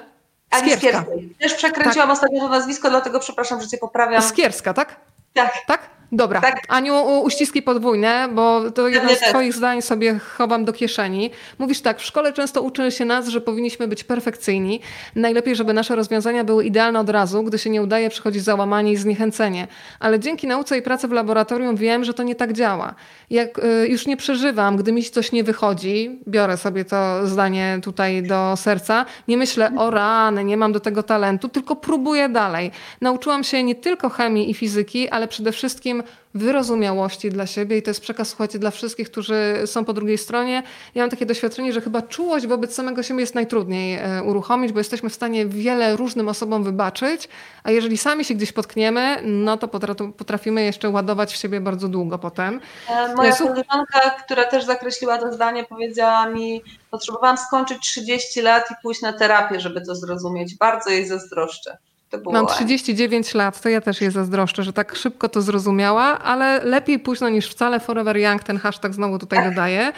[0.50, 1.04] Ani Skierska.
[1.40, 2.16] Też przekręciłam tak.
[2.16, 4.22] ostatnio to nazwisko, dlatego przepraszam, że cię poprawiam.
[4.22, 4.96] Skierska, tak?
[5.34, 5.52] Tak.
[5.66, 5.90] Tak?
[6.16, 6.40] Dobra.
[6.40, 6.62] Tak.
[6.68, 11.30] Aniu, uściski podwójne, bo to jedno z Twoich zdań sobie chowam do kieszeni.
[11.58, 14.80] Mówisz tak, w szkole często uczy się nas, że powinniśmy być perfekcyjni.
[15.14, 17.42] Najlepiej, żeby nasze rozwiązania były idealne od razu.
[17.42, 19.68] Gdy się nie udaje, przychodzi załamanie i zniechęcenie.
[20.00, 22.94] Ale dzięki nauce i pracy w laboratorium wiem, że to nie tak działa.
[23.30, 28.22] Jak y, już nie przeżywam, gdy mi coś nie wychodzi, biorę sobie to zdanie tutaj
[28.22, 32.70] do serca, nie myślę, o rany, nie mam do tego talentu, tylko próbuję dalej.
[33.00, 36.03] Nauczyłam się nie tylko chemii i fizyki, ale przede wszystkim
[36.34, 40.62] wyrozumiałości dla siebie i to jest przekaz, słuchajcie, dla wszystkich, którzy są po drugiej stronie.
[40.94, 44.80] Ja mam takie doświadczenie, że chyba czułość wobec samego siebie jest najtrudniej e, uruchomić, bo
[44.80, 47.28] jesteśmy w stanie wiele różnym osobom wybaczyć,
[47.62, 49.68] a jeżeli sami się gdzieś potkniemy, no to
[50.18, 52.60] potrafimy jeszcze ładować w siebie bardzo długo potem.
[52.88, 58.74] E, moja koleżanka, która też zakreśliła to zdanie, powiedziała mi, potrzebowałam skończyć 30 lat i
[58.82, 60.56] pójść na terapię, żeby to zrozumieć.
[60.56, 61.76] Bardzo jej zazdroszczę.
[62.32, 66.98] Mam 39 lat, to ja też je zazdroszczę, że tak szybko to zrozumiała, ale lepiej
[66.98, 67.80] późno niż wcale.
[67.80, 69.92] Forever Young, ten hashtag znowu tutaj dodaję.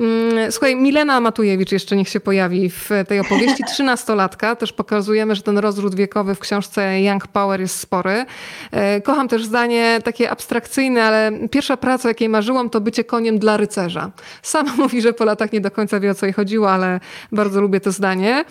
[0.00, 3.64] Mm, słuchaj, Milena Matujewicz jeszcze niech się pojawi w tej opowieści.
[3.72, 8.24] Trzynastolatka, też pokazujemy, że ten rozród wiekowy w książce Young Power jest spory.
[8.70, 13.56] E, kocham też zdanie takie abstrakcyjne, ale pierwsza praca, jakiej marzyłam, to bycie koniem dla
[13.56, 14.10] rycerza.
[14.42, 17.00] Sama mówi, że po latach nie do końca wie, o co jej chodziło, ale
[17.32, 18.44] bardzo lubię to zdanie.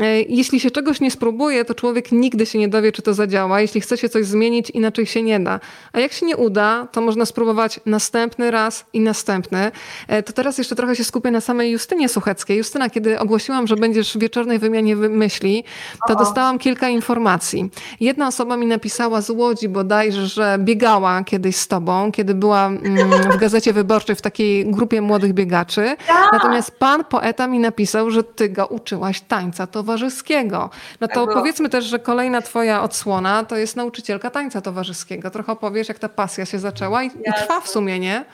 [0.00, 3.60] E, jeśli się czegoś nie spróbuje, to człowiek nigdy się nie dowie, czy to zadziała.
[3.60, 5.60] Jeśli chce się coś zmienić, inaczej się nie da.
[5.92, 9.72] A jak się nie uda, to można spróbować następny raz i następny.
[10.08, 12.58] E, to teraz jeszcze trochę się skupię na samej Justynie Sucheckiej.
[12.58, 15.64] Justyna, kiedy ogłosiłam, że będziesz w wieczornej wymianie myśli,
[16.08, 17.70] to dostałam kilka informacji.
[18.00, 23.32] Jedna osoba mi napisała z Łodzi bodajże, że biegała kiedyś z tobą, kiedy była mm,
[23.32, 25.96] w Gazecie Wyborczej w takiej grupie młodych biegaczy.
[26.06, 26.32] Tak.
[26.32, 30.70] Natomiast pan poeta mi napisał, że ty go uczyłaś tańca towarzyskiego.
[31.00, 35.30] No to tak powiedzmy też, że kolejna twoja odsłona to jest nauczycielka tańca towarzyskiego.
[35.30, 38.24] Trochę opowiesz, jak ta pasja się zaczęła i, i trwa w sumie, nie?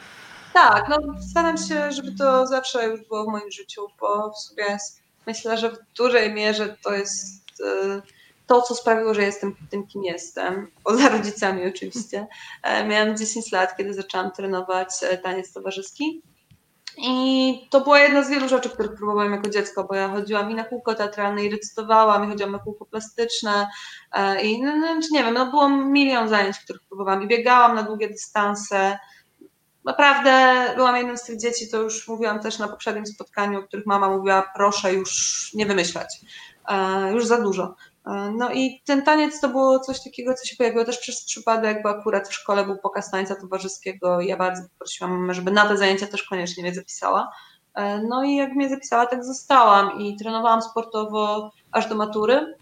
[0.56, 0.98] Tak, no
[1.30, 4.78] staram się, żeby to zawsze już było w moim życiu, bo w sumie
[5.26, 8.02] myślę, że w dużej mierze to jest e,
[8.46, 12.26] to, co sprawiło, że jestem tym, kim jestem, poza rodzicami oczywiście.
[12.62, 16.22] E, miałam 10 lat, kiedy zaczęłam trenować e, taniec towarzyski
[16.98, 20.54] i to była jedna z wielu rzeczy, których próbowałam jako dziecko, bo ja chodziłam i
[20.54, 23.66] na kółko teatralne, i recytowałam, i chodziłam na kółko plastyczne,
[24.42, 28.08] i no, no, nie wiem, no było milion zajęć, których próbowałam, i biegałam na długie
[28.08, 28.98] dystanse.
[29.86, 33.86] Naprawdę byłam jednym z tych dzieci, to już mówiłam też na poprzednim spotkaniu, o których
[33.86, 36.20] mama mówiła, proszę już nie wymyślać,
[36.68, 37.74] e, już za dużo.
[38.06, 41.82] E, no i ten taniec to było coś takiego, co się pojawiło też przez przypadek,
[41.82, 45.76] bo akurat w szkole był pokaz tańca towarzyskiego i ja bardzo poprosiłam żeby na te
[45.76, 47.32] zajęcia też koniecznie mnie zapisała.
[47.74, 52.56] E, no i jak mnie zapisała, tak zostałam i trenowałam sportowo aż do matury,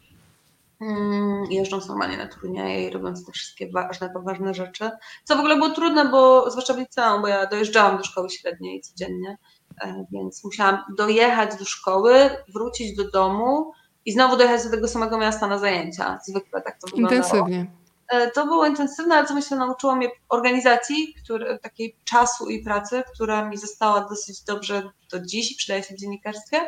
[1.50, 4.90] jeżdżąc normalnie na turnieje i robiąc te wszystkie ważne, poważne rzeczy.
[5.24, 8.80] Co w ogóle było trudne, bo zwłaszcza w liceum, bo ja dojeżdżałam do szkoły średniej
[8.80, 9.38] codziennie,
[9.82, 13.72] e, więc musiałam dojechać do szkoły, wrócić do domu,
[14.04, 16.18] i znowu dojechać do tego samego miasta na zajęcia.
[16.26, 17.16] Zwykle tak to wyglądało.
[17.16, 17.66] Intensywnie.
[18.08, 23.02] E, to było intensywne, ale co myślę, nauczyło mnie organizacji, który, takiej czasu i pracy,
[23.14, 24.82] która mi została dosyć dobrze
[25.12, 26.60] do dziś i przydaje się w dziennikarstwie,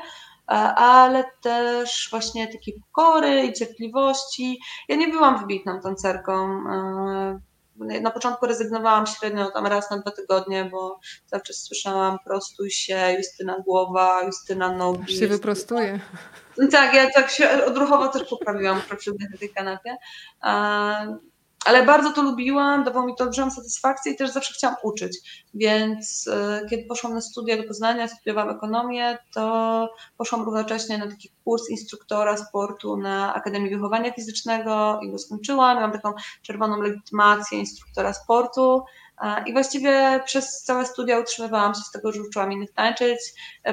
[0.46, 4.60] ale też właśnie takiej pokory i cierpliwości.
[4.88, 6.64] Ja nie byłam wybitną tancerką.
[6.70, 7.40] E,
[8.00, 13.14] na początku rezygnowałam średnio tam raz na dwa tygodnie, bo cały czas słyszałam prostuj się,
[13.18, 15.12] Justyna głowa, Justyna nogi.
[15.12, 16.00] Już się wyprostuje.
[16.70, 19.96] Tak, ja tak się odruchowo też poprawiłam przy na tej kanapie.
[21.64, 25.46] Ale bardzo to lubiłam, dawało mi to olbrzymią satysfakcję i też zawsze chciałam uczyć.
[25.54, 31.30] Więc e, kiedy poszłam na studia do Poznania, studiowałam ekonomię, to poszłam równocześnie na taki
[31.46, 35.76] kurs instruktora sportu na Akademii Wychowania Fizycznego i go skończyłam.
[35.76, 36.12] Miałam taką
[36.42, 38.82] czerwoną legitymację instruktora sportu.
[39.46, 43.18] I właściwie przez całe studia utrzymywałam się z tego, że uczyłam innych tańczyć.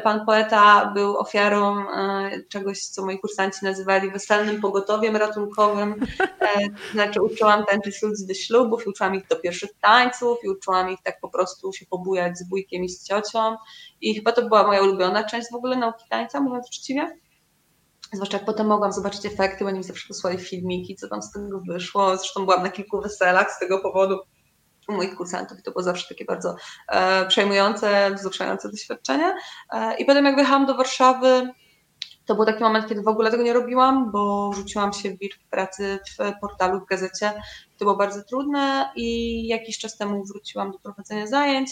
[0.04, 6.06] Pan poeta był ofiarą e, czegoś, co moi kursanci nazywali weselnym pogotowiem ratunkowym.
[6.42, 6.48] E,
[6.94, 11.30] znaczy uczyłam tańczyć ludzi do ślubów, uczyłam ich do pierwszych tańców uczyłam ich tak po
[11.30, 13.56] prostu się pobujać z wujkiem i z ciocią.
[14.02, 17.23] I chyba to była moja ulubiona część w ogóle nauki tańca, mówiąc uczciwie.
[18.14, 21.32] Zwłaszcza jak potem mogłam zobaczyć efekty, bo oni mi zawsze posłali filmiki, co tam z
[21.32, 22.18] tego wyszło.
[22.18, 24.20] Zresztą byłam na kilku weselach z tego powodu
[24.88, 25.64] u moich kursantów.
[25.64, 26.56] To było zawsze takie bardzo
[26.90, 29.36] e, przejmujące, wzruszające doświadczenie.
[29.74, 31.54] E, I potem jak wyjechałam do Warszawy,
[32.26, 35.32] to był taki moment, kiedy w ogóle tego nie robiłam, bo rzuciłam się w wir
[35.50, 37.34] pracy w portalu, w gazecie.
[37.78, 41.70] To było bardzo trudne i jakiś czas temu wróciłam do prowadzenia zajęć.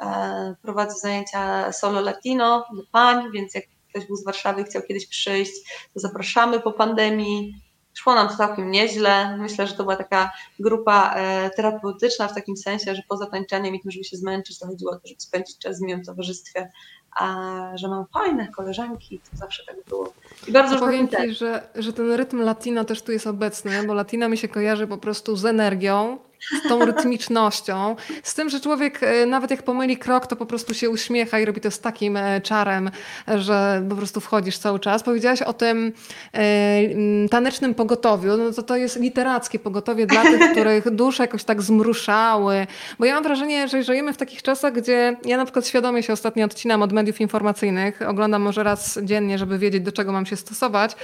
[0.00, 4.82] E, prowadzę zajęcia solo latino dla pań, więc jak ktoś był z Warszawy i chciał
[4.82, 5.52] kiedyś przyjść,
[5.94, 7.54] to zapraszamy po pandemii.
[7.94, 9.36] Szło nam to całkiem nieźle.
[9.36, 13.80] Myślę, że to była taka grupa e, terapeutyczna w takim sensie, że poza tańczeniem i
[13.80, 16.70] tym, żeby się zmęczyć, to chodziło o to, żeby spędzić czas w miłym towarzystwie,
[17.16, 17.26] a
[17.74, 20.12] że mam fajne koleżanki, to zawsze tak było.
[20.48, 24.28] I bardzo powiem Ci, że, że ten rytm latina też tu jest obecny, bo latina
[24.28, 29.26] mi się kojarzy po prostu z energią, z tą rytmicznością, z tym, że człowiek e,
[29.26, 32.40] nawet jak pomyli krok, to po prostu się uśmiecha i robi to z takim e,
[32.40, 32.90] czarem,
[33.36, 35.02] że po prostu wchodzisz cały czas.
[35.02, 35.92] Powiedziałaś o tym
[36.34, 41.62] e, tanecznym pogotowiu, no to to jest literackie pogotowie dla tych, których dusze jakoś tak
[41.62, 42.66] zmruszały,
[42.98, 46.12] bo ja mam wrażenie, że żyjemy w takich czasach, gdzie ja na przykład świadomie się
[46.12, 50.36] ostatnio odcinam od mediów informacyjnych, oglądam może raz dziennie, żeby wiedzieć, do czego mam się
[50.36, 50.96] stosować,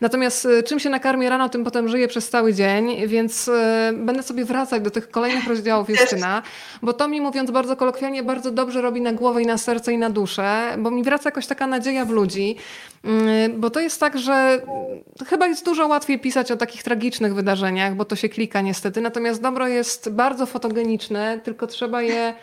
[0.00, 3.50] natomiast czym się nakarmię rano, tym potem żyję przez cały dzień, więc
[3.92, 6.42] będę sobie wracać do tych kolejnych rozdziałów Justyna,
[6.82, 9.98] bo to mi mówiąc bardzo kolokwialnie, bardzo dobrze robi na głowę i na serce i
[9.98, 12.56] na duszę, bo mi wraca jakoś taka nadzieja w ludzi,
[13.04, 14.62] mm, bo to jest tak, że
[15.26, 19.42] chyba jest dużo łatwiej pisać o takich tragicznych wydarzeniach, bo to się klika niestety, natomiast
[19.42, 22.34] dobro jest bardzo fotogeniczne, tylko trzeba je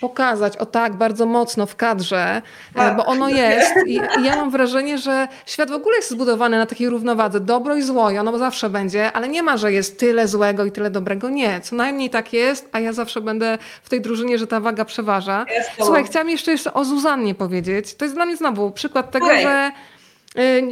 [0.00, 2.42] pokazać o tak bardzo mocno w kadrze,
[2.74, 2.96] e, tak.
[2.96, 6.88] bo ono jest i, ja mam wrażenie, że świat w ogóle jest zbudowany na takiej
[6.88, 7.40] równowadze.
[7.40, 10.72] Dobro i zło, i ono zawsze będzie, ale nie ma, że jest tyle złego i
[10.72, 11.30] tyle dobrego.
[11.30, 14.84] Nie, co najmniej tak jest, a ja zawsze będę w tej drużynie, że ta waga
[14.84, 15.46] przeważa.
[15.76, 17.94] Słuchaj, chciałam jeszcze, jeszcze o Zuzannie powiedzieć.
[17.94, 19.42] To jest dla mnie znowu przykład tego, okay.
[19.42, 19.70] że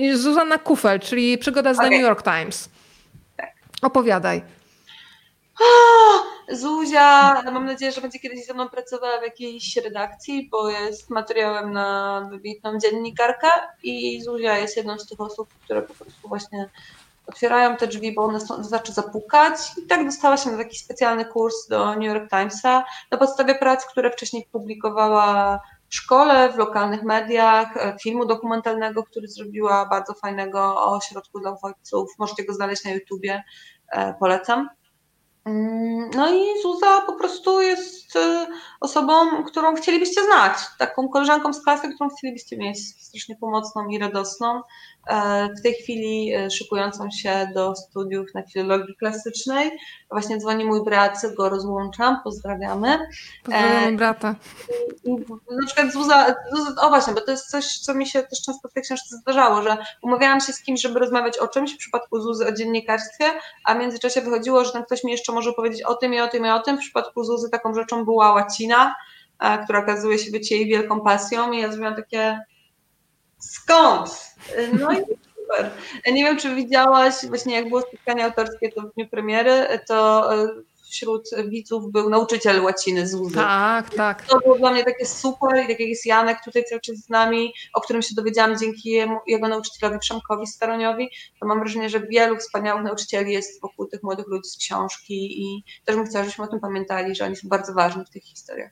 [0.00, 1.90] y, Zuzanna Kufel, czyli przygoda z okay.
[1.90, 2.68] The New York Times.
[3.36, 3.50] Tak.
[3.82, 4.59] Opowiadaj.
[6.62, 11.72] Zuzia, mam nadzieję, że będzie kiedyś ze mną pracowała w jakiejś redakcji, bo jest materiałem
[11.72, 13.48] na wybitną dziennikarkę
[13.82, 16.68] i Zuzia jest jedną z tych osób, które po prostu właśnie
[17.26, 21.24] otwierają te drzwi, bo one są, znaczy zapukać i tak dostała się na taki specjalny
[21.24, 27.02] kurs do New York Timesa na podstawie prac, które wcześniej publikowała w szkole, w lokalnych
[27.02, 32.10] mediach, e, filmu dokumentalnego, który zrobiła bardzo fajnego o ośrodku dla uchodźców.
[32.18, 33.42] Możecie go znaleźć na YouTubie,
[33.92, 34.68] e, polecam.
[35.50, 38.46] Mm, no i Zuza po prostu jest y,
[38.80, 44.62] osobą, którą chcielibyście znać, taką koleżanką z klasy, którą chcielibyście mieć, strasznie pomocną i radosną.
[45.06, 49.70] E, w tej chwili e, szykującą się do studiów na filologii klasycznej.
[50.10, 52.98] Właśnie dzwoni mój brat, go rozłączam, pozdrawiamy.
[53.44, 54.34] Pozdrawiamy e, brata.
[55.04, 55.10] I
[55.50, 58.68] na przykład Zuza, Zuza, o właśnie, bo to jest coś, co mi się też często
[58.68, 62.20] w tej książce zdarzało, że umawiałam się z kimś, żeby rozmawiać o czymś, w przypadku
[62.20, 63.24] Zuzy o dziennikarstwie,
[63.64, 66.28] a w międzyczasie wychodziło, że ten ktoś mi jeszcze może powiedzieć o tym i o
[66.28, 66.76] tym i o tym.
[66.76, 68.94] W przypadku Zuzy taką rzeczą była łacina,
[69.64, 72.40] która okazuje się być jej wielką pasją i ja zrobiłam takie
[73.38, 74.34] skąd?
[74.80, 74.96] No i
[75.50, 75.70] super.
[76.12, 80.48] Nie wiem, czy widziałaś, właśnie jak było spotkanie autorskie to w dniu premiery, to e,
[80.90, 83.34] wśród widzów był nauczyciel łaciny z Łzy.
[83.34, 84.26] Tak, tak.
[84.26, 87.08] To było dla mnie takie super i tak jak jest Janek tutaj cały czas z
[87.08, 91.10] nami, o którym się dowiedziałam dzięki jemu, jego nauczycielowi Przemkowi Staroniowi,
[91.40, 95.64] to mam wrażenie, że wielu wspaniałych nauczycieli jest wokół tych młodych ludzi z książki i
[95.84, 98.70] też bym chciała, żebyśmy o tym pamiętali, że oni są bardzo ważni w tych historiach.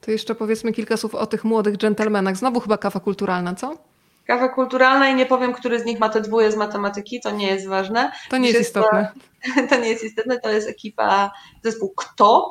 [0.00, 2.36] To jeszcze powiedzmy kilka słów o tych młodych dżentelmenach.
[2.36, 3.93] Znowu chyba kawa kulturalna, co?
[4.26, 7.46] Kawa kulturalna i nie powiem, który z nich ma te dwóje z matematyki, to nie
[7.46, 8.12] jest ważne.
[8.30, 9.12] To nie jest istotne.
[9.70, 11.32] To nie jest istotne, to jest ekipa,
[11.62, 12.50] zespół KTO,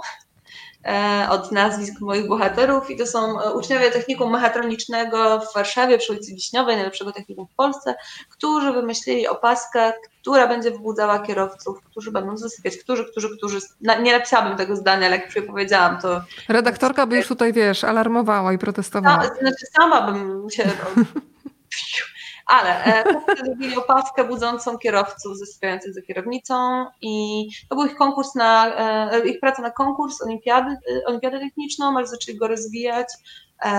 [0.85, 6.11] e, od nazwisk moich bohaterów i to są e, uczniowie technikum mechatronicznego w Warszawie przy
[6.11, 7.95] ulicy Wiśniowej, najlepszego technikum w Polsce,
[8.29, 13.59] którzy wymyślili opaskę, która będzie wybudzała kierowców, którzy będą zasypiać, którzy, którzy, którzy,
[14.01, 16.21] nie napisałabym tego zdania, ale jak już powiedziałam, to...
[16.49, 19.23] Redaktorka by już tutaj, wiesz, alarmowała i protestowała.
[19.23, 20.63] Znaczy sama bym się
[22.45, 23.03] ale e,
[23.45, 28.75] zrobili opaskę budzącą kierowców zasypiających za kierownicą i to był ich konkurs na,
[29.11, 33.07] e, ich praca na konkurs olimpiady, e, olimpiadę techniczną, ale zaczęli go rozwijać.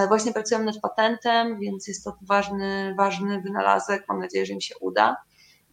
[0.09, 4.05] Właśnie pracują nad patentem, więc jest to ważny, ważny wynalazek.
[4.09, 5.17] Mam nadzieję, że im się uda.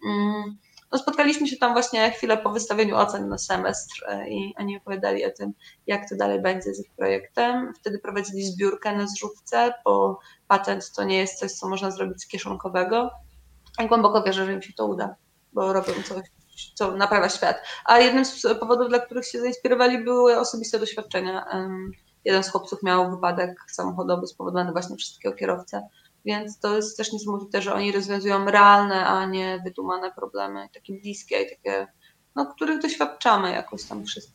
[0.06, 0.58] Mm.
[0.92, 5.26] No, spotkaliśmy się tam właśnie chwilę po wystawieniu ocen na semestr e, i oni opowiadali
[5.26, 5.54] o tym,
[5.88, 7.74] jak to dalej będzie z ich projektem.
[7.76, 10.20] Wtedy prowadzili zbiórkę na zrzutce, bo
[10.52, 13.12] patent to nie jest coś, co można zrobić z kieszonkowego.
[13.84, 15.16] I głęboko wierzę, że im się to uda,
[15.54, 16.28] bo robią coś,
[16.76, 17.58] co naprawia świat.
[17.86, 21.46] A jednym z powodów, dla których się zainspirowali, były osobiste doświadczenia.
[22.26, 25.88] Jeden z chłopców miał wypadek samochodowy spowodowany właśnie przez takiego kierowcę
[26.26, 31.42] więc to jest też niesamowite, że oni rozwiązują realne, a nie wydumane problemy, takie bliskie
[31.42, 31.88] i takie,
[32.36, 34.32] no, których doświadczamy jakoś tam wszyscy.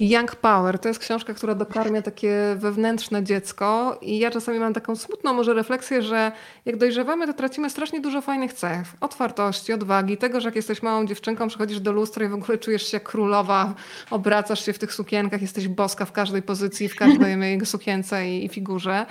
[0.00, 4.96] Young Power to jest książka, która dokarmia takie wewnętrzne dziecko i ja czasami mam taką
[4.96, 6.32] smutną może refleksję, że
[6.64, 8.86] jak dojrzewamy, to tracimy strasznie dużo fajnych cech.
[9.00, 12.90] Otwartości, odwagi, tego, że jak jesteś małą dziewczynką, przychodzisz do lustra i w ogóle czujesz
[12.90, 13.74] się królowa,
[14.10, 18.44] obracasz się w tych sukienkach, jesteś boska w każdej pozycji, w każdej jego sukience i,
[18.44, 19.06] i figurze.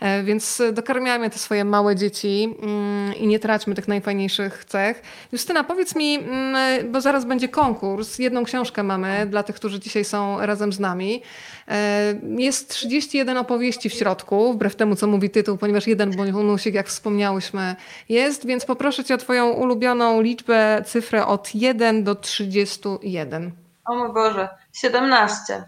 [0.00, 5.02] E, więc dokarmiajmy te swoje małe dzieci mm, i nie traćmy tych najfajniejszych cech.
[5.32, 10.04] Justyna, powiedz mi, mm, bo zaraz będzie konkurs, jedną książkę mamy dla tych, którzy dzisiaj
[10.04, 11.22] są razem z nami.
[11.68, 16.88] E, jest 31 opowieści w środku, wbrew temu, co mówi tytuł, ponieważ jeden bonusik, jak
[16.88, 17.76] wspomniałyśmy,
[18.08, 23.50] jest, więc poproszę Cię o Twoją ulubioną liczbę, cyfrę od 1 do 31.
[23.84, 25.64] O mój Boże, 17.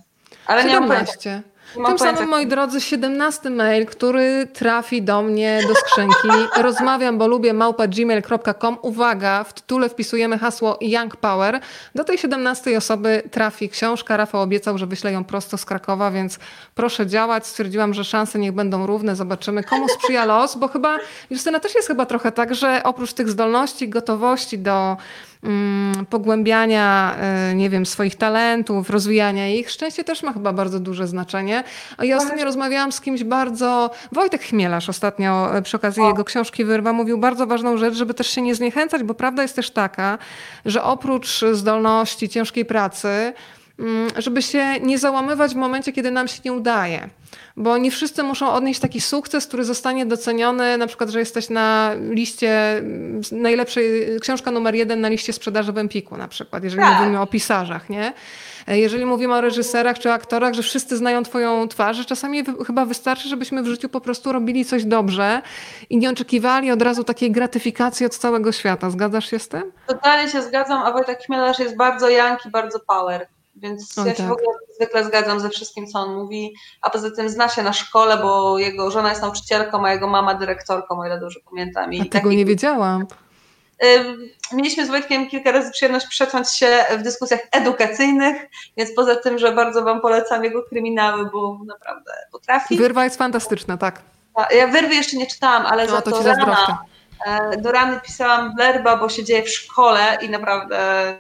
[0.47, 1.31] Ale 17.
[1.31, 6.29] nie tym samym, moi drodzy, 17 mail, który trafi do mnie do skrzynki.
[6.63, 8.79] Rozmawiam, bo lubię małpa.gmail.com.
[8.83, 11.61] Uwaga, w tytule wpisujemy hasło Young Power.
[11.95, 14.17] Do tej 17 osoby trafi książka.
[14.17, 16.39] Rafał obiecał, że wyśle ją prosto z Krakowa, więc
[16.75, 17.47] proszę działać.
[17.47, 19.17] Stwierdziłam, że szanse niech będą równe.
[19.17, 20.99] Zobaczymy, komu sprzyja los, bo chyba
[21.31, 24.97] Justyna też jest chyba trochę tak, że oprócz tych zdolności, gotowości do
[26.11, 29.71] pogłębiania, e, nie wiem, swoich talentów, rozwijania ich.
[29.71, 31.65] Szczęście też ma chyba bardzo duże znaczenie.
[32.03, 36.09] Ja ostatnio rozmawiałam z kimś bardzo, Wojtek Chmielarz ostatnio e, przy okazji o.
[36.09, 39.57] jego książki Wyrwa mówił bardzo ważną rzecz, żeby też się nie zniechęcać, bo prawda jest
[39.57, 40.19] też taka,
[40.65, 43.33] że oprócz zdolności, ciężkiej pracy, mm,
[44.17, 47.09] żeby się nie załamywać w momencie, kiedy nam się nie udaje
[47.59, 51.91] bo nie wszyscy muszą odnieść taki sukces, który zostanie doceniony, na przykład, że jesteś na
[52.11, 52.83] liście
[53.33, 56.99] najlepszej, książka numer jeden na liście sprzedaży w Empiku na przykład, jeżeli tak.
[56.99, 58.13] mówimy o pisarzach, nie?
[58.67, 63.29] Jeżeli mówimy o reżyserach czy aktorach, że wszyscy znają twoją twarz, że czasami chyba wystarczy,
[63.29, 65.43] żebyśmy w życiu po prostu robili coś dobrze
[65.91, 68.91] i nie oczekiwali od razu takiej gratyfikacji od całego świata.
[68.91, 69.73] Zgadzasz się z tym?
[69.87, 73.27] Totalnie się zgadzam, a Wojtek Chmielarz jest bardzo young i bardzo power.
[73.59, 74.29] Więc o, ja się tak.
[74.29, 76.55] w ogóle zwykle zgadzam ze wszystkim, co on mówi.
[76.83, 80.35] A poza tym zna się na szkole, bo jego żona jest nauczycielką, a jego mama
[80.35, 81.93] dyrektorką, o ile dobrze pamiętam.
[81.93, 83.07] I a tego nie wiedziałam.
[84.53, 88.37] Mieliśmy z Wojtkiem kilka razy przyjemność przeciąć się w dyskusjach edukacyjnych,
[88.77, 92.77] więc poza tym, że bardzo Wam polecam jego kryminały, bo naprawdę potrafi.
[92.77, 94.03] Wyrwa jest fantastyczna, tak.
[94.51, 96.79] Ja wyrwy jeszcze nie czytałam, ale no, za to, to rana,
[97.27, 101.15] e, do rany pisałam werba, bo się dzieje w szkole i naprawdę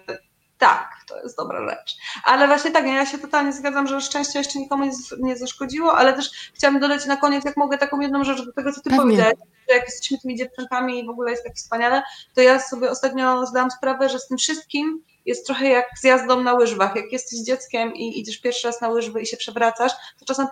[0.58, 1.96] tak, to jest dobra rzecz.
[2.24, 6.30] Ale właśnie tak, ja się totalnie zgadzam, że szczęście jeszcze nikomu nie, zaszkodziło, ale też
[6.54, 9.02] chciałabym dodać na koniec, jak mogę, taką jedną rzecz do tego, co ty Pewnie.
[9.02, 9.34] powiedziałeś,
[9.68, 12.02] że jak jesteśmy tymi dziewczynkami i w ogóle jest tak wspaniale,
[12.34, 16.42] to ja sobie ostatnio zdałam sprawę, że z tym wszystkim jest trochę jak z jazdą
[16.42, 16.96] na łyżwach.
[16.96, 20.46] Jak jesteś dzieckiem i idziesz pierwszy raz na łyżwy i się przewracasz, to czasem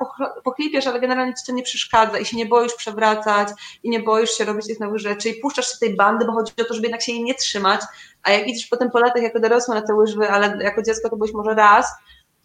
[0.44, 3.48] pochlipiesz, ale generalnie ci to nie przeszkadza i się nie boisz przewracać
[3.82, 6.53] i nie boisz się robić tych nowych rzeczy i puszczasz się tej bandy, bo chodzi
[6.61, 7.81] o to, żeby jednak się jej nie trzymać,
[8.23, 11.16] a jak idziesz potem po latach jako dorosły na te łyżwy, ale jako dziecko to
[11.16, 11.86] byłeś może raz,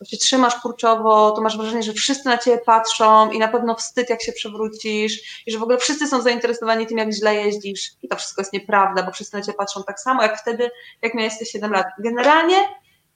[0.01, 3.75] to się trzymasz kurczowo, to masz wrażenie, że wszyscy na ciebie patrzą i na pewno
[3.75, 7.91] wstyd, jak się przewrócisz i że w ogóle wszyscy są zainteresowani tym, jak źle jeździsz
[8.01, 10.71] i to wszystko jest nieprawda, bo wszyscy na ciebie patrzą tak samo, jak wtedy,
[11.01, 11.85] jak miałeś 7 lat.
[11.99, 12.55] Generalnie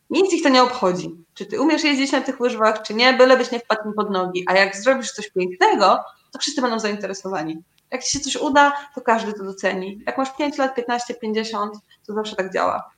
[0.09, 3.51] nic ich to nie obchodzi, czy ty umiesz jeździć na tych łyżwach, czy nie, byś
[3.51, 5.99] nie wpadł mi pod nogi, a jak zrobisz coś pięknego,
[6.31, 7.63] to wszyscy będą zainteresowani.
[7.91, 9.99] Jak ci się coś uda, to każdy to doceni.
[10.05, 11.73] Jak masz 5 lat, 15, 50,
[12.07, 12.94] to zawsze tak działa.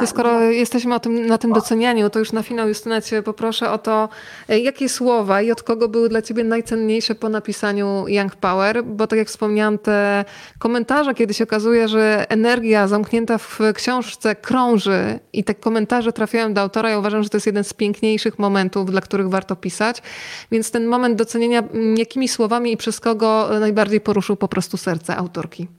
[0.00, 3.78] To skoro jesteśmy tym, na tym docenianiu, to już na finał Justyna Cię poproszę o
[3.78, 4.08] to,
[4.48, 9.06] e, jakie słowa i od kogo były dla Ciebie najcenniejsze po napisaniu Young Power, bo
[9.06, 10.24] tak jak wspomniałam, te
[10.58, 16.60] komentarze, kiedy się okazuje, że energia zamknięta w książce krąży i te komentarze trafiają do
[16.60, 20.02] autora, ja uważam, że to jest jeden z piękniejszych momentów, dla których warto pisać,
[20.50, 21.62] więc ten moment docenienia,
[21.96, 25.77] jakimi słowami i przez kogo najbardziej poruszył po prostu serce autorki.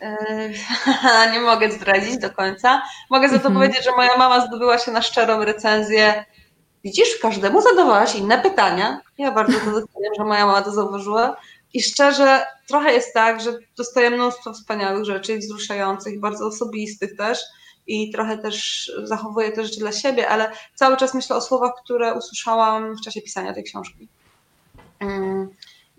[0.00, 2.82] Yy, nie mogę zdradzić do końca.
[3.10, 3.54] Mogę za to mhm.
[3.54, 6.24] powiedzieć, że moja mama zdobyła się na szczerą recenzję.
[6.84, 9.00] Widzisz, każdemu zadawałaś inne pytania.
[9.18, 11.36] Ja bardzo to doceniam, że moja mama to zauważyła.
[11.74, 17.38] I szczerze, trochę jest tak, że dostaję mnóstwo wspaniałych rzeczy, wzruszających, bardzo osobistych też.
[17.86, 22.14] I trochę też zachowuję te rzeczy dla siebie, ale cały czas myślę o słowach, które
[22.14, 24.08] usłyszałam w czasie pisania tej książki.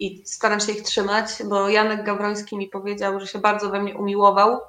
[0.01, 3.97] I staram się ich trzymać, bo Janek Gawroński mi powiedział, że się bardzo we mnie
[3.97, 4.59] umiłował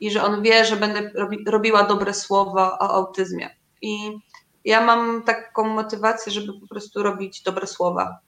[0.00, 3.56] i że on wie, że będę robi, robiła dobre słowa o autyzmie.
[3.82, 4.18] I
[4.64, 8.18] ja mam taką motywację, żeby po prostu robić dobre słowa.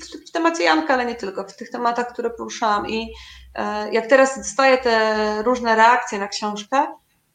[0.00, 2.88] W, w temacie Janka, ale nie tylko, w tych tematach, które poruszałam.
[2.88, 3.12] I
[3.54, 6.86] e, jak teraz dostaję te różne reakcje na książkę,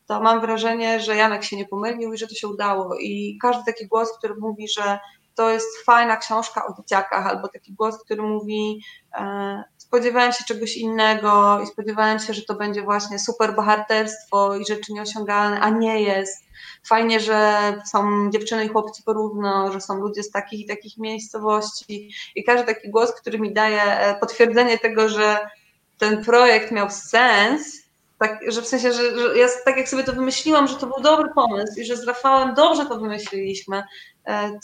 [0.06, 2.96] to mam wrażenie, że Janek się nie pomylił i że to się udało.
[2.96, 5.00] I każdy taki głos, który mówi, że
[5.40, 8.82] to jest fajna książka o dzieciakach, albo taki głos, który mówi
[9.14, 14.66] e, spodziewałem się czegoś innego i spodziewałem się, że to będzie właśnie super bohaterstwo i
[14.66, 16.44] rzeczy nieosiągalne, a nie jest.
[16.88, 17.60] Fajnie, że
[17.92, 22.66] są dziewczyny i chłopcy porówno, że są ludzie z takich i takich miejscowości i każdy
[22.66, 25.50] taki głos, który mi daje e, potwierdzenie tego, że
[25.98, 27.90] ten projekt miał sens,
[28.20, 31.04] tak, że w sensie, że, że ja tak jak sobie to wymyśliłam, że to był
[31.04, 33.84] dobry pomysł i że z Rafałem dobrze to wymyśliliśmy,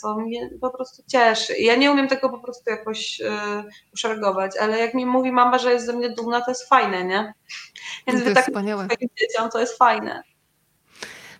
[0.02, 1.58] to mnie po prostu cieszy.
[1.58, 3.64] Ja nie umiem tego po prostu jakoś uh,
[3.94, 7.34] uszeregować, ale jak mi mówi mama, że jest ze mnie dumna, to jest fajne, nie?
[8.06, 8.88] Więc to wy tak wspaniałe.
[9.18, 10.22] dzieciom, to jest fajne.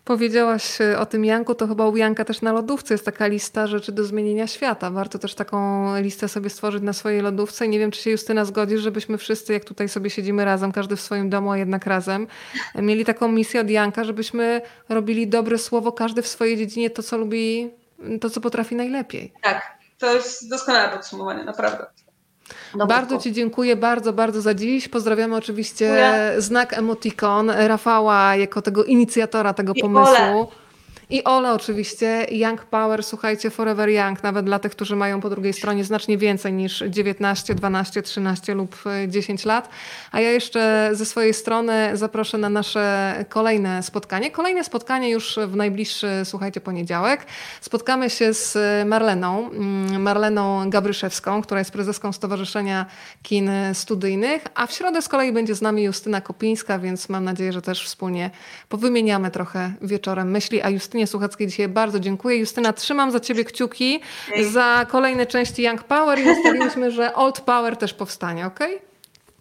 [0.07, 3.67] Powiedziałaś e, o tym Janku, to chyba u Janka też na lodówce jest taka lista
[3.67, 4.91] rzeczy do zmienienia świata.
[4.91, 7.67] Warto też taką listę sobie stworzyć na swojej lodówce.
[7.67, 11.01] Nie wiem, czy się Justyna zgodzi, żebyśmy wszyscy, jak tutaj sobie siedzimy razem, każdy w
[11.01, 12.27] swoim domu, a jednak razem,
[12.75, 17.17] mieli taką misję od Janka, żebyśmy robili dobre słowo, każdy w swojej dziedzinie to, co
[17.17, 17.71] lubi,
[18.21, 19.33] to, co potrafi najlepiej.
[19.41, 21.85] Tak, to jest doskonałe podsumowanie, naprawdę.
[22.87, 24.87] Bardzo Ci dziękuję bardzo, bardzo za dziś.
[24.87, 26.41] Pozdrawiamy oczywiście dziękuję.
[26.41, 30.15] znak emotikon Rafała jako tego inicjatora tego I pomysłu.
[30.15, 30.66] Ole.
[31.09, 35.53] I Ole oczywiście, Young Power, słuchajcie, Forever Young, nawet dla tych, którzy mają po drugiej
[35.53, 39.69] stronie znacznie więcej niż 19, 12, 13 lub 10 e, lat.
[40.11, 44.31] A ja jeszcze ze swojej strony zaproszę na nasze kolejne spotkanie.
[44.31, 47.25] Kolejne spotkanie już w najbliższy, słuchajcie, poniedziałek.
[47.61, 48.57] Spotkamy się z
[48.87, 52.85] Marleną, mm, Marleną Gabryszewską, która jest prezeską Stowarzyszenia
[53.23, 57.53] Kin Studyjnych, a w środę z kolei będzie z nami Justyna Kopińska, więc mam nadzieję,
[57.53, 58.31] że też wspólnie
[58.69, 62.37] powymieniamy trochę wieczorem myśli, a Justyna Justynie Słuchackiej dzisiaj bardzo dziękuję.
[62.37, 63.99] Justyna, trzymam za Ciebie kciuki
[64.51, 68.59] za kolejne części Young Power i ustaliliśmy, że Old Power też powstanie, ok?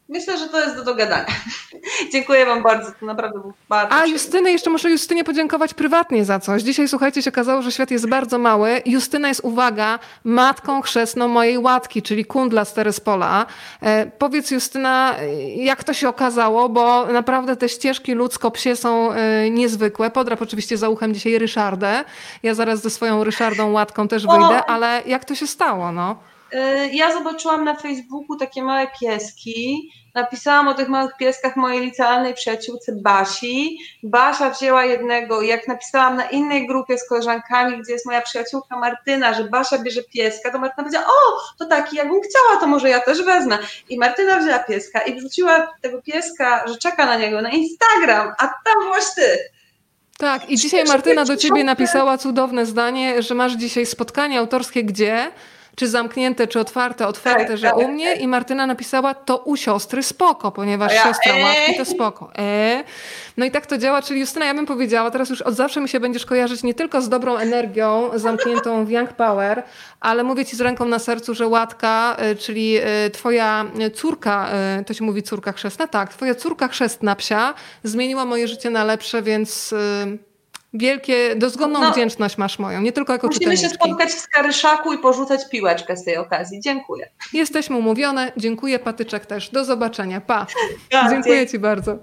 [0.08, 1.26] Myślę, że to jest do dogadania.
[2.12, 3.94] Dziękuję Wam bardzo, to naprawdę był bardzo.
[3.94, 6.62] A Justyny, jeszcze muszę Justynie podziękować prywatnie za coś.
[6.62, 8.82] Dzisiaj, słuchajcie, się okazało, że świat jest bardzo mały.
[8.84, 13.46] Justyna jest, uwaga, matką chrzestną mojej łatki, czyli kundla z Terespola.
[13.82, 15.14] E, powiedz, Justyna,
[15.56, 20.10] jak to się okazało, bo naprawdę te ścieżki ludzko-psie są e, niezwykłe.
[20.10, 22.04] Podrap oczywiście za uchem dzisiaj Ryszardę.
[22.42, 24.70] Ja zaraz ze swoją Ryszardą łatką też wyjdę, o!
[24.70, 26.16] ale jak to się stało, no?
[26.54, 29.90] Y, ja zobaczyłam na Facebooku takie małe pieski.
[30.14, 33.78] Napisałam o tych małych pieskach mojej licealnej przyjaciółce Basi.
[34.02, 35.42] Basia wzięła jednego.
[35.42, 40.02] Jak napisałam na innej grupie z koleżankami, gdzie jest moja przyjaciółka Martyna, że Basia bierze
[40.02, 43.58] pieska, to Martyna powiedziała: O, to taki, jakbym chciała, to może ja też wezmę.
[43.88, 48.46] I Martyna wzięła pieska i wrzuciła tego pieska, że czeka na niego na Instagram, a
[48.46, 49.38] tam byłaś ty.
[50.18, 55.30] Tak, i dzisiaj Martyna do ciebie napisała cudowne zdanie, że masz dzisiaj spotkanie autorskie gdzie?
[55.76, 58.14] Czy zamknięte, czy otwarte, otwarte, tak, że tak, u mnie.
[58.14, 61.42] I Martyna napisała, to u siostry spoko, ponieważ ja, siostra e.
[61.42, 62.30] matki to spoko.
[62.38, 62.84] E.
[63.36, 65.88] No i tak to działa, czyli Justyna, ja bym powiedziała, teraz już od zawsze mi
[65.88, 69.62] się będziesz kojarzyć nie tylko z dobrą energią zamkniętą w Young Power,
[70.00, 74.84] ale mówię ci z ręką na sercu, że Łatka, e, czyli e, twoja córka, e,
[74.86, 79.22] to się mówi córka chrzestna, tak, twoja córka chrzestna psia zmieniła moje życie na lepsze,
[79.22, 79.74] więc
[80.78, 84.98] Wielkie, dozgonną no, wdzięczność masz moją, nie tylko jako musimy się spotkać w Skarbyszaku i
[84.98, 86.60] porzucać piłeczkę z tej okazji.
[86.60, 87.10] Dziękuję.
[87.32, 88.32] Jesteśmy umówione.
[88.36, 89.50] Dziękuję, Patyczek też.
[89.50, 90.20] Do zobaczenia.
[90.20, 90.46] Pa.
[90.90, 91.98] Ja, Dziękuję Ci bardzo.